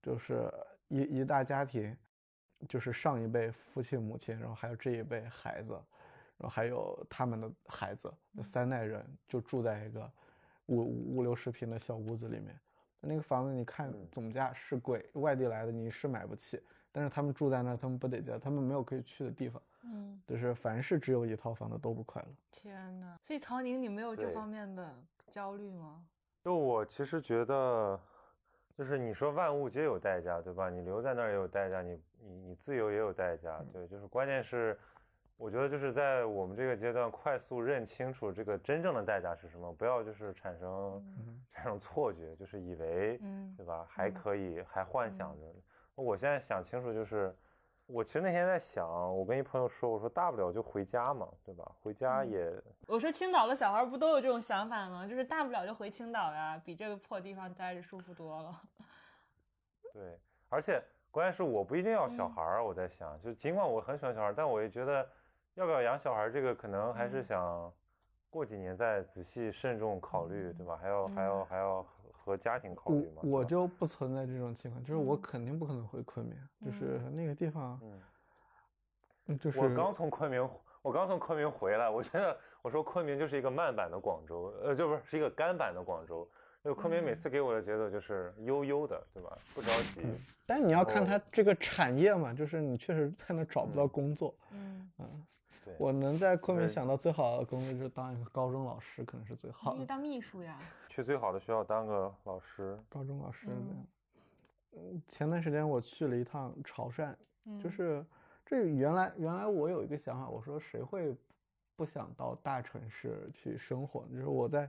[0.03, 0.51] 就是
[0.89, 1.95] 一一大家庭，
[2.67, 5.73] 就是上一辈父亲母亲，然后还有这一辈孩子，
[6.39, 8.13] 然后还有他们的孩子，
[8.43, 10.11] 三代人就住在一个
[10.67, 12.59] 五五六十平的小屋子里面。
[13.01, 16.61] 那个房子你看嗯总价是贵，外地来的你是买不起，
[16.91, 22.29] 但是他们住在那儿，他们不得劲，他们没有可以去的地方，嗯，就是凡是只有一套房的都不快乐。
[22.51, 24.93] 天呐，所以曹宁，你没有这方面的
[25.29, 26.05] 焦虑吗？
[26.43, 28.01] 就我其实觉得，
[28.77, 30.69] 就是你说万物皆有代价，对吧？
[30.69, 34.79] 你留在那儿也有代价，你你你自由也有代价，对，就是关键是，
[35.37, 40.69] 我觉得就是在我们这个阶段快速认清楚这个真正的代价是什么，不要就是产生
[41.19, 43.87] 嗯产生错觉，就是以为，嗯对吧？
[43.89, 45.47] 还嗯可以，还幻想着。
[45.95, 47.35] 我现在想清楚，就是
[47.87, 48.87] 我其实那天在想，
[49.17, 51.71] 我跟一朋友说，我说大不了就回家嘛，对吧？
[51.81, 55.07] 回家嗯也我说青岛的小孩不都有这种想法吗？
[55.07, 58.63] 就是大不了就回青岛呀，比这个破地方待着舒服多了。
[59.93, 60.19] 对，
[60.49, 65.09] 而且关键是我不一定要小嗯孩儿，我在想，就尽管我很喜欢小孩儿，但我也觉得
[65.55, 67.73] 要不要养小孩儿，这个可能还是嗯想
[68.31, 70.77] 过几年再仔细慎重考虑，对吧？
[70.77, 73.23] 还要还要嗯还要和和家庭考虑嘛。
[73.25, 78.03] 我就不存在这种情况，就是我嗯肯定不可能回昆明，就是那个地方，嗯，
[79.29, 80.47] 嗯就是我刚从昆明，
[80.83, 86.29] 我刚从昆明回来，我觉得我说昆明就是一个慢版的广州，呃，就不是是一个干版的广州。
[86.69, 89.39] 就昆明每嗯次给我的节奏就是悠悠的，对吧？
[89.55, 90.03] 不着急。
[90.45, 95.27] 但你要看哦它这个产业嘛，就是你确实在那找不到嗯工作，嗯，嗯，
[95.65, 100.59] 对，我能在昆明想到最好的工作就是当一个高中老师，可能是最好的你可以当秘书呀。
[100.91, 102.79] 去最好的学校当个老师。
[102.91, 107.15] 高中老师嗯前段时间我去了一趟潮汕，
[107.47, 108.05] 嗯就是
[108.45, 111.17] 这原来原来我有一个想法，我说谁会
[111.77, 114.05] 不想到大城市去生活？
[114.13, 114.69] 就是我在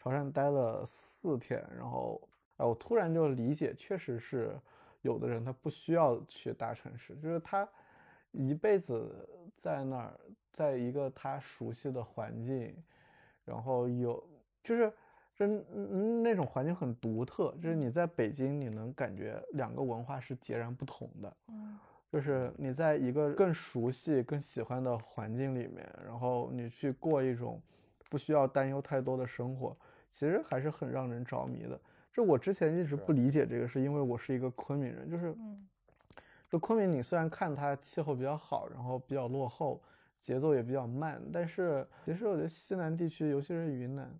[0.00, 2.20] 潮汕待了四天，然后
[2.56, 4.58] 哎，我突然就理解，确实是
[5.02, 7.68] 有的人他不需要去大城市，就是他
[8.30, 10.18] 一辈子在那儿，
[10.50, 12.74] 在一个他熟悉的环境，
[13.44, 14.26] 然后有
[14.62, 14.90] 就是。
[15.32, 21.36] 就嗯那种环境很独特，就是你在北京，你能感觉两个文化是截然不同的。
[21.48, 21.78] 嗯
[22.12, 27.58] 就是你在一个更熟悉、更喜欢的环境里面，然后你去过一种
[28.10, 29.74] 不需要担忧太多的生活，
[30.10, 31.80] 其实还是很让人着迷的。
[32.12, 35.68] 这我之前一直不理解这个，是因为我是一个昆明人，就是嗯
[36.48, 39.80] 这昆明你虽然看它气候比较好，然后比较落后，
[40.20, 44.10] 节奏也比较慢，但是其实我觉得西南地区，尤其是云南，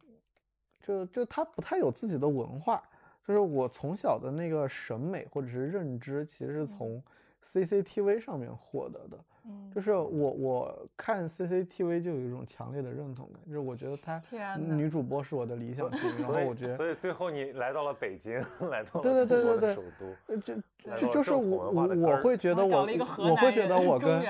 [0.80, 2.82] 就就它不太有自己的文化。
[3.26, 7.02] 就是我从小的那个审美或者是认知，其实是从
[7.42, 9.18] CCTV 上面获得的。
[9.44, 14.22] 嗯，就是我我看 CCTV 就有一种强烈的认同感，就是我觉得她
[14.58, 18.34] 女主播是我的理想型，然后我觉得所以最后你来到了北京，
[18.70, 20.06] 来到了对对对中国对对的首都。
[20.26, 22.86] 呃这来到了这就是我我会觉得我
[23.18, 24.22] 我会觉得我跟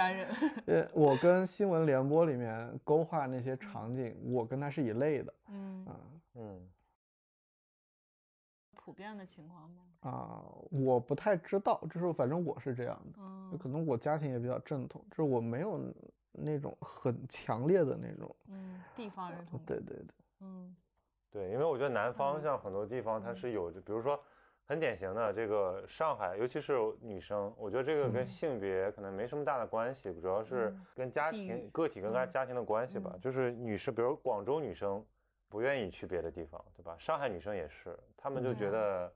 [0.67, 5.97] 呃我跟新闻联播里面勾画那些场景，我跟他是一类的嗯，啊。
[6.37, 6.61] 嗯，
[8.83, 9.83] 普遍的情况吗？
[10.01, 15.79] 啊，我不太知道，就是反正我是这样的，嗯就可能我家庭也比较正统，就是我没有
[16.33, 19.67] 那种很强烈的那种，嗯，地方认同感。
[19.67, 20.75] 对对对，嗯
[21.31, 24.19] 对，因为我觉得南方像很多地方它嗯是有，就比如说
[24.65, 33.11] 很典型的这个上海，尤其是女生，我觉得这个跟嗯性别可能没什么大的关系，主要是嗯跟家庭个体跟家嗯家庭的关系吧。
[33.15, 35.05] 嗯就是女生，比如广州女生
[35.51, 36.97] 不愿意去别的地方，对吧？
[36.99, 39.13] 上海女生也是，她们就觉得，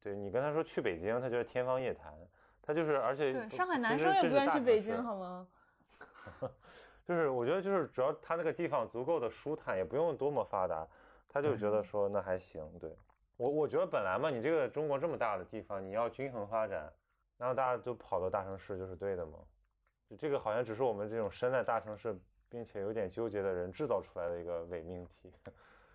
[0.00, 2.12] 对你跟她说去北京，她觉得天方夜谭。
[2.62, 5.46] 她就是，而且对，上海男生也不愿意去北京，好吗？
[7.06, 10.86] 就是我觉得就是只要他那个地方足够的舒坦，也不用多么发达，
[11.28, 12.62] 他就觉得说那还行。
[12.78, 12.94] 对
[13.38, 16.92] 我我觉得本来嘛，你这个中国这么大的地方，你要均衡发展，
[17.38, 19.38] 然后大家都跑到大城市就是对的嘛。
[20.10, 22.14] 就这个好像只是我们这种身在大城市
[22.48, 25.32] 并且有点纠结的人制造出来的一个伪命题，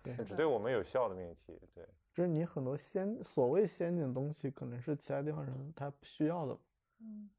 [0.04, 1.60] 只对我们有效的命题。
[1.74, 6.58] 对，就是你很多先所谓先进的东西，可能是其他地方人他不需要的，
[7.00, 7.30] 嗯，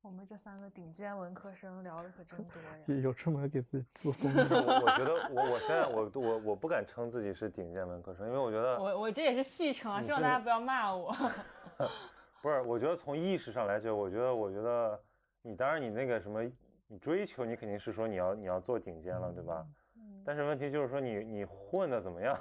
[0.00, 2.78] 我们这三个顶尖文科生聊的可真多呀。
[2.88, 4.44] 也有这么给自己自封的。
[4.50, 11.14] 我 我觉得我我现在我我我不敢称自己是顶尖文科生，因为我觉得我我这也是戏称啊，希望大家不要骂我。
[12.40, 15.00] 不是，我觉得从意识上来讲，我觉得，我觉得
[15.42, 16.40] 你当然你那个什么，
[16.88, 19.64] 你追求你肯定是说你要你要做顶尖了，对吧？
[19.96, 22.36] 嗯但是问题就是说你你混的怎么样？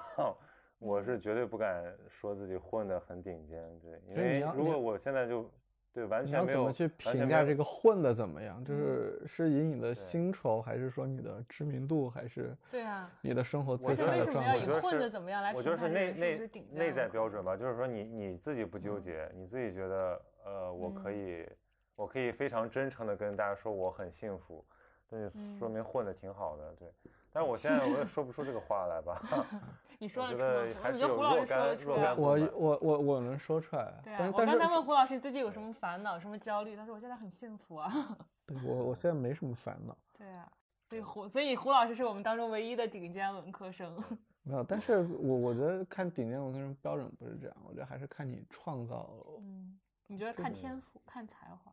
[0.80, 5.50] 我是绝对不敢说自己混得很顶尖，对，因为如果我现在就
[5.92, 8.64] 对完全没有要怎么去评价这个混的怎么样？
[8.64, 14.74] 就嗯是是以你的薪酬，还是说你的知名度，还是对啊，你的生活我自洽觉得为的状态什么要以我觉？
[14.74, 21.50] 得是混的怎么样来评我觉得是内内内在标准吧，就是说你你自己不纠嗯结，你自己觉得呃我可嗯以
[21.98, 24.64] 我可以非常真诚的跟大家说我很幸福，
[25.10, 26.88] 那就说嗯明混的挺好的，对。
[27.30, 29.22] 但是我现在我也说不出这个话来吧，
[30.00, 32.14] 你说了出来吗，得还是我觉得胡老有若干师说了出若干来。
[32.16, 37.92] 我我我我能说出来，对啊我刚才问胡老师你最近有什么烦恼、什么焦虑，他说我现在很幸福啊。
[38.48, 40.50] 对我我现在没什么烦恼，对啊，
[40.90, 43.92] 所以胡所以胡老师是我们当中唯一的顶尖文科生。
[44.44, 44.64] 没有。
[44.64, 49.10] 但是我我觉得看顶尖文科生标准不是这样，我觉得还是看你创造。
[49.40, 51.72] 嗯，你觉得看天赋、看才华？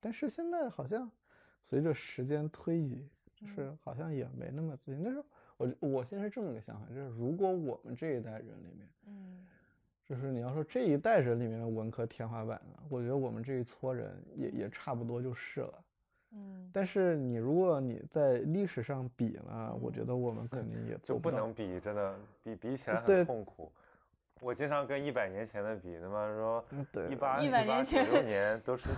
[0.00, 1.10] 但是现在好像
[1.62, 5.02] 随着时间推移，就是嗯好像也没那么自信。
[5.04, 5.22] 但是
[5.56, 9.46] 我我现在是这么个想法，就是如果我们这一代人里面，嗯
[10.04, 15.84] 就是你要说这一代人里面的文科天花板呢，我觉得我们这一撮人也也差不多就是了。
[16.30, 23.70] 嗯，但是你如果你在历史上比呢，我觉嗯得我们肯定也就不能比，真的比比起来对很痛苦。
[24.40, 26.64] 我经常跟一百年前的比，他妈说
[27.10, 28.88] 一八100年前九六年都是，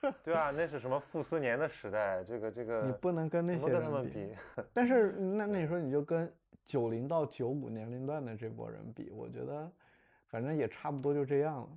[0.24, 4.34] 对啊，那是什么傅斯年的时代，这个这个你不能跟那些人们比？
[4.72, 6.32] 但是那那你说你就跟
[6.64, 9.70] 九零到九五年龄段的这波人比，我觉得
[10.26, 11.68] 反正也差不多就这样了，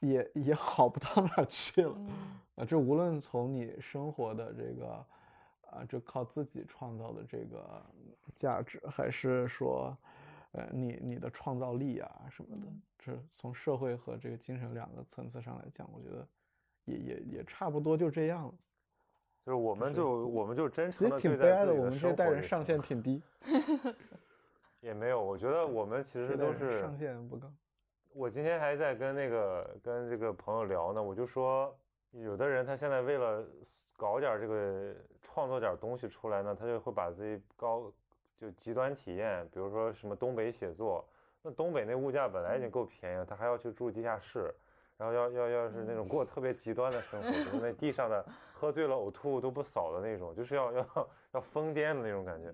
[0.00, 1.94] 也也好不到哪儿去了。
[1.96, 2.08] 嗯
[2.56, 5.06] 啊，这无论从你生活的这个，
[5.70, 7.82] 啊，就靠自己创造的这个
[8.34, 9.94] 价值，还是说，
[10.52, 16.26] 呃，你你的创造力啊什么的嗯，这从社会和这个精神两个层次上来讲，我觉得
[16.86, 18.54] 也也也差不多就这样了。
[19.44, 23.22] 就是我们就我们就真其实诚的挺悲哀的，我们这代人上限挺低，
[24.80, 27.48] 也没有，我觉得我们其实都是上限不高。
[28.12, 31.72] 我今天还在跟那个跟这个朋友聊呢，我就说，
[32.10, 33.46] 有的人他现在为了
[33.96, 34.92] 搞点这个
[35.22, 37.92] 创作点东西出来呢，他就会把自己高
[38.40, 41.06] 就极端体验，比如说什么东北写作，
[41.40, 44.52] 那东北那物价本来已经够便宜了，他还要去住地下室，
[44.98, 48.24] 然后要要要是那种过特别极端的生活，就是那地上的
[48.54, 52.52] 喝醉了呕吐都不扫的那种，就是要要 要疯癫的那种感觉。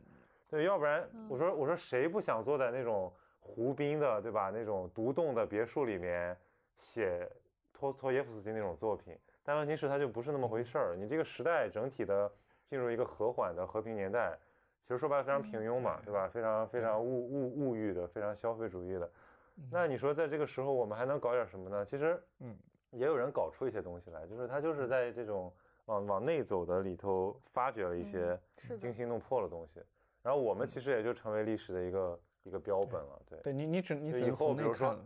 [0.51, 6.36] 对，要不然我说我说谁不想坐在那种湖滨的对吧那种独栋的别墅里面
[6.78, 7.31] 写
[7.73, 9.16] 托托耶夫斯基那种作品？
[9.44, 10.94] 但问题是它就不是那么回事儿。
[10.97, 12.31] 你这个时代整体的
[12.69, 14.39] 进入一个和缓的和平年代，
[14.82, 16.28] 其实说白了非常平庸嘛，对吧？
[16.28, 19.10] 非常非常物物物欲的，非常消费主义的。
[19.70, 21.84] 那你说在这个时候我们还能搞点什么呢？
[21.84, 22.56] 其实嗯，
[22.90, 25.52] 也有人搞出一些东西来，就是他就是在这种
[25.86, 29.80] 往往内走的里头发掘了一些惊心动魄的东西。
[30.22, 34.96] 然后我们其实也就成为历史的一个一个标本了，对对你，你只你就以后比如说。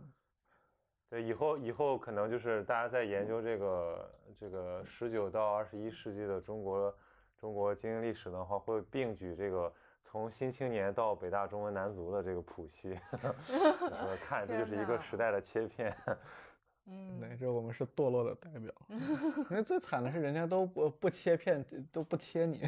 [1.09, 6.93] 对，以后以后可能就是大家在研究这个这个十九到二十一世纪的中国
[7.37, 9.73] 中国精英历史的话，会并举这个
[10.09, 15.93] 从新青年到北大中文男足的这个谱系， 我看这就是一个时代的切片。
[16.89, 18.73] 嗯，对，这我们是堕落的代表。
[19.51, 21.61] 因为最惨的是，人家都不不切片，
[21.91, 22.61] 都不切你。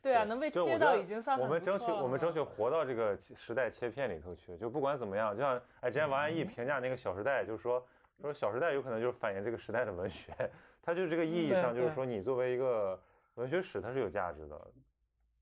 [0.00, 4.56] 对啊，能被切到已经算很我们争取，不错了我们争取活到这个时代切片里头去。
[4.56, 7.84] 就不管怎么样，就像哎，之前王安忆评价那个《小时代》，就是说
[8.20, 10.32] 说《小时代》有可能就是反映这个时代的文学，
[10.80, 12.96] 它就是这个意义上，就是说你作为一个
[13.34, 14.70] 文学史，它是有价值的。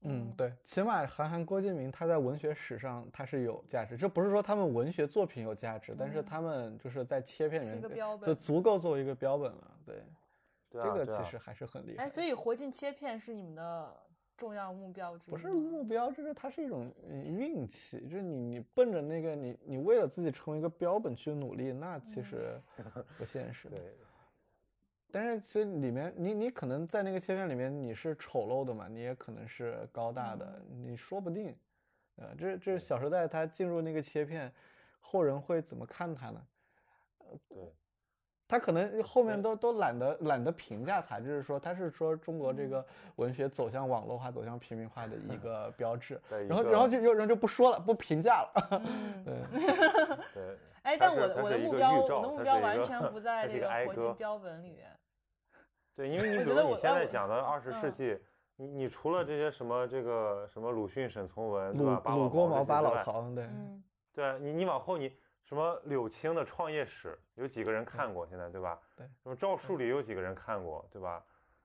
[0.04, 9.70] 嗯，对，起码韩寒、郭敬明他在文学史上他是有价值，这不是说他们文学作品有价值，但是嗯他们就是在切片人是一面就个标本足够作为一个标本了。
[9.86, 10.02] 对，
[10.70, 12.12] 对啊，这个其实还是很厉害哎，的。
[12.12, 13.96] 所以活进切片是你们的
[14.36, 22.60] 重要目标之一不是目标，就是它是一种嗯运气，就是你你奔着那个你你为了自己成为一个标本去努力，那其实
[23.16, 23.76] 不现实 的。
[23.76, 23.96] 对，
[25.12, 31.54] 但是其实里面你你可能在那个切片里面你是丑陋的嘛，你也可能是高大的，你说不定，
[32.16, 34.50] 呃，这这是《小时代》他进入那个切片，
[35.00, 36.42] 后人会怎么看他呢？
[37.18, 37.72] 呃对，
[38.48, 42.84] 他可能后面都都懒得懒得评价他，就是说他是说中国这个
[43.16, 48.82] 文学走向网络化、走向平民化的一 个标志，对然后然后个就有人就不说了，不评价了，
[49.26, 49.42] 嗯，
[50.32, 50.44] 对。
[50.46, 54.90] 对，哎，它但我我的目标，我的目标完全不在这个哀活进歌标本里面。
[55.94, 58.18] 对，因为你比如说你现在讲的二十世嗯纪，
[58.56, 62.00] 你你除了这些什么这个什么鲁迅、沈从文，对吧？
[62.02, 63.82] 八鲁老郭毛八老曹，对，嗯
[64.14, 68.26] 对啊你，你往后你什么柳青的创业史，有几个人看过？
[68.26, 68.78] 现在对吧？
[68.96, 70.86] 对什么赵树理有几个人看过？
[70.90, 71.22] 对吧？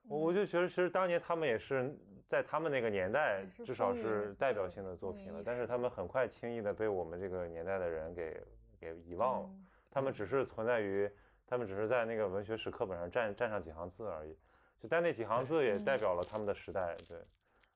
[0.08, 1.94] 我我就觉得其实当年他们也是
[2.26, 8.42] 在他们那个年代至少是代表性的作品了，但是他们很快轻易的被我们这个年代的人给
[8.80, 9.48] 给遗忘了。
[9.50, 11.10] 嗯他们只是存在于，
[11.48, 14.36] 他们只是在那个文学史课本上占占上几行字而已，
[14.80, 16.94] 就但那几行字也代表了他们的时代。
[17.08, 17.16] 对，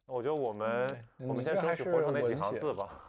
[0.06, 3.08] 那我觉得我们对我们你这还先争取活是成那几文学行字吧。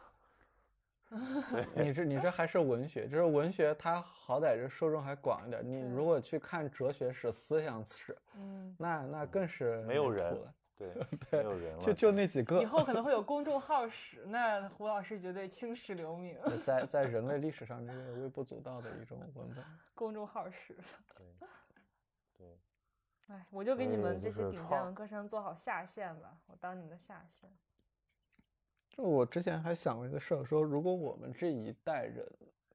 [1.76, 5.62] 你这你这还是文学，就是文学它好歹这受众还广一点。
[5.64, 10.36] 你如果去看哲学史、思想史，嗯，那那更是没有人
[10.76, 10.92] 对，
[11.32, 11.84] 没有人了。
[11.84, 12.66] 就就那几个以。
[12.66, 16.38] 后可能会有公众号史，那胡老师绝对青史留名。
[16.60, 19.64] 在在人类历史上，这个微不足道的一种文本。
[19.94, 20.76] 公众号史，
[21.16, 21.48] 对
[22.38, 22.48] 对，
[23.28, 27.50] 哎，我就给你们这些顶尖文科生做好下线吧，我当你们的下线。
[28.90, 32.28] 就我之前还想过一个事儿，说如果我们这一代人，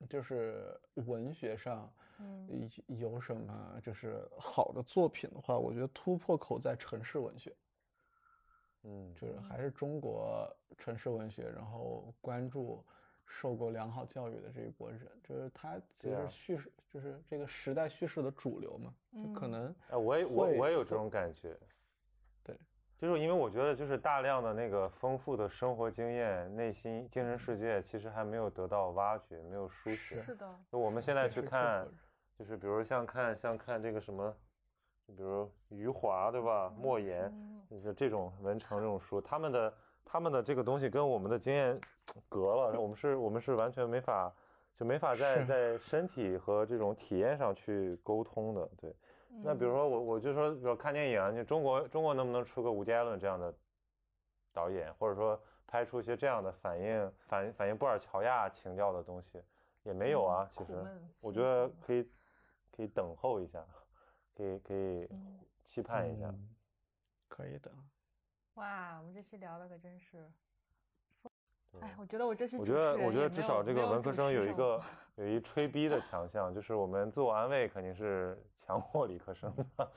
[0.09, 7.53] 就是文学上嗯有有什么就是好的作品的话，我觉得突破口在城市文学。
[8.91, 12.83] 嗯，就是还是中国城市文学，然后关注
[13.27, 19.51] 受过良好教育的这一波人，就是他其实叙事就是这个时代叙事的主流嘛，就可嗯。
[19.51, 21.55] 能哎，我也我我也有这种感觉。
[22.43, 22.59] 对，
[22.97, 30.15] 就是因为我觉得就是大量的那个丰富的生活经验、内心精神世界，其实还没有得到挖掘，没有书写。
[30.15, 31.87] 是的，那我们现在去看
[32.39, 34.48] 就是比如像看像看这个什么，就
[35.17, 36.73] 比如余华对吧？
[36.79, 39.75] 莫言，嗯就是这种文成这种书，他们的
[40.05, 41.79] 他们的这个东西跟我们的经验
[42.29, 44.33] 隔了，我们是我们是完全没法
[44.77, 48.69] 就没法在在身体和这种体验上去沟通的。
[48.81, 48.95] 对，
[49.43, 53.53] 那比如嗯说我我就说，比如看电影啊，你中国中国能不能出个吴迪·艾伦这样的
[54.53, 59.43] 导演，或者说拍出一些这样的反映反反映布尔乔亚情调的东西，
[59.83, 60.49] 也没有啊。
[60.53, 60.73] 其实
[61.23, 62.03] 我觉得可以
[62.75, 63.63] 可以等候一下，
[64.39, 66.29] 可以可以嗯期盼一下。
[66.29, 66.49] 嗯
[67.27, 67.71] 可以的。
[68.55, 70.29] 哇，我们这期聊的可真是，
[71.71, 74.81] 对哎，我觉得我这期我觉得，我觉得至少这个文科生有一个
[75.17, 79.93] 有一吹逼的强项，就是我们自我安慰肯定是强过理科生的。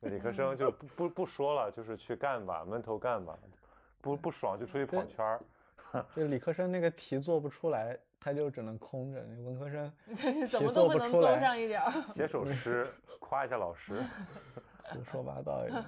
[0.08, 3.36] 理科生就不不不说了，就是去干吧，闷头干吧，
[4.00, 5.42] 不不爽就出去跑圈儿。
[6.16, 9.92] 就理科生那个题做不出来，他就只能空着；那文科生
[10.48, 11.90] 怎么都不能做上一点儿。
[12.14, 12.88] 写首诗
[13.18, 14.00] 夸一下老师。
[14.92, 15.84] 胡说八道一样。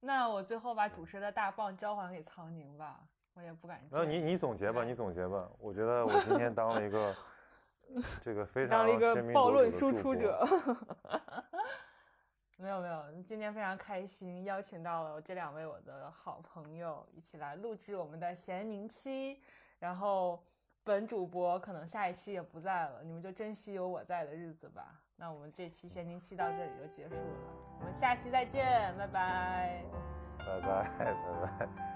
[0.00, 3.00] 那我最后把主持的大棒交还给曹宁吧，
[3.34, 5.50] 我也不敢然后你你总结吧，你总结吧。
[5.58, 7.14] 我觉得我今天当了一个
[8.22, 10.46] 这个非常当了一个暴论输出者。
[12.56, 19.42] 没有没有，今天非常开心，邀请到了这两位我的好朋友一起来录制我们的闲宁期。
[19.78, 20.42] 然后
[20.82, 25.00] 本主播可能下一期也不在了，你们就珍惜有我在的日子吧。
[25.16, 27.22] 那我们这期闲宁期到这里就结束了，
[27.78, 28.64] 我们下期再见，
[28.96, 29.82] 拜拜。
[30.38, 31.89] 拜拜拜拜。